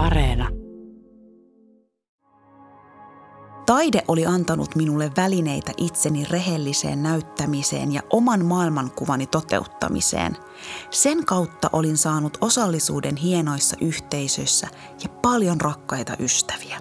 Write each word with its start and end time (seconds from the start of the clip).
Areena. 0.00 0.48
Taide 3.66 4.02
oli 4.08 4.26
antanut 4.26 4.76
minulle 4.76 5.10
välineitä 5.16 5.72
itseni 5.76 6.26
rehelliseen 6.30 7.02
näyttämiseen 7.02 7.92
ja 7.92 8.02
oman 8.10 8.44
maailmankuvani 8.44 9.26
toteuttamiseen. 9.26 10.36
Sen 10.90 11.24
kautta 11.24 11.70
olin 11.72 11.96
saanut 11.96 12.38
osallisuuden 12.40 13.16
hienoissa 13.16 13.76
yhteisöissä 13.80 14.68
ja 15.02 15.08
paljon 15.08 15.60
rakkaita 15.60 16.16
ystäviä. 16.20 16.80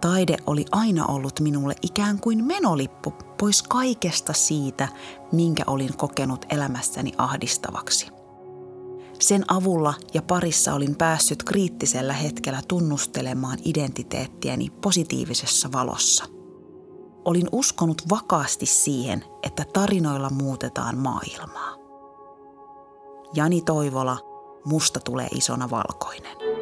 Taide 0.00 0.36
oli 0.46 0.64
aina 0.72 1.06
ollut 1.06 1.40
minulle 1.40 1.74
ikään 1.82 2.20
kuin 2.20 2.44
menolippu 2.44 3.10
pois 3.40 3.62
kaikesta 3.62 4.32
siitä, 4.32 4.88
minkä 5.32 5.62
olin 5.66 5.96
kokenut 5.96 6.46
elämässäni 6.50 7.12
ahdistavaksi. 7.18 8.17
Sen 9.18 9.44
avulla 9.48 9.94
ja 10.14 10.22
parissa 10.22 10.74
olin 10.74 10.96
päässyt 10.96 11.42
kriittisellä 11.42 12.12
hetkellä 12.12 12.60
tunnustelemaan 12.68 13.58
identiteettiäni 13.64 14.70
positiivisessa 14.70 15.72
valossa. 15.72 16.24
Olin 17.24 17.48
uskonut 17.52 18.02
vakaasti 18.10 18.66
siihen, 18.66 19.24
että 19.42 19.64
tarinoilla 19.72 20.30
muutetaan 20.30 20.98
maailmaa. 20.98 21.74
Jani 23.34 23.62
Toivola, 23.62 24.18
musta 24.64 25.00
tulee 25.00 25.28
isona 25.34 25.70
valkoinen. 25.70 26.57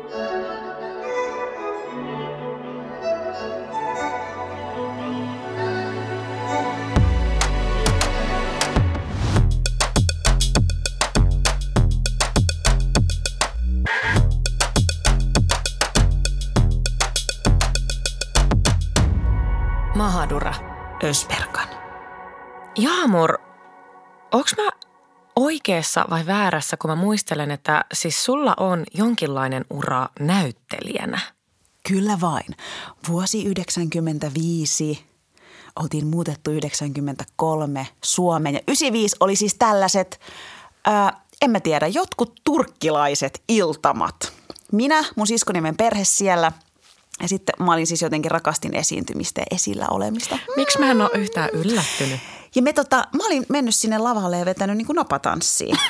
Mahadura. 20.27 20.55
Ösperkan. 21.05 21.69
Jaamur, 22.78 23.38
onks 24.32 24.56
mä 24.56 24.70
oikeassa 25.36 26.05
vai 26.10 26.27
väärässä, 26.27 26.77
kun 26.77 26.91
mä 26.91 26.96
muistelen, 26.96 27.50
että 27.50 27.84
siis 27.94 28.24
sulla 28.24 28.54
on 28.56 28.84
jonkinlainen 28.94 29.64
ura 29.70 30.08
näyttelijänä? 30.20 31.20
Kyllä 31.88 32.19
vain. 32.20 32.56
Vuosi 33.08 33.44
95, 33.44 35.04
oltiin 35.77 36.06
muutettu 36.06 36.50
93 36.50 37.88
Suomeen 38.04 38.54
ja 38.54 38.60
95 38.69 39.16
oli 39.20 39.36
siis 39.36 39.54
tällaiset, 39.54 40.20
ää, 40.84 41.20
en 41.42 41.50
mä 41.50 41.60
tiedä, 41.60 41.86
jotkut 41.86 42.41
turkkilaiset 42.44 43.42
iltamat. 43.48 44.32
Minä, 44.72 45.04
mun 45.16 45.27
siskonimen 45.27 45.77
perhe 45.77 46.04
siellä– 46.04 46.52
ja 47.22 47.28
sitten 47.28 47.55
mä 47.59 47.72
olin 47.72 47.86
siis 47.86 48.03
jotenkin 48.03 48.31
rakastin 48.31 48.77
esiintymistä 48.77 49.41
ja 49.41 49.47
esillä 49.50 49.86
olemista. 49.91 50.39
Miksi 50.56 50.78
mä 50.78 50.91
en 50.91 51.00
ole 51.00 51.11
yhtään 51.14 51.50
yllättynyt? 51.53 52.20
Ja 52.55 52.62
me 52.62 52.72
tota, 52.72 52.97
mä 52.97 53.27
olin 53.27 53.47
mennyt 53.48 53.75
sinne 53.75 53.98
lavalle 53.98 54.39
ja 54.39 54.45
vetänyt 54.45 54.77
niin 54.77 54.86
kuin 54.86 54.97
napatanssiin. 54.97 55.77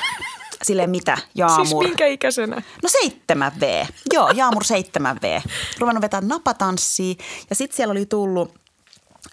Silleen 0.62 0.91
mitä, 0.91 1.19
Jaamur? 1.34 1.66
Siis 1.66 1.88
minkä 1.88 2.06
ikäisenä? 2.06 2.56
No 2.56 2.88
7V. 3.34 3.86
Joo, 4.12 4.30
Jaamur 4.30 4.62
7V. 4.62 5.50
Ruvennut 5.78 6.02
vetää 6.02 6.20
napatanssia 6.20 7.14
ja 7.50 7.56
sitten 7.56 7.77
siellä 7.77 7.92
oli 7.92 8.06
tullut 8.06 8.54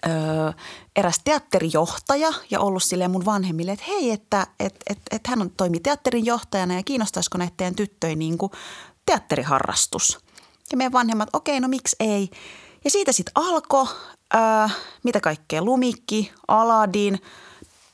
öö, 0.06 0.12
eräs 0.96 1.20
teatterijohtaja 1.24 2.32
ja 2.50 2.60
ollut 2.60 2.82
silleen 2.82 3.10
mun 3.10 3.24
vanhemmille, 3.24 3.72
että 3.72 3.84
hei, 3.88 4.10
että 4.10 4.46
et, 4.60 4.74
et, 4.90 4.98
et 5.10 5.26
hän 5.26 5.40
on, 5.40 5.50
toimii 5.56 5.80
teatterin 5.80 6.26
johtajana 6.26 6.74
ja 6.74 6.82
kiinnostaisiko 6.82 7.38
teidän 7.56 7.74
tyttöjä 7.74 8.14
niin 8.14 8.38
kuin 8.38 8.52
teatteriharrastus– 9.06 10.18
ja 10.74 10.76
meidän 10.76 10.92
vanhemmat, 10.92 11.28
okei, 11.32 11.60
no 11.60 11.68
miksi 11.68 11.96
ei. 12.00 12.30
Ja 12.84 12.90
siitä 12.90 13.12
sitten 13.12 13.32
alkoi, 13.34 13.86
äh, 14.34 14.76
mitä 15.02 15.20
kaikkea, 15.20 15.62
Lumikki, 15.62 16.32
Aladin, 16.48 17.18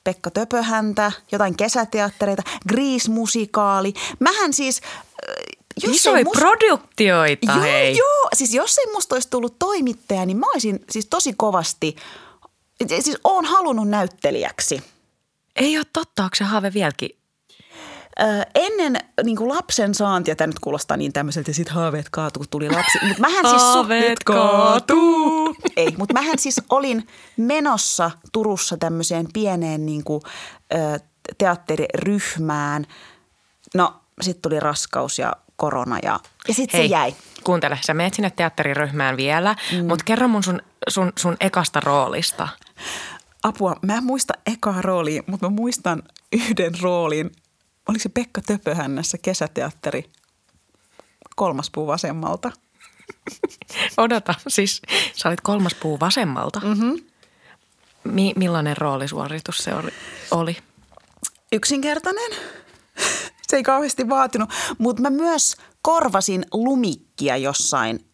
Pekka 0.04 0.30
Töpöhäntä, 0.30 1.12
jotain 1.32 1.56
kesäteattereita, 1.56 2.42
Grease-musikaali. 2.68 3.94
Mähän 4.20 4.52
siis... 4.52 4.80
Jos 5.82 5.96
Isoja 5.96 6.24
must... 6.24 6.40
produktioita, 6.40 7.52
joo, 7.52 7.60
hei. 7.60 7.96
Joo, 7.96 8.28
siis 8.36 8.54
jos 8.54 8.78
ei 8.78 8.92
musta 8.92 9.14
olisi 9.14 9.30
tullut 9.30 9.58
toimittaja, 9.58 10.26
niin 10.26 10.36
mä 10.36 10.46
olisin 10.46 10.84
siis 10.90 11.06
tosi 11.06 11.32
kovasti, 11.36 11.96
siis 12.88 13.18
oon 13.24 13.44
halunnut 13.44 13.88
näyttelijäksi. 13.88 14.82
Ei 15.56 15.78
ole 15.78 15.86
totta, 15.92 16.22
onko 16.22 16.36
se 16.36 16.44
haave 16.44 16.74
vieläkin 16.74 17.19
ennen 18.54 18.96
niin 19.24 19.36
kuin 19.36 19.48
lapsen 19.48 19.94
saantia, 19.94 20.36
tämä 20.36 20.46
nyt 20.46 20.58
kuulostaa 20.58 20.96
niin 20.96 21.12
tämmöiseltä, 21.12 21.52
sitten 21.52 21.74
haaveet 21.74 22.08
kaatuu, 22.10 22.44
tuli 22.50 22.70
lapsi. 22.70 22.98
Mutta 23.06 23.20
mähän 23.20 23.46
siis... 23.48 23.62
Haaveet 23.62 24.24
kaatuu! 24.24 25.56
Ei, 25.76 25.94
mutta 25.98 26.14
mähän 26.14 26.38
siis 26.38 26.60
olin 26.70 27.06
menossa 27.36 28.10
Turussa 28.32 28.76
tämmöiseen 28.76 29.26
pieneen 29.32 29.86
niin 29.86 30.04
kuin, 30.04 30.22
teatteriryhmään. 31.38 32.86
No, 33.74 33.94
sitten 34.20 34.42
tuli 34.42 34.60
raskaus 34.60 35.18
ja 35.18 35.32
korona 35.56 35.98
ja, 36.02 36.20
ja 36.48 36.54
sitten 36.54 36.80
se 36.80 36.84
jäi. 36.84 37.14
kuuntele, 37.44 37.78
sä 37.86 37.94
menet 37.94 38.14
sinne 38.14 38.30
teatteriryhmään 38.30 39.16
vielä, 39.16 39.56
mm. 39.72 39.86
mutta 39.86 40.04
kerro 40.04 40.28
mun 40.28 40.42
sun, 40.42 40.62
sun, 40.88 41.12
sun 41.18 41.36
ekasta 41.40 41.80
roolista. 41.80 42.48
Apua, 43.42 43.76
mä 43.82 43.94
en 43.94 44.04
muista 44.04 44.34
ekaa 44.46 44.82
roolia, 44.82 45.22
mutta 45.26 45.46
mä 45.50 45.56
muistan 45.56 46.02
yhden 46.32 46.72
roolin– 46.80 47.30
oliko 47.90 48.02
se 48.02 48.08
Pekka 48.08 48.40
Töpöhännässä 48.46 49.18
kesäteatteri 49.18 50.10
kolmas 51.36 51.70
puu 51.70 51.86
vasemmalta? 51.86 52.52
Odota, 53.96 54.34
siis 54.48 54.82
sä 55.14 55.28
olit 55.28 55.40
kolmas 55.40 55.74
puu 55.74 56.00
vasemmalta. 56.00 56.60
Mm-hmm. 56.60 57.04
Mi- 58.04 58.34
millainen 58.36 58.76
roolisuoritus 58.76 59.58
se 59.58 59.74
oli? 59.74 59.90
oli? 60.30 60.56
Yksinkertainen. 61.52 62.30
Se 63.48 63.56
ei 63.56 63.62
kauheasti 63.62 64.08
vaatinut, 64.08 64.50
mutta 64.78 65.02
mä 65.02 65.10
myös 65.10 65.56
korvasin 65.82 66.46
lumikkia 66.52 67.36
jossain 67.36 68.09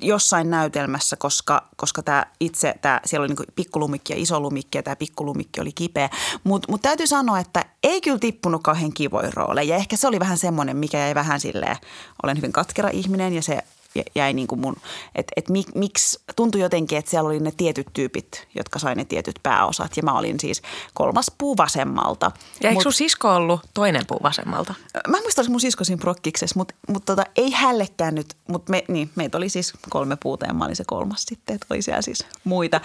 jossain 0.00 0.50
näytelmässä, 0.50 1.16
koska, 1.16 1.68
koska 1.76 2.02
tämä 2.02 2.26
itse, 2.40 2.74
tää, 2.82 3.00
siellä 3.04 3.24
oli 3.24 3.34
niin 3.34 3.54
pikkulumikki 3.54 4.12
ja 4.12 4.18
iso 4.18 4.40
lumikki 4.40 4.78
ja 4.78 4.82
tämä 4.82 4.96
pikkulumikki 4.96 5.60
oli 5.60 5.72
kipeä. 5.72 6.10
Mutta 6.44 6.72
mut 6.72 6.82
täytyy 6.82 7.06
sanoa, 7.06 7.38
että 7.38 7.64
ei 7.82 8.00
kyllä 8.00 8.18
tippunut 8.18 8.62
kauhean 8.62 8.92
kivoja 8.92 9.30
rooleja. 9.34 9.68
Ja 9.68 9.76
ehkä 9.76 9.96
se 9.96 10.08
oli 10.08 10.20
vähän 10.20 10.38
semmoinen, 10.38 10.76
mikä 10.76 10.98
jäi 10.98 11.14
vähän 11.14 11.40
silleen, 11.40 11.76
olen 12.22 12.36
hyvin 12.36 12.52
katkera 12.52 12.88
ihminen 12.88 13.32
ja 13.32 13.42
se 13.42 13.58
jäi 14.14 14.32
niin 14.32 14.46
kuin 14.46 14.60
mun, 14.60 14.76
että 15.14 15.32
et 15.36 15.48
mik, 15.48 15.74
miksi 15.74 16.20
tuntui 16.36 16.60
jotenkin, 16.60 16.98
että 16.98 17.10
siellä 17.10 17.28
oli 17.28 17.40
ne 17.40 17.52
tietyt 17.56 17.86
tyypit, 17.92 18.48
jotka 18.54 18.78
sai 18.78 18.94
ne 18.94 19.04
tietyt 19.04 19.40
pääosat 19.42 19.96
ja 19.96 20.02
mä 20.02 20.18
olin 20.18 20.40
siis 20.40 20.62
kolmas 20.94 21.30
puu 21.38 21.56
vasemmalta. 21.56 22.30
Ja 22.62 22.70
eikö 22.70 22.82
sun 22.82 22.92
sisko 22.92 23.34
ollut 23.34 23.60
toinen 23.74 24.06
puu 24.06 24.20
vasemmalta? 24.22 24.74
Mä 25.08 25.20
muistan, 25.20 25.42
että 25.42 25.50
mun 25.50 25.60
sisko 25.60 25.84
siinä 25.84 26.00
prokkiksessa, 26.00 26.58
mutta 26.58 26.74
mut 26.88 27.04
tota, 27.04 27.24
ei 27.36 27.50
hällekään 27.50 28.14
nyt, 28.14 28.36
mutta 28.48 28.70
me, 28.70 28.84
niin, 28.88 29.10
meitä 29.14 29.38
oli 29.38 29.48
siis 29.48 29.72
kolme 29.88 30.16
puuta 30.22 30.46
ja 30.46 30.54
mä 30.54 30.64
olin 30.64 30.76
se 30.76 30.84
kolmas 30.86 31.22
sitten, 31.22 31.54
että 31.54 31.66
oli 31.70 31.82
siellä 31.82 32.02
siis 32.02 32.26
muita. 32.44 32.80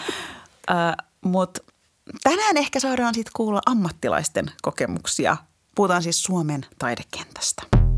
Äh, 0.72 1.06
mutta 1.22 1.62
tänään 2.24 2.58
ehkä 2.58 2.80
saadaan 2.80 3.16
sitten 3.16 3.31
kuulla 3.36 3.62
ammattilaisten 3.66 4.52
kokemuksia. 4.62 5.38
Puhutaan 5.75 6.03
siis 6.03 6.24
Suomen 6.24 6.66
taidekentästä. 6.80 7.88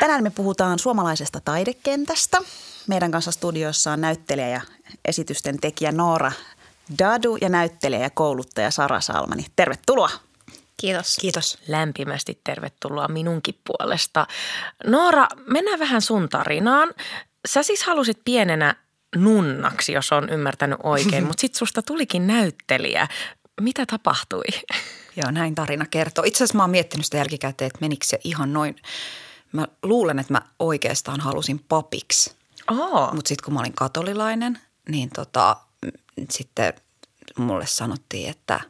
Tänään 0.00 0.22
me 0.22 0.30
puhutaan 0.30 0.78
suomalaisesta 0.78 1.40
taidekentästä. 1.44 2.38
Meidän 2.86 3.10
kanssa 3.10 3.32
studiossa 3.32 3.92
on 3.92 4.00
näyttelijä 4.00 4.48
ja 4.48 4.60
esitysten 5.04 5.60
tekijä 5.60 5.92
Noora 5.92 6.32
Dadu 6.98 7.36
ja 7.40 7.48
näyttelijä 7.48 8.02
ja 8.02 8.10
kouluttaja 8.10 8.70
Sara 8.70 9.00
Salmani. 9.00 9.46
Tervetuloa. 9.56 10.10
Kiitos. 10.76 11.16
Kiitos. 11.20 11.58
Lämpimästi 11.68 12.40
tervetuloa 12.44 13.08
minunkin 13.08 13.58
puolesta. 13.64 14.26
Noora, 14.86 15.26
mennään 15.46 15.78
vähän 15.78 16.02
sun 16.02 16.28
tarinaan. 16.28 16.88
Sä 17.48 17.62
siis 17.62 17.82
halusit 17.82 18.18
pienenä 18.24 18.76
nunnaksi, 19.16 19.92
jos 19.92 20.12
on 20.12 20.28
ymmärtänyt 20.28 20.78
oikein, 20.82 21.24
mutta 21.26 21.40
sitten 21.40 21.58
susta 21.58 21.82
tulikin 21.82 22.26
näyttelijä. 22.26 23.08
Mitä 23.60 23.86
tapahtui? 23.86 24.44
Joo, 25.16 25.30
näin 25.30 25.54
tarina 25.54 25.86
kertoo. 25.90 26.24
Itse 26.24 26.36
asiassa 26.44 26.56
mä 26.56 26.62
oon 26.62 26.70
miettinyt 26.70 27.04
sitä 27.04 27.16
jälkikäteen, 27.16 27.66
että 27.66 27.78
menikö 27.80 28.06
se 28.06 28.18
ihan 28.24 28.52
noin– 28.52 28.76
mä 29.52 29.68
luulen, 29.82 30.18
että 30.18 30.32
mä 30.32 30.42
oikeastaan 30.58 31.20
halusin 31.20 31.64
papiksi. 31.68 32.34
Mutta 33.12 33.28
sitten 33.28 33.44
kun 33.44 33.54
mä 33.54 33.60
olin 33.60 33.72
katolilainen, 33.72 34.58
niin 34.88 35.10
tota, 35.10 35.56
sitten 36.30 36.74
mulle 37.38 37.66
sanottiin, 37.66 38.30
että 38.30 38.60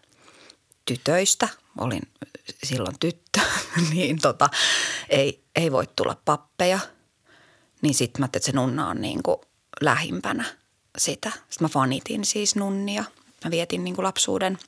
tytöistä, 0.84 1.48
olin 1.78 2.02
silloin 2.64 2.98
tyttö, 3.00 3.40
niin 3.92 4.18
tota, 4.22 4.48
ei, 5.08 5.44
ei 5.56 5.72
voi 5.72 5.86
tulla 5.96 6.16
pappeja. 6.24 6.78
Niin 7.82 7.94
sitten 7.94 8.20
mä 8.20 8.24
että 8.24 8.38
se 8.38 8.52
nunna 8.52 8.88
on 8.88 9.00
niin 9.00 9.22
kuin 9.22 9.36
lähimpänä 9.80 10.44
sitä. 10.98 11.30
Sitten 11.30 11.64
mä 11.64 11.68
fanitin 11.68 12.24
siis 12.24 12.56
nunnia. 12.56 13.04
Mä 13.44 13.50
vietin 13.50 13.84
niin 13.84 13.94
kuin 13.94 14.04
lapsuuden 14.04 14.58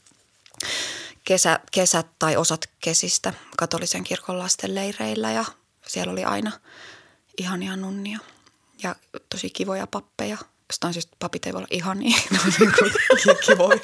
kesä, 1.24 1.60
kesät 1.72 2.06
tai 2.18 2.36
osat 2.36 2.68
kesistä 2.80 3.34
katolisen 3.56 4.04
kirkon 4.04 4.38
lasten 4.38 4.74
leireillä 4.74 5.32
ja 5.32 5.44
siellä 5.88 6.12
oli 6.12 6.24
aina 6.24 6.52
ihania 7.38 7.76
nunnia 7.76 8.18
ja 8.82 8.96
tosi 9.30 9.50
kivoja 9.50 9.86
pappeja. 9.86 10.36
Jostain 10.68 10.94
syystä 10.94 11.16
papit 11.18 11.46
ei 11.46 11.52
voi 11.52 11.58
olla 11.58 11.68
ihania, 11.70 12.16
ne 12.30 12.38
niin 12.58 12.72
kuin 12.78 13.36
kivoja. 13.46 13.80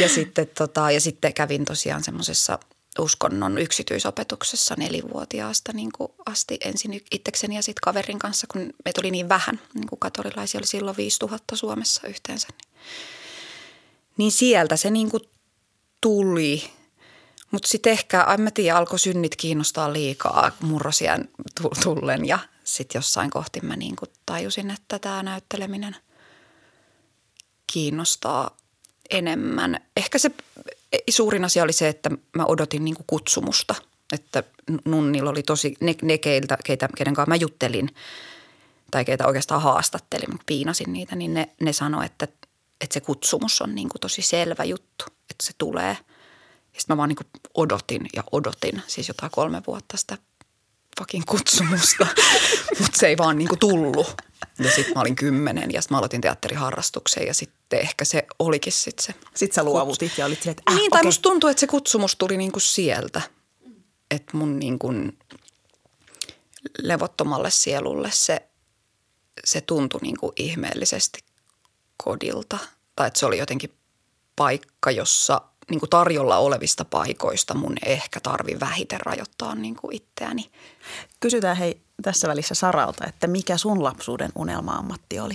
Ja 0.00 0.08
sitten, 0.08 0.48
tota, 0.48 0.90
ja 0.90 1.00
sitten 1.00 1.34
kävin 1.34 1.64
tosiaan 1.64 2.04
semmoisessa 2.04 2.58
uskonnon 2.98 3.58
yksityisopetuksessa 3.58 4.74
nelivuotiaasta 4.78 5.72
niin 5.72 5.92
kuin 5.92 6.12
asti 6.26 6.58
ensin 6.64 7.04
itsekseni 7.10 7.56
ja 7.56 7.62
sitten 7.62 7.82
kaverin 7.82 8.18
kanssa, 8.18 8.46
kun 8.52 8.60
meitä 8.84 9.00
oli 9.00 9.10
niin 9.10 9.28
vähän, 9.28 9.60
niin 9.74 9.86
kuin 9.86 9.98
katolilaisia 9.98 10.58
oli 10.58 10.66
silloin 10.66 10.96
5000 10.96 11.56
Suomessa 11.56 12.06
yhteensä. 12.06 12.48
Niin, 12.50 12.68
niin 14.16 14.32
sieltä 14.32 14.76
se 14.76 14.90
niin 14.90 15.10
kuin 15.10 15.22
tuli. 16.00 16.70
Mutta 17.52 17.68
sitten 17.68 17.92
ehkä, 17.92 18.26
en 18.34 18.40
mä 18.40 18.50
tiedä, 18.50 18.78
alkoi 18.78 18.98
synnit 18.98 19.36
kiinnostaa 19.36 19.92
liikaa 19.92 20.52
murrosien 20.60 21.28
tullen 21.82 22.28
ja 22.28 22.38
sitten 22.64 22.98
jossain 22.98 23.30
kohti 23.30 23.60
mä 23.60 23.76
niin 23.76 23.96
tajusin, 24.26 24.70
että 24.70 24.98
tämä 24.98 25.22
näytteleminen 25.22 25.96
kiinnostaa 27.72 28.56
enemmän. 29.10 29.80
Ehkä 29.96 30.18
se 30.18 30.30
suurin 31.10 31.44
asia 31.44 31.62
oli 31.62 31.72
se, 31.72 31.88
että 31.88 32.10
mä 32.36 32.44
odotin 32.44 32.84
niin 32.84 32.96
kutsumusta. 33.06 33.74
Että 34.12 34.42
nunnilla 34.84 35.30
oli 35.30 35.42
tosi, 35.42 35.76
ne, 35.80 35.94
ne 36.02 36.18
keiltä, 36.18 36.58
keitä, 36.64 36.88
keiden 36.96 37.14
kanssa 37.14 37.28
mä 37.28 37.36
juttelin 37.36 37.88
tai 38.90 39.04
keitä 39.04 39.26
oikeastaan 39.26 39.62
haastattelin, 39.62 40.30
mutta 40.30 40.44
piinasin 40.46 40.92
niitä, 40.92 41.16
niin 41.16 41.34
ne, 41.34 41.48
ne 41.60 41.72
sanoi, 41.72 42.06
että, 42.06 42.28
että 42.80 42.94
se 42.94 43.00
kutsumus 43.00 43.62
on 43.62 43.74
niin 43.74 43.88
tosi 44.00 44.22
selvä 44.22 44.64
juttu, 44.64 45.04
että 45.08 45.46
se 45.46 45.52
tulee. 45.58 45.96
Sitten 46.78 46.94
mä 46.94 46.96
vaan 46.96 47.08
niin 47.08 47.16
kuin 47.16 47.26
odotin 47.54 48.06
ja 48.16 48.24
odotin, 48.32 48.82
siis 48.86 49.08
jotain 49.08 49.32
kolme 49.32 49.62
vuotta 49.66 49.96
sitä 49.96 50.18
fucking 50.98 51.24
kutsumusta, 51.24 52.06
mutta 52.80 52.98
se 52.98 53.06
ei 53.06 53.18
vaan 53.18 53.38
niin 53.38 53.48
kuin 53.48 53.58
tullut. 53.58 54.22
Ja 54.58 54.70
sitten 54.70 54.94
mä 54.94 55.00
olin 55.00 55.16
kymmenen 55.16 55.70
ja 55.72 55.82
sitten 55.82 55.94
mä 55.94 55.98
aloitin 55.98 56.20
teatteriharrastuksen 56.20 57.26
ja 57.26 57.34
sitten 57.34 57.80
ehkä 57.80 58.04
se 58.04 58.26
olikin 58.38 58.72
sitten 58.72 59.04
se. 59.04 59.14
Sitten 59.34 59.54
sä 59.54 59.64
luovutit 59.64 60.18
ja 60.18 60.26
olit 60.26 60.38
silleen, 60.38 60.58
että 60.58 60.72
äh, 60.72 60.76
Niin, 60.76 60.90
tai 60.90 61.00
okay. 61.00 61.08
musta 61.08 61.22
tuntuu, 61.22 61.50
että 61.50 61.60
se 61.60 61.66
kutsumus 61.66 62.16
tuli 62.16 62.36
niinku 62.36 62.60
sieltä. 62.60 63.22
Että 64.10 64.36
mun 64.36 64.58
niinku 64.58 64.92
levottomalle 66.78 67.50
sielulle 67.50 68.10
se, 68.12 68.42
se 69.44 69.60
tuntui 69.60 70.00
niinku 70.02 70.32
ihmeellisesti 70.36 71.18
kodilta. 71.96 72.58
Tai 72.96 73.06
että 73.06 73.20
se 73.20 73.26
oli 73.26 73.38
jotenkin 73.38 73.74
paikka, 74.36 74.90
jossa 74.90 75.40
niin 75.70 75.80
kuin 75.80 75.90
tarjolla 75.90 76.36
olevista 76.36 76.84
paikoista 76.84 77.54
mun 77.54 77.74
ehkä 77.86 78.20
tarvi 78.20 78.60
vähiten 78.60 79.00
rajoittaa 79.00 79.54
niin 79.54 79.76
kuin 79.76 79.96
itseäni. 79.96 80.50
Kysytään 81.20 81.56
hei 81.56 81.80
tässä 82.02 82.28
välissä 82.28 82.54
Saralta, 82.54 83.04
että 83.06 83.26
mikä 83.26 83.56
sun 83.56 83.84
lapsuuden 83.84 84.30
unelma-ammatti 84.34 85.20
oli? 85.20 85.34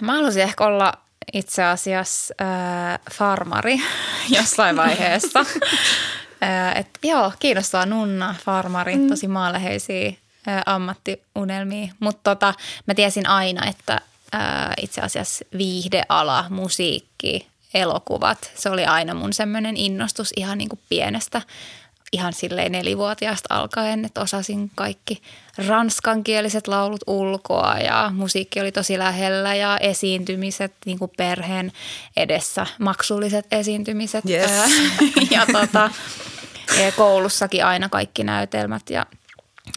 Mä 0.00 0.12
halusin 0.12 0.42
ehkä 0.42 0.64
olla 0.64 0.92
itse 1.32 1.64
asiassa 1.64 2.34
äh, 2.40 3.00
farmari 3.12 3.76
jossain 4.36 4.76
vaiheessa. 4.76 5.40
äh, 6.42 6.76
et, 6.76 6.88
joo, 7.02 7.32
kiinnostaa 7.38 7.86
nunna, 7.86 8.34
farmari, 8.44 8.96
mm. 8.96 9.08
tosi 9.08 9.28
maanläheisiä 9.28 10.08
äh, 10.08 10.62
ammattiunelmia. 10.66 11.94
Mutta 12.00 12.34
tota, 12.34 12.54
mä 12.86 12.94
tiesin 12.94 13.28
aina, 13.28 13.66
että 13.66 14.00
äh, 14.34 14.74
itse 14.80 15.00
asiassa 15.00 15.44
viihdeala, 15.58 16.44
musiikki, 16.48 17.48
elokuvat, 17.74 18.52
se 18.54 18.70
oli 18.70 18.84
aina 18.84 19.14
mun 19.14 19.32
semmoinen 19.32 19.76
innostus 19.76 20.32
ihan 20.36 20.58
niin 20.58 20.68
kuin 20.68 20.80
pienestä 20.88 21.42
ihan 22.14 22.32
silleen 22.32 22.72
nelivuotiaasta 22.72 23.54
alkaen, 23.54 24.04
että 24.04 24.20
osasin 24.20 24.70
kaikki 24.74 25.22
ranskankieliset 25.68 26.68
laulut 26.68 27.00
ulkoa 27.06 27.74
ja 27.78 28.10
musiikki 28.14 28.60
oli 28.60 28.72
tosi 28.72 28.98
lähellä 28.98 29.54
ja 29.54 29.78
esiintymiset 29.78 30.72
niin 30.86 30.98
kuin 30.98 31.10
perheen 31.16 31.72
edessä, 32.16 32.66
maksulliset 32.78 33.46
esiintymiset 33.52 34.24
yes. 34.30 34.50
ja 35.30 35.46
tota, 35.52 35.90
ja 36.84 36.92
koulussakin 36.92 37.64
aina 37.64 37.88
kaikki 37.88 38.24
näytelmät 38.24 38.90
ja 38.90 39.06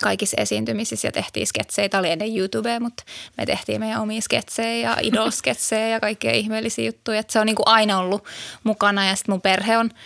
kaikissa 0.01 0.41
esiintymisissä 0.41 1.07
ja 1.07 1.11
tehtiin 1.11 1.47
sketsejä. 1.47 1.89
Tämä 1.89 1.99
oli 1.99 2.11
ennen 2.11 2.37
YouTubea, 2.37 2.79
mutta 2.79 3.03
me 3.37 3.45
tehtiin 3.45 3.79
meidän 3.79 4.01
omia 4.01 4.21
sketsejä 4.21 4.89
ja 4.89 4.97
idol-sketsejä 5.11 5.87
ja 5.89 5.99
kaikkea 5.99 6.31
ihmeellisiä 6.31 6.85
juttuja. 6.85 7.19
Että 7.19 7.33
se 7.33 7.39
on 7.39 7.45
niin 7.45 7.55
kuin 7.55 7.67
aina 7.67 7.99
ollut 7.99 8.25
mukana 8.63 9.07
ja 9.07 9.15
sitten 9.15 9.33
mun 9.33 9.41
perhe 9.41 9.77
on– 9.77 9.91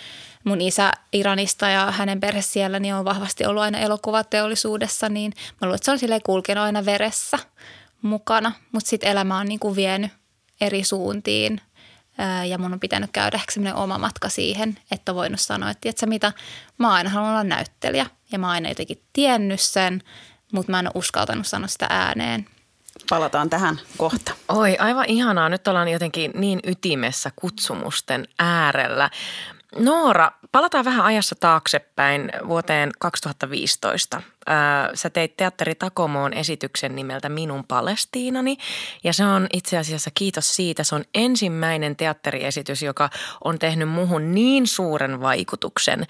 mun 0.44 0.62
isä 0.62 0.92
Iranista 1.13 1.68
ja 1.68 1.92
hänen 1.92 2.19
perhe 2.19 2.42
siellä 2.42 2.80
niin 2.80 2.95
on 2.95 3.06
vahvasti 3.06 3.45
ollut 3.45 3.63
aina 3.63 3.80
elokuvateollisuudessa, 3.80 5.10
niin 5.10 5.33
mä 5.38 5.68
luulen, 5.68 5.75
että 5.75 5.86
se 5.86 5.92
on 5.92 6.00
silleen 6.00 6.22
kulkenut 6.25 6.63
aina 6.63 6.86
veressä 6.86 7.39
mukana, 8.01 8.51
mutta 8.72 8.89
sitten 8.89 9.10
elämä 9.10 9.38
on 9.38 9.48
niin 9.48 9.60
kuin 9.60 9.75
vienyt 9.75 10.12
eri 10.62 10.84
suuntiin 10.84 11.62
ja 12.48 12.57
mun 12.57 12.74
on 12.74 12.80
pitänyt 12.80 13.10
käydä 13.13 13.38
ehkä 13.38 13.75
oma 13.75 13.98
matka 13.98 14.30
siihen, 14.30 14.77
että 14.92 15.16
voinut 15.16 15.39
sanoa, 15.39 15.69
että 15.69 15.81
tiedätkö 15.81 16.06
mitä, 16.06 16.34
mä 16.77 16.94
aina 16.94 17.10
halunnut 17.10 17.34
olla 17.34 17.44
näyttelijä 17.44 18.06
ja 18.31 18.39
mä 18.39 18.48
oon 18.48 18.54
aina 18.54 18.69
jotenkin 18.69 19.04
tiennyt 19.13 19.60
sen, 19.60 20.01
mutta 20.54 20.72
mä 20.72 20.80
en 20.80 20.88
ole 20.88 20.92
uskaltanut 20.95 21.48
sanoa 21.48 21.68
sitä 21.68 21.88
ääneen. 21.89 22.45
Palataan 23.10 23.50
tähän 23.50 23.80
kohta. 23.98 24.33
Oi, 24.50 24.78
aivan 24.78 25.06
ihanaa. 25.07 25.50
Nyt 25.50 25.68
ollaan 25.68 25.88
jotenkin 25.88 26.31
niin 26.36 26.60
ytimessä 26.63 27.31
kutsumusten 27.36 28.28
äärellä. 28.39 29.10
Noora, 29.75 30.31
palataan 30.51 30.86
vähän 30.86 31.06
ajassa 31.06 31.36
taaksepäin 31.39 32.31
vuoteen 32.48 32.92
2015. 33.00 34.22
Sä 34.93 35.09
teit 35.09 35.38
teatteri 35.38 35.75
Takomoon 35.75 36.33
esityksen 36.33 36.95
nimeltä 36.95 37.29
Minun 37.29 37.63
Palestiinani 37.67 38.57
ja 39.03 39.13
se 39.13 39.25
on 39.25 39.47
itse 39.53 39.77
asiassa, 39.77 40.11
kiitos 40.13 40.55
siitä, 40.55 40.83
se 40.83 40.95
on 40.95 41.03
ensimmäinen 41.15 41.95
teatteriesitys, 41.95 42.81
joka 42.81 43.09
on 43.43 43.59
tehnyt 43.59 43.89
muhun 43.89 44.35
niin 44.35 44.67
suuren 44.67 45.21
vaikutuksen, 45.21 46.07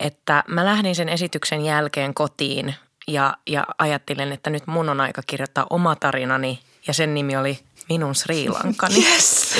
että 0.00 0.44
mä 0.48 0.64
lähdin 0.64 0.94
sen 0.94 1.08
esityksen 1.08 1.64
jälkeen 1.64 2.14
kotiin 2.14 2.74
ja, 3.08 3.36
ja 3.46 3.66
ajattelin, 3.78 4.32
että 4.32 4.50
nyt 4.50 4.66
mun 4.66 4.88
on 4.88 5.00
aika 5.00 5.22
kirjoittaa 5.26 5.66
oma 5.70 5.96
tarinani 5.96 6.60
ja 6.86 6.94
sen 6.94 7.14
nimi 7.14 7.36
oli 7.36 7.58
Minun 7.88 8.14
Sri 8.14 8.48
Lankani. 8.48 8.94
Yes. 9.12 9.54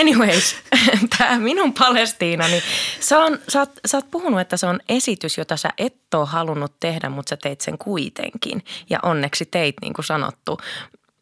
Anyways, 0.00 0.56
tämä 1.18 1.38
minun 1.38 1.74
Palestiina, 1.74 2.48
niin 2.48 2.62
sä, 3.00 3.18
on, 3.18 3.38
sä, 3.48 3.58
oot, 3.58 3.70
sä 3.86 3.96
oot 3.96 4.10
puhunut, 4.10 4.40
että 4.40 4.56
se 4.56 4.66
on 4.66 4.80
esitys, 4.88 5.38
jota 5.38 5.56
sä 5.56 5.70
et 5.78 6.14
ole 6.14 6.26
halunnut 6.26 6.80
tehdä, 6.80 7.08
mutta 7.08 7.30
sä 7.30 7.36
teit 7.36 7.60
sen 7.60 7.78
kuitenkin. 7.78 8.64
Ja 8.90 8.98
onneksi 9.02 9.44
teit, 9.44 9.76
niin 9.82 9.94
kuin 9.94 10.04
sanottu. 10.04 10.58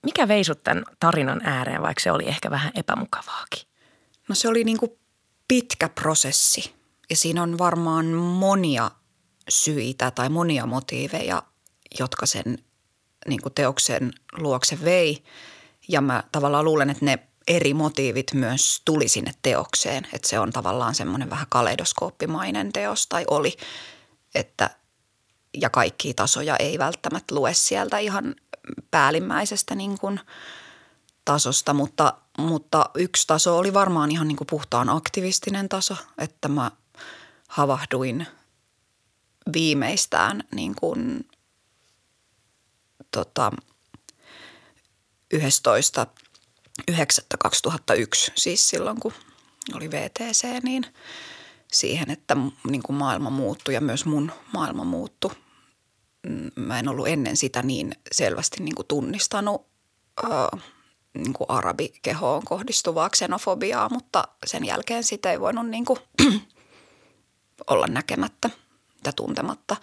Mikä 0.02 0.28
vei 0.28 0.44
sut 0.44 0.64
tämän 0.64 0.84
tarinan 1.00 1.40
ääreen, 1.44 1.82
vaikka 1.82 2.02
se 2.02 2.12
oli 2.12 2.28
ehkä 2.28 2.50
vähän 2.50 2.72
epämukavaakin? 2.74 3.62
No 4.28 4.34
se 4.34 4.48
oli 4.48 4.64
niin 4.64 4.78
kuin 4.78 4.92
pitkä 5.48 5.88
prosessi 5.88 6.74
ja 7.10 7.16
siinä 7.16 7.42
on 7.42 7.58
varmaan 7.58 8.06
monia 8.16 8.90
syitä 9.48 10.10
tai 10.10 10.28
monia 10.28 10.66
motiiveja, 10.66 11.42
jotka 11.98 12.26
sen 12.26 12.58
niin 13.28 13.42
kuin 13.42 13.54
teoksen 13.54 14.12
luokse 14.38 14.78
vei. 14.84 15.24
Ja 15.88 16.00
mä 16.00 16.22
tavallaan 16.32 16.64
luulen, 16.64 16.90
että 16.90 17.04
ne 17.04 17.18
eri 17.48 17.74
motiivit 17.74 18.34
myös 18.34 18.82
tuli 18.84 19.08
sinne 19.08 19.32
teokseen. 19.42 20.06
Että 20.12 20.28
se 20.28 20.38
on 20.38 20.52
tavallaan 20.52 20.94
semmoinen 20.94 21.30
vähän 21.30 21.46
kaleidoskooppimainen 21.48 22.72
teos 22.72 23.06
tai 23.06 23.24
oli, 23.30 23.56
että 24.34 24.70
ja 25.60 25.70
kaikki 25.70 26.14
tasoja 26.14 26.56
ei 26.56 26.78
välttämättä 26.78 27.34
lue 27.34 27.54
sieltä 27.54 27.98
ihan 27.98 28.34
päällimmäisestä 28.90 29.74
niin 29.74 29.98
kuin 29.98 30.20
tasosta, 31.24 31.74
mutta, 31.74 32.14
mutta 32.38 32.90
yksi 32.94 33.26
taso 33.26 33.58
oli 33.58 33.74
varmaan 33.74 34.10
ihan 34.10 34.28
niin 34.28 34.36
kuin 34.36 34.48
puhtaan 34.50 34.88
aktivistinen 34.88 35.68
taso, 35.68 35.96
että 36.18 36.48
mä 36.48 36.70
havahduin 37.48 38.26
viimeistään 39.52 40.44
niin 40.54 40.74
kuin, 40.74 41.28
tota, 43.10 43.52
11 45.32 46.06
9.2001, 46.90 48.32
siis 48.34 48.68
silloin 48.68 49.00
kun 49.00 49.12
oli 49.74 49.90
VTC, 49.90 50.62
niin 50.62 50.86
siihen, 51.72 52.10
että 52.10 52.36
niin 52.68 52.82
kuin 52.82 52.96
maailma 52.96 53.30
muuttui 53.30 53.74
ja 53.74 53.80
myös 53.80 54.04
mun 54.04 54.32
maailma 54.52 54.84
muuttui. 54.84 55.30
Mm, 56.26 56.50
mä 56.56 56.78
en 56.78 56.88
ollut 56.88 57.08
ennen 57.08 57.36
sitä 57.36 57.62
niin 57.62 57.94
selvästi 58.12 58.62
niin 58.62 58.74
kuin 58.74 58.86
tunnistanut 58.86 59.66
äh, 60.24 60.62
niin 61.14 61.32
kuin 61.32 61.50
arabikehoon 61.50 62.42
kohdistuvaa 62.44 63.10
xenofobiaa, 63.10 63.88
mutta 63.88 64.24
sen 64.46 64.64
jälkeen 64.64 65.04
sitä 65.04 65.30
ei 65.30 65.40
voinut 65.40 65.68
niin 65.68 65.84
kuin, 65.84 65.98
olla 67.70 67.86
näkemättä 67.86 68.50
ja 69.06 69.12
tuntematta. 69.12 69.76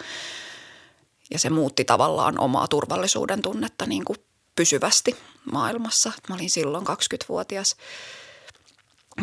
Ja 1.32 1.40
se 1.40 1.50
muutti 1.50 1.86
tavallaan 1.86 2.40
omaa 2.40 2.68
turvallisuuden 2.68 3.42
tunnetta 3.42 3.86
niin 3.86 4.06
kuin 4.06 4.18
pysyvästi 4.56 5.16
maailmassa. 5.52 6.12
Mä 6.30 6.36
olin 6.36 6.50
silloin 6.50 6.88
20-vuotias. 6.88 7.76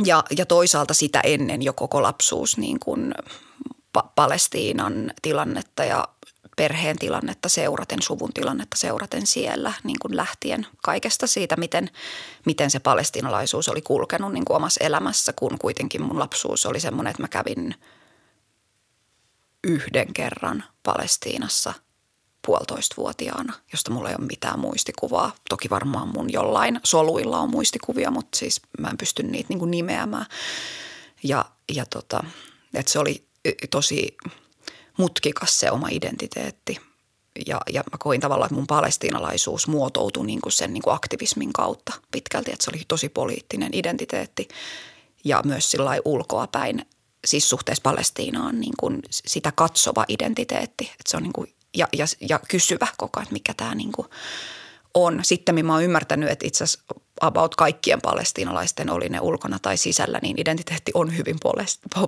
Ja, 0.05 0.25
ja 0.37 0.47
toisaalta 0.47 0.95
sitä 0.95 1.21
ennen 1.21 1.63
jo 1.63 1.73
koko 1.73 2.03
lapsuus 2.03 2.59
niin 2.59 2.81
kuin 2.81 3.15
pa- 3.99 4.09
Palestiinan 4.15 5.13
tilannetta 5.23 5.85
ja 5.85 6.09
perheen 6.57 6.99
tilannetta 6.99 7.49
seuraten, 7.49 8.03
suvun 8.03 8.33
tilannetta 8.35 8.77
seuraten 8.77 9.27
siellä 9.27 9.73
niin 9.85 9.99
kuin 9.99 10.17
lähtien 10.17 10.67
kaikesta 10.83 11.27
siitä, 11.27 11.57
miten, 11.57 11.91
miten 12.47 12.71
se 12.71 12.79
palestinalaisuus 12.79 13.69
oli 13.69 13.83
kulkenut 13.83 14.33
niin 14.33 14.45
kuin 14.45 14.57
omassa 14.57 14.85
elämässä, 14.85 15.33
kun 15.33 15.59
kuitenkin 15.59 16.03
mun 16.03 16.19
lapsuus 16.19 16.67
oli 16.67 16.81
semmoinen, 16.81 17.11
että 17.11 17.23
mä 17.23 17.29
kävin 17.29 17.75
yhden 19.65 20.15
kerran 20.15 20.65
Palestiinassa 20.83 21.75
puolitoistavuotiaana, 22.47 23.53
josta 23.73 23.91
mulla 23.91 24.09
ei 24.09 24.17
ole 24.19 24.27
mitään 24.27 24.59
muistikuvaa. 24.59 25.33
Toki 25.49 25.71
varmaan 25.71 26.09
mun 26.09 26.33
jollain 26.33 26.81
soluilla 26.85 27.39
on 27.39 27.51
muistikuvia, 27.51 28.11
mutta 28.11 28.39
siis 28.39 28.61
mä 28.79 28.89
en 28.89 28.99
pysty 28.99 29.23
niitä 29.23 29.49
niin 29.49 29.59
kuin 29.59 29.71
nimeämään. 29.71 30.27
Ja, 31.23 31.45
ja 31.75 31.87
tota, 31.87 32.25
että 32.75 32.93
se 32.93 32.99
oli 32.99 33.27
tosi 33.71 34.17
mutkikas 34.99 35.61
se 35.61 35.71
oma 35.71 35.89
identiteetti. 35.91 36.81
Ja, 37.47 37.61
ja 37.73 37.81
mä 37.93 37.99
koin 37.99 38.21
tavallaan, 38.21 38.47
että 38.47 38.55
mun 38.55 38.67
palestiinalaisuus 38.67 39.69
muotoutui 39.69 40.27
niin 40.27 40.41
kuin 40.41 40.53
sen 40.53 40.73
niin 40.73 40.83
kuin 40.83 40.95
aktivismin 40.95 41.53
kautta 41.53 41.93
pitkälti, 42.11 42.53
että 42.53 42.65
se 42.65 42.71
oli 42.75 42.83
tosi 42.89 43.09
poliittinen 43.09 43.71
identiteetti 43.73 44.49
ja 45.25 45.43
myös 45.45 45.71
sillä 45.71 45.91
ulkoapäin, 46.05 46.87
siis 47.25 47.49
suhteessa 47.49 47.83
Palestiinaan 47.83 48.61
niin 48.61 48.75
kuin 48.81 49.03
sitä 49.11 49.53
katsova 49.53 50.05
identiteetti, 50.09 50.85
että 50.85 51.11
se 51.11 51.17
on 51.17 51.23
niin 51.23 51.33
kuin, 51.33 51.53
ja, 51.77 51.89
ja, 51.97 52.07
ja 52.29 52.41
kysyvä 52.49 52.87
koko 52.97 53.21
ajan, 53.21 53.33
mikä 53.33 53.55
tämä 53.55 53.75
niin 53.75 53.93
kuin 53.93 54.09
on. 54.95 55.21
Sitten 55.23 55.67
mä 55.67 55.73
oon 55.73 55.85
ymmärtänyt, 55.85 56.31
että 56.31 56.47
itse 56.47 56.65
asiassa 56.65 56.85
about 57.21 57.55
kaikkien 57.55 58.01
palestiinalaisten, 58.01 58.91
oli 58.91 59.09
ne 59.09 59.21
ulkona 59.21 59.59
tai 59.59 59.77
sisällä, 59.77 60.19
niin 60.23 60.41
identiteetti 60.41 60.93
on 60.95 61.17
hyvin 61.17 61.37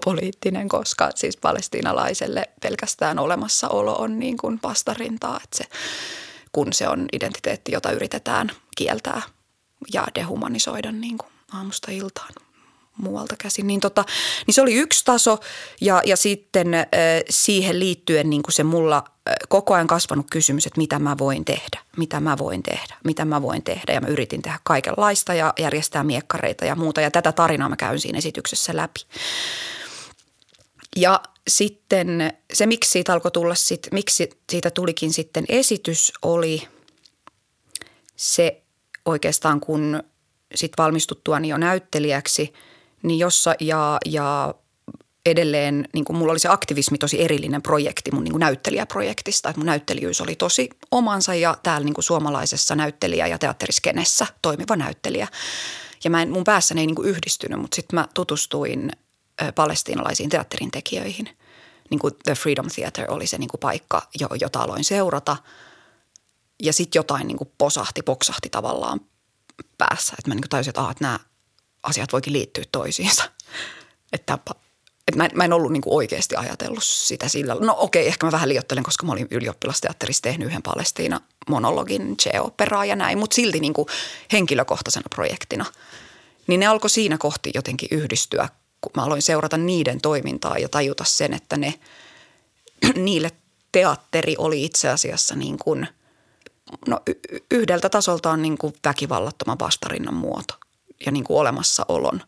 poliittinen, 0.04 0.68
koska 0.68 1.10
siis 1.14 1.36
palestiinalaiselle 1.36 2.48
pelkästään 2.62 3.18
olemassaolo 3.18 3.94
on 3.96 4.18
niin 4.18 4.36
kuin 4.36 4.60
vastarintaa, 4.62 5.40
että 5.44 5.58
se, 5.58 5.64
kun 6.52 6.72
se 6.72 6.88
on 6.88 7.06
identiteetti, 7.12 7.72
jota 7.72 7.90
yritetään 7.90 8.50
kieltää 8.76 9.22
ja 9.92 10.06
dehumanisoida 10.14 10.92
niin 10.92 11.18
kuin 11.18 11.32
aamusta 11.52 11.90
iltaan 11.90 12.47
muualta 12.98 13.34
käsin. 13.38 13.66
Niin, 13.66 13.80
tota, 13.80 14.04
niin 14.46 14.54
se 14.54 14.62
oli 14.62 14.74
yksi 14.74 15.04
taso 15.04 15.40
ja, 15.80 16.02
ja 16.04 16.16
sitten 16.16 16.74
äh, 16.74 16.86
siihen 17.30 17.80
liittyen 17.80 18.30
niin 18.30 18.42
kuin 18.42 18.54
se 18.54 18.64
mulla 18.64 18.96
äh, 18.96 19.34
koko 19.48 19.74
ajan 19.74 19.86
kasvanut 19.86 20.26
kysymys, 20.30 20.66
että 20.66 20.80
mitä 20.80 20.98
mä 20.98 21.18
voin 21.18 21.44
tehdä, 21.44 21.80
mitä 21.96 22.20
mä 22.20 22.38
voin 22.38 22.62
tehdä, 22.62 22.96
mitä 23.04 23.24
mä 23.24 23.42
voin 23.42 23.62
tehdä. 23.62 23.92
Ja 23.92 24.00
mä 24.00 24.08
yritin 24.08 24.42
tehdä 24.42 24.58
kaikenlaista 24.64 25.34
ja 25.34 25.52
järjestää 25.58 26.04
miekkareita 26.04 26.64
ja 26.64 26.74
muuta 26.74 27.00
ja 27.00 27.10
tätä 27.10 27.32
tarinaa 27.32 27.68
mä 27.68 27.76
käyn 27.76 28.00
siinä 28.00 28.18
esityksessä 28.18 28.76
läpi. 28.76 29.00
Ja 30.96 31.20
sitten 31.48 32.32
se, 32.52 32.66
miksi 32.66 32.90
siitä 32.90 33.12
alkoi 33.12 33.30
tulla 33.30 33.54
sit, 33.54 33.88
miksi 33.92 34.30
siitä 34.50 34.70
tulikin 34.70 35.12
sitten 35.12 35.44
esitys, 35.48 36.12
oli 36.22 36.68
se 38.16 38.62
oikeastaan 39.04 39.60
kun 39.60 40.02
sitten 40.54 40.84
valmistuttuani 40.84 41.48
jo 41.48 41.56
näyttelijäksi– 41.58 42.52
niin 43.02 43.18
jossa 43.18 43.54
ja, 43.60 43.98
ja 44.06 44.54
edelleen 45.26 45.88
niin 45.92 46.04
kuin 46.04 46.16
mulla 46.16 46.32
oli 46.32 46.38
se 46.38 46.48
aktivismi 46.48 46.98
tosi 46.98 47.22
erillinen 47.22 47.62
projekti 47.62 48.10
mun 48.10 48.24
niin 48.24 48.32
kuin 48.32 48.40
näyttelijäprojektista. 48.40 49.48
Että 49.48 49.60
mun 49.60 49.66
näyttelijyys 49.66 50.20
oli 50.20 50.36
tosi 50.36 50.70
omansa 50.90 51.34
ja 51.34 51.56
täällä 51.62 51.84
niin 51.84 51.94
kuin 51.94 52.04
suomalaisessa 52.04 52.74
näyttelijä- 52.74 53.26
ja 53.26 53.38
teatteriskenessä 53.38 54.26
toimiva 54.42 54.76
näyttelijä. 54.76 55.28
Ja 56.04 56.10
mä 56.10 56.22
en, 56.22 56.30
mun 56.30 56.44
päässäni 56.44 56.80
ei 56.80 56.86
niin 56.86 56.94
kuin 56.94 57.08
yhdistynyt, 57.08 57.60
mutta 57.60 57.74
sitten 57.74 57.96
mä 57.96 58.08
tutustuin 58.14 58.90
palestiinalaisiin 59.54 60.30
teatterin 60.30 60.70
tekijöihin. 60.70 61.28
Niin 61.90 61.98
kuin 61.98 62.14
The 62.24 62.34
Freedom 62.34 62.68
Theater 62.74 63.12
oli 63.12 63.26
se 63.26 63.38
niin 63.38 63.48
kuin 63.48 63.60
paikka, 63.60 64.02
jota 64.40 64.60
aloin 64.60 64.84
seurata. 64.84 65.36
Ja 66.62 66.72
sitten 66.72 66.98
jotain 66.98 67.26
niin 67.26 67.38
kuin 67.38 67.50
posahti, 67.58 68.02
poksahti 68.02 68.50
tavallaan 68.50 69.00
päässä. 69.78 70.14
Että 70.18 70.30
mä 70.30 70.34
niin 70.34 70.42
kuin 70.42 70.50
tajusin, 70.50 70.70
että, 70.70 70.80
ah, 70.80 70.90
että 70.90 71.04
nämä 71.04 71.18
asiat 71.82 72.12
voikin 72.12 72.32
liittyä 72.32 72.64
toisiinsa. 72.72 73.30
Että, 74.12 74.38
että 75.08 75.16
mä, 75.16 75.24
en, 75.24 75.30
mä 75.34 75.44
en 75.44 75.52
ollut 75.52 75.72
niin 75.72 75.82
kuin 75.82 75.94
oikeasti 75.94 76.36
ajatellut 76.36 76.84
sitä 76.84 77.28
sillä 77.28 77.56
No 77.60 77.74
okei, 77.78 78.06
ehkä 78.06 78.26
mä 78.26 78.32
vähän 78.32 78.48
liioittelen, 78.48 78.84
koska 78.84 79.06
mä 79.06 79.12
olin 79.12 79.28
ylioppilasteatterissa 79.30 80.22
tehnyt 80.22 80.48
yhden 80.48 80.62
Palestiina 80.62 81.20
monologin 81.48 82.16
Che-operaa 82.16 82.84
ja 82.84 82.96
näin, 82.96 83.18
mutta 83.18 83.34
silti 83.34 83.60
niin 83.60 83.72
kuin 83.72 83.88
henkilökohtaisena 84.32 85.06
projektina. 85.10 85.64
Niin 86.46 86.60
ne 86.60 86.66
alkoi 86.66 86.90
siinä 86.90 87.18
kohti 87.18 87.50
jotenkin 87.54 87.88
yhdistyä, 87.92 88.48
kun 88.80 88.92
mä 88.96 89.04
aloin 89.04 89.22
seurata 89.22 89.56
niiden 89.56 90.00
toimintaa 90.00 90.58
ja 90.58 90.68
tajuta 90.68 91.04
sen, 91.04 91.34
että 91.34 91.56
ne, 91.56 91.74
niille 92.94 93.30
teatteri 93.72 94.34
oli 94.38 94.64
itse 94.64 94.88
asiassa 94.88 95.34
niin 95.34 95.58
kuin, 95.58 95.88
no 96.86 97.00
yhdeltä 97.50 97.88
tasoltaan 97.88 98.42
niin 98.42 98.58
kuin 98.58 98.74
väkivallattoman 98.84 99.58
vastarinnan 99.58 100.14
muoto– 100.14 100.54
ja 101.06 101.12
niin 101.12 101.24
kuin 101.24 101.38
olemassaolon 101.40 102.22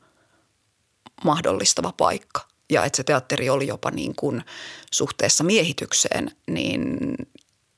mahdollistava 1.25 1.93
paikka. 1.97 2.41
Ja 2.71 2.85
että 2.85 2.97
se 2.97 3.05
teatteri 3.05 3.50
oli 3.50 3.67
jopa 3.67 3.91
niin 3.91 4.15
kuin 4.17 4.45
suhteessa 4.93 5.45
miehitykseen 5.45 6.37
niin 6.47 6.99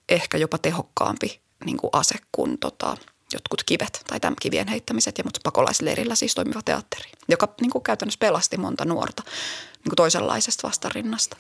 ehkä 0.09 0.39
jopa 0.39 0.59
tehokkaampi 0.59 1.41
niin 1.65 1.77
kuin 1.77 1.91
ase 1.93 2.15
kuin 2.33 2.59
tota, 2.59 2.97
jotkut 3.33 3.63
kivet 3.65 4.03
tai 4.07 4.21
tämän 4.21 4.37
kivien 4.41 4.69
heittämiset 4.69 5.19
ja 5.19 5.25
mutta 5.25 5.41
pakolaisleirillä 5.43 6.15
siis 6.15 6.35
toimiva 6.35 6.63
teatteri, 6.65 7.11
joka 7.29 7.49
niin 7.61 7.71
kuin 7.71 7.85
käytännössä 7.85 8.19
pelasti 8.19 8.57
monta 8.57 8.85
nuorta 8.85 9.23
niin 9.73 9.91
kuin 9.91 9.97
toisenlaisesta 9.97 10.69
vastarinnasta. 10.69 11.37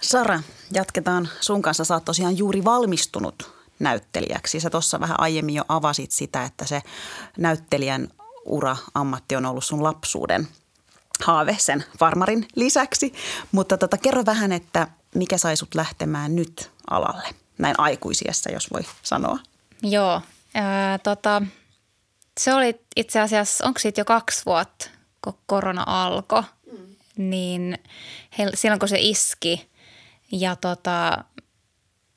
Sara, 0.00 0.42
jatketaan 0.72 1.28
sun 1.40 1.62
kanssa. 1.62 1.84
Sä 1.84 1.94
oot 1.94 2.04
tosiaan 2.04 2.38
juuri 2.38 2.64
valmistunut 2.64 3.54
näyttelijäksi. 3.78 4.60
Sä 4.60 4.70
tuossa 4.70 5.00
vähän 5.00 5.20
aiemmin 5.20 5.54
jo 5.54 5.64
avasit 5.68 6.10
sitä, 6.10 6.44
että 6.44 6.66
se 6.66 6.82
näyttelijän 7.38 8.08
ura, 8.44 8.76
ammatti 8.94 9.36
on 9.36 9.46
ollut 9.46 9.64
sun 9.64 9.82
lapsuuden 9.82 10.48
haave 11.22 11.56
sen 11.58 11.84
farmarin 11.98 12.48
lisäksi. 12.56 13.14
Mutta 13.52 13.78
tota, 13.78 13.98
kerro 13.98 14.26
vähän, 14.26 14.52
että 14.52 14.88
mikä 15.14 15.38
sai 15.38 15.56
sut 15.56 15.74
lähtemään 15.74 16.36
nyt 16.36 16.70
alalle, 16.90 17.28
näin 17.58 17.74
aikuisiessa, 17.78 18.52
jos 18.52 18.70
voi 18.72 18.80
sanoa. 19.02 19.38
Joo, 19.82 20.20
ää, 20.54 20.98
tota, 20.98 21.42
se 22.40 22.54
oli 22.54 22.80
itse 22.96 23.20
asiassa, 23.20 23.66
onko 23.66 23.78
siitä 23.80 24.00
jo 24.00 24.04
kaksi 24.04 24.42
vuotta, 24.46 24.90
kun 25.24 25.38
korona 25.46 25.84
alkoi, 25.86 26.42
mm. 26.42 26.96
niin 27.16 27.78
he, 28.38 28.50
silloin 28.54 28.78
kun 28.78 28.88
se 28.88 28.98
iski 29.00 29.70
ja 30.32 30.56
tota, 30.56 31.24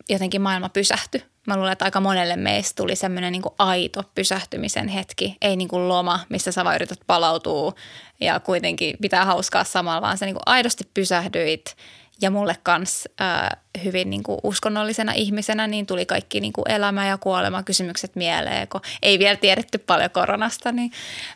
jotenkin 0.10 0.42
maailma 0.42 0.70
pysähtyi 0.70 1.24
mä 1.46 1.56
luulen, 1.56 1.72
että 1.72 1.86
aika 1.86 2.00
monelle 2.00 2.36
meistä 2.36 2.76
tuli 2.76 2.96
semmoinen 2.96 3.32
niin 3.32 3.42
aito 3.58 4.04
pysähtymisen 4.16 4.88
hetki. 4.88 5.38
Ei 5.42 5.56
niin 5.56 5.68
kuin 5.68 5.90
loma, 5.90 6.20
missä 6.30 6.52
sä 6.52 6.64
vaan 6.64 6.76
yrität 6.76 7.00
palautua 7.08 7.74
ja 8.20 8.40
kuitenkin 8.40 8.96
pitää 9.02 9.26
hauskaa 9.26 9.64
samalla, 9.64 10.02
vaan 10.02 10.18
sä 10.18 10.26
niin 10.26 10.36
kuin 10.36 10.44
aidosti 10.46 10.90
pysähdyit. 10.94 11.76
Ja 12.22 12.32
mulle 12.32 12.56
kans 12.64 13.10
äh, 13.22 13.50
hyvin 13.84 14.10
niin 14.10 14.24
kuin 14.24 14.40
uskonnollisena 14.44 15.12
ihmisenä 15.12 15.68
niin 15.68 15.86
tuli 15.86 16.06
kaikki 16.06 16.40
niin 16.40 16.54
kuin 16.54 16.72
elämä 16.72 17.08
ja 17.08 17.18
kuolema 17.18 17.64
kysymykset 17.64 18.16
mieleen, 18.16 18.68
kun 18.68 18.82
ei 19.02 19.20
vielä 19.20 19.36
tiedetty 19.36 19.78
paljon 19.78 20.10
koronasta, 20.10 20.72
niin 20.72 20.92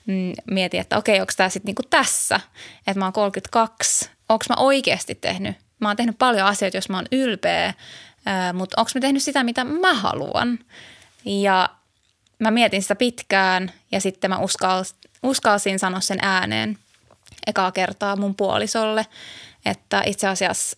mm, 0.05 0.33
mietin, 0.51 0.79
että 0.79 0.97
okei, 0.97 1.19
onko 1.19 1.33
tämä 1.37 1.49
sitten 1.49 1.75
niin 1.75 1.89
tässä, 1.89 2.39
että 2.87 2.99
mä 2.99 3.05
oon 3.05 3.13
32, 3.13 4.09
onko 4.29 4.45
mä 4.49 4.55
oikeasti 4.57 5.15
tehnyt, 5.15 5.55
mä 5.79 5.87
oon 5.89 5.97
tehnyt 5.97 6.17
paljon 6.17 6.47
asioita, 6.47 6.77
jos 6.77 6.89
mä 6.89 6.97
oon 6.97 7.07
ylpeä, 7.11 7.73
mutta 8.53 8.81
onko 8.81 8.91
mä 8.95 9.01
tehnyt 9.01 9.23
sitä, 9.23 9.43
mitä 9.43 9.63
mä 9.63 9.93
haluan. 9.93 10.59
Ja 11.25 11.69
mä 12.39 12.51
mietin 12.51 12.81
sitä 12.81 12.95
pitkään 12.95 13.71
ja 13.91 14.01
sitten 14.01 14.29
mä 14.29 14.37
uskals, 14.37 14.95
uskalsin 15.23 15.79
sanoa 15.79 15.99
sen 15.99 16.19
ääneen 16.21 16.77
ekaa 17.47 17.71
kertaa 17.71 18.15
mun 18.15 18.35
puolisolle, 18.35 19.07
että 19.65 20.03
itse 20.05 20.27
asiassa 20.27 20.77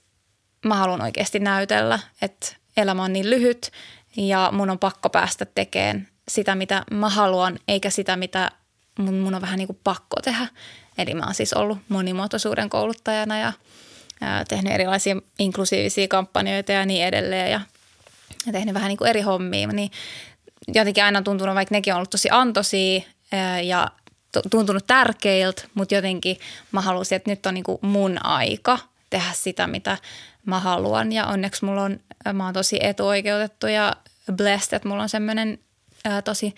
mä 0.66 0.76
haluan 0.76 1.02
oikeasti 1.02 1.40
näytellä, 1.40 2.00
että 2.22 2.56
elämä 2.78 3.04
on 3.04 3.14
niin 3.14 3.30
lyhyt 3.30 3.72
ja 4.18 4.50
mun 4.52 4.70
on 4.70 4.80
pakko 4.80 5.10
päästä 5.10 5.46
tekemään 5.46 6.08
sitä, 6.28 6.56
mitä 6.56 6.84
mä 6.92 7.10
haluan, 7.10 7.60
eikä 7.68 7.90
sitä, 7.90 8.16
mitä 8.16 8.52
mun, 9.00 9.14
mun 9.14 9.36
on 9.36 9.42
vähän 9.42 9.58
niin 9.58 9.68
kuin 9.68 9.80
pakko 9.84 10.22
tehdä. 10.24 10.48
Eli 10.98 11.14
mä 11.14 11.24
oon 11.24 11.34
siis 11.34 11.54
ollut 11.54 11.78
monimuotoisuuden 11.90 12.70
kouluttajana 12.70 13.40
ja– 13.40 13.54
tehnyt 14.48 14.74
erilaisia 14.74 15.16
inklusiivisia 15.40 16.08
kampanjoita 16.08 16.72
ja 16.72 16.86
niin 16.86 17.06
edelleen 17.06 17.52
ja, 17.52 17.62
ja 18.46 18.52
tehnyt 18.52 18.74
vähän 18.74 18.90
niin 18.90 18.98
kuin 18.98 19.10
eri 19.10 19.22
hommia, 19.22 19.68
niin 19.68 19.92
jotenkin 20.68 21.04
aina 21.04 21.18
on 21.18 21.24
tuntunut, 21.24 21.56
vaikka 21.56 21.76
nekin 21.76 21.94
on 21.94 21.98
ollut 21.98 22.10
tosi 22.10 22.30
antoisia 22.32 23.02
ja 23.64 23.88
tuntunut 24.50 24.88
tärkeiltä, 24.88 25.64
mutta 25.74 25.96
jotenkin 25.96 26.38
mä 26.72 26.82
halusin, 26.82 27.16
että 27.16 27.30
nyt 27.30 27.46
on 27.46 27.54
niin 27.54 27.64
kuin 27.64 27.78
mun 27.82 28.26
aika 28.26 28.80
tehdä 29.10 29.32
sitä, 29.34 29.68
mitä 29.68 29.98
mä 30.46 30.60
haluan. 30.60 31.12
Ja 31.12 31.28
onneksi 31.28 31.66
mulla 31.66 31.84
on, 31.84 32.00
mä 32.34 32.46
oon 32.46 32.54
tosi 32.54 32.80
etuoikeutettu 32.82 33.68
ja 33.68 33.96
blessed, 34.36 34.76
että 34.76 34.90
mulla 34.90 35.04
on 35.04 35.10
semmoinen 35.10 35.60
tosi 36.24 36.56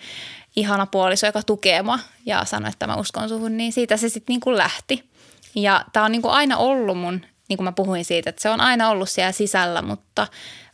ihana 0.56 0.86
puoliso, 0.86 1.26
joka 1.26 1.42
tukee 1.42 1.82
mua 1.82 1.98
ja 2.26 2.44
sanoi, 2.44 2.68
että 2.68 2.86
mä 2.86 2.96
uskon 2.96 3.28
suhun, 3.28 3.56
niin 3.56 3.72
siitä 3.72 3.96
se 3.96 4.08
sitten 4.08 4.32
niin 4.32 4.40
kuin 4.40 4.56
lähti. 4.56 5.10
Ja 5.54 5.84
tämä 5.92 6.06
on 6.06 6.12
niin 6.12 6.22
kuin 6.22 6.34
aina 6.34 6.56
ollut 6.56 6.98
mun 6.98 7.26
niin 7.48 7.56
kuin 7.56 7.64
mä 7.64 7.72
puhuin 7.72 8.04
siitä, 8.04 8.30
että 8.30 8.42
se 8.42 8.50
on 8.50 8.60
aina 8.60 8.90
ollut 8.90 9.08
siellä 9.08 9.32
sisällä, 9.32 9.82
mutta 9.82 10.26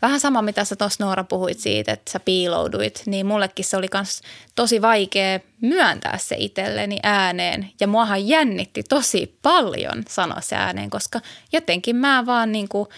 vähän 0.02 0.20
sama 0.20 0.42
mitä 0.42 0.64
sä 0.64 0.76
tuossa 0.76 1.04
Noora 1.04 1.24
puhuit 1.24 1.58
siitä, 1.58 1.92
että 1.92 2.12
sä 2.12 2.20
piilouduit, 2.20 3.02
niin 3.06 3.26
mullekin 3.26 3.64
se 3.64 3.76
oli 3.76 3.86
myös 3.94 4.20
tosi 4.54 4.82
vaikea 4.82 5.40
myöntää 5.60 6.18
se 6.18 6.36
itselleni 6.38 6.98
ääneen. 7.02 7.70
Ja 7.80 7.86
muahan 7.86 8.28
jännitti 8.28 8.82
tosi 8.82 9.38
paljon 9.42 10.02
sanoa 10.08 10.40
se 10.40 10.56
ääneen, 10.56 10.90
koska 10.90 11.20
jotenkin 11.52 11.96
mä 11.96 12.26
vaan 12.26 12.52
niin 12.52 12.68
kuin 12.68 12.88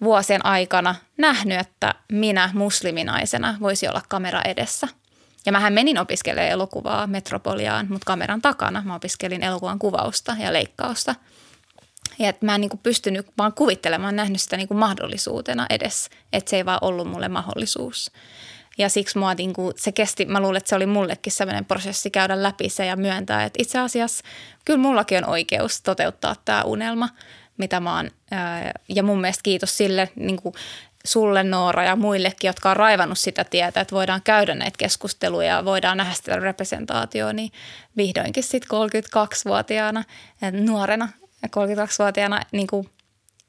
vuosien 0.00 0.46
aikana 0.46 0.94
nähnyt, 1.16 1.60
että 1.60 1.94
minä 2.12 2.50
musliminaisena 2.54 3.56
voisi 3.60 3.88
olla 3.88 4.02
kamera 4.08 4.42
edessä. 4.42 4.88
Ja 5.46 5.52
mähän 5.52 5.72
menin 5.72 5.98
opiskelemaan 5.98 6.50
elokuvaa 6.50 7.06
Metropoliaan, 7.06 7.86
mutta 7.88 8.06
kameran 8.06 8.42
takana 8.42 8.82
mä 8.86 8.94
opiskelin 8.94 9.42
elokuvan 9.42 9.78
kuvausta 9.78 10.36
ja 10.38 10.52
leikkausta– 10.52 11.14
ja 12.20 12.28
että 12.28 12.46
mä 12.46 12.54
en 12.54 12.60
niin 12.60 12.68
kuin 12.68 12.80
pystynyt 12.82 13.26
vaan 13.38 13.52
kuvittelemaan, 13.52 14.16
nähnyt 14.16 14.40
sitä 14.40 14.56
niin 14.56 14.68
kuin 14.68 14.78
mahdollisuutena 14.78 15.66
edes, 15.70 16.10
että 16.32 16.50
se 16.50 16.56
ei 16.56 16.64
vaan 16.64 16.78
ollut 16.82 17.08
mulle 17.08 17.28
mahdollisuus. 17.28 18.12
Ja 18.78 18.88
siksi 18.88 19.18
mua 19.18 19.34
niin 19.34 19.52
kuin, 19.52 19.74
se 19.76 19.92
kesti, 19.92 20.24
mä 20.24 20.40
luulen, 20.40 20.56
että 20.56 20.68
se 20.68 20.76
oli 20.76 20.86
mullekin 20.86 21.32
sellainen 21.32 21.64
prosessi 21.64 22.10
käydä 22.10 22.42
läpi 22.42 22.68
se 22.68 22.86
ja 22.86 22.96
myöntää, 22.96 23.44
että 23.44 23.62
itse 23.62 23.78
asiassa 23.78 24.24
kyllä 24.64 24.80
mullakin 24.80 25.24
on 25.24 25.30
oikeus 25.30 25.82
toteuttaa 25.82 26.36
tämä 26.44 26.62
unelma, 26.62 27.08
mitä 27.56 27.80
mä 27.80 27.96
oon. 27.96 28.10
Ja 28.88 29.02
mun 29.02 29.20
mielestä 29.20 29.42
kiitos 29.42 29.76
sille 29.76 30.08
niin 30.16 30.42
kuin 30.42 30.54
sulle 31.04 31.42
Noora 31.42 31.84
ja 31.84 31.96
muillekin, 31.96 32.48
jotka 32.48 32.70
on 32.70 32.76
raivannut 32.76 33.18
sitä 33.18 33.44
tietä, 33.44 33.80
että 33.80 33.94
voidaan 33.94 34.22
käydä 34.22 34.54
näitä 34.54 34.78
keskusteluja 34.78 35.48
ja 35.48 35.64
voidaan 35.64 35.96
nähdä 35.96 36.14
sitä 36.14 36.36
representaatioa, 36.36 37.32
niin 37.32 37.52
vihdoinkin 37.96 38.42
sitten 38.42 38.68
32-vuotiaana 38.70 40.04
nuorena 40.52 41.08
32-vuotiaana 41.46 42.40
niin 42.52 42.66
kuin 42.66 42.90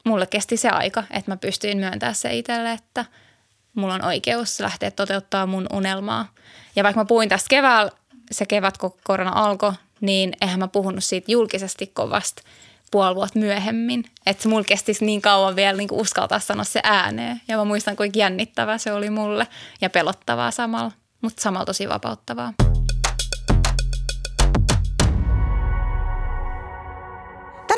mulle 0.04 0.26
kesti 0.26 0.56
se 0.56 0.68
aika, 0.68 1.04
että 1.10 1.30
mä 1.30 1.36
pystyin 1.36 1.78
myöntämään 1.78 2.14
se 2.14 2.34
itselle, 2.34 2.72
että 2.72 3.04
mulla 3.74 3.94
on 3.94 4.04
oikeus 4.04 4.60
lähteä 4.60 4.90
toteuttaa 4.90 5.46
mun 5.46 5.66
unelmaa. 5.72 6.28
Ja 6.76 6.84
vaikka 6.84 7.00
mä 7.00 7.04
puhuin 7.04 7.28
tästä 7.28 7.48
keväällä, 7.48 7.92
se 8.30 8.46
kevät, 8.46 8.78
kun 8.78 8.94
korona 9.04 9.32
alkoi, 9.34 9.72
niin 10.00 10.32
eihän 10.40 10.58
mä 10.58 10.68
puhunut 10.68 11.04
siitä 11.04 11.32
julkisesti 11.32 11.86
kovasti 11.86 12.42
puoli 12.90 13.14
vuotta 13.14 13.38
myöhemmin. 13.38 14.04
Että 14.26 14.48
mulla 14.48 14.64
kestisi 14.64 15.04
niin 15.04 15.22
kauan 15.22 15.56
vielä 15.56 15.76
niin 15.76 15.88
uskaltaa 15.92 16.38
sanoa 16.38 16.64
se 16.64 16.80
ääneen. 16.82 17.40
Ja 17.48 17.56
mä 17.56 17.64
muistan, 17.64 17.96
kuinka 17.96 18.18
jännittävää 18.18 18.78
se 18.78 18.92
oli 18.92 19.10
mulle 19.10 19.46
ja 19.80 19.90
pelottavaa 19.90 20.50
samalla, 20.50 20.92
mutta 21.20 21.42
samalla 21.42 21.66
tosi 21.66 21.88
vapauttavaa. 21.88 22.52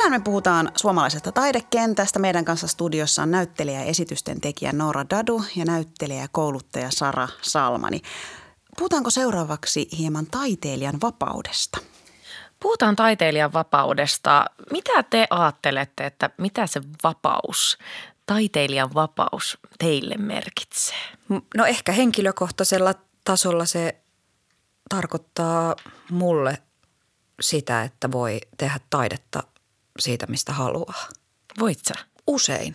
Tänään 0.04 0.20
me 0.20 0.24
puhutaan 0.24 0.70
suomalaisesta 0.76 1.32
taidekentästä. 1.32 2.18
Meidän 2.18 2.44
kanssa 2.44 2.68
studiossa 2.68 3.22
on 3.22 3.30
näyttelijä 3.30 3.80
ja 3.80 3.86
esitysten 3.86 4.40
tekijä 4.40 4.72
Noora 4.72 5.04
Dadu 5.10 5.44
ja 5.56 5.64
näyttelijä 5.64 6.20
ja 6.20 6.28
kouluttaja 6.28 6.90
Sara 6.90 7.28
Salmani. 7.42 8.02
Puhutaanko 8.78 9.10
seuraavaksi 9.10 9.88
hieman 9.98 10.26
taiteilijan 10.26 11.00
vapaudesta? 11.02 11.78
Puhutaan 12.60 12.96
taiteilijan 12.96 13.52
vapaudesta. 13.52 14.44
Mitä 14.70 15.02
te 15.02 15.26
ajattelette, 15.30 16.06
että 16.06 16.30
mitä 16.38 16.66
se 16.66 16.82
vapaus, 17.04 17.78
taiteilijan 18.26 18.94
vapaus 18.94 19.58
teille 19.78 20.16
merkitsee? 20.16 20.98
No 21.56 21.64
ehkä 21.64 21.92
henkilökohtaisella 21.92 22.94
tasolla 23.24 23.64
se 23.64 23.96
tarkoittaa 24.88 25.76
mulle 26.10 26.62
sitä, 27.40 27.82
että 27.82 28.12
voi 28.12 28.40
tehdä 28.56 28.80
taidetta 28.90 29.42
siitä, 29.98 30.26
mistä 30.26 30.52
haluaa. 30.52 31.08
Voit 31.58 31.80
sä? 31.88 31.94
Usein, 32.26 32.74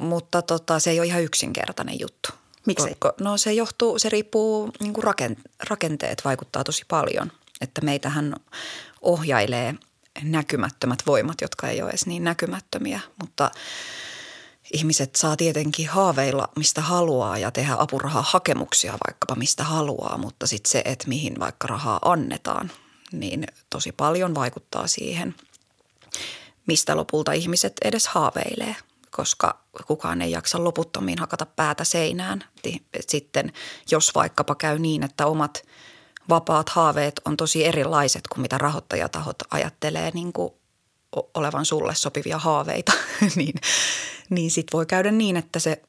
mutta 0.00 0.42
tota, 0.42 0.78
se 0.78 0.90
ei 0.90 1.00
ole 1.00 1.06
ihan 1.06 1.22
yksinkertainen 1.22 2.00
juttu. 2.00 2.28
Miksi? 2.66 2.96
No 3.20 3.36
se 3.36 3.52
johtuu, 3.52 3.98
se 3.98 4.08
riippuu, 4.08 4.70
niin 4.80 4.92
kuin 4.92 5.04
rakenteet 5.68 6.22
vaikuttaa 6.24 6.64
tosi 6.64 6.84
paljon. 6.88 7.32
Että 7.60 7.80
meitähän 7.80 8.34
ohjailee 9.00 9.74
näkymättömät 10.22 11.02
voimat, 11.06 11.40
jotka 11.40 11.68
ei 11.68 11.82
ole 11.82 11.90
edes 11.90 12.06
niin 12.06 12.24
näkymättömiä, 12.24 13.00
mutta 13.20 13.50
ihmiset 14.72 15.16
saa 15.16 15.36
tietenkin 15.36 15.88
haaveilla 15.88 16.48
mistä 16.56 16.80
haluaa 16.80 17.38
ja 17.38 17.50
tehdä 17.50 17.76
apurahahakemuksia 17.78 18.92
vaikkapa 19.06 19.34
mistä 19.34 19.64
haluaa, 19.64 20.18
mutta 20.18 20.46
sitten 20.46 20.70
se, 20.70 20.82
että 20.84 21.08
mihin 21.08 21.40
vaikka 21.40 21.66
rahaa 21.66 21.98
annetaan, 22.04 22.70
niin 23.12 23.46
tosi 23.70 23.92
paljon 23.92 24.34
vaikuttaa 24.34 24.86
siihen– 24.86 25.34
mistä 26.70 26.96
lopulta 26.96 27.32
ihmiset 27.32 27.72
edes 27.84 28.06
haaveilee, 28.06 28.76
koska 29.10 29.60
kukaan 29.86 30.22
ei 30.22 30.30
jaksa 30.30 30.64
loputtomiin 30.64 31.18
hakata 31.18 31.46
päätä 31.46 31.84
seinään. 31.84 32.44
Sitten 33.08 33.52
jos 33.90 34.14
vaikkapa 34.14 34.54
käy 34.54 34.78
niin, 34.78 35.02
että 35.02 35.26
omat 35.26 35.62
vapaat 36.28 36.68
haaveet 36.68 37.20
on 37.24 37.36
tosi 37.36 37.64
erilaiset 37.64 38.28
kuin 38.28 38.42
mitä 38.42 38.58
rahoittajatahot 38.58 39.36
ajattelee 39.50 40.10
niin 40.14 40.32
kuin 40.32 40.52
olevan 41.34 41.64
sulle 41.64 41.94
sopivia 41.94 42.38
haaveita, 42.38 42.92
niin, 43.36 43.54
niin 44.30 44.50
sitten 44.50 44.72
voi 44.72 44.86
käydä 44.86 45.10
niin, 45.10 45.36
että 45.36 45.58
se 45.58 45.82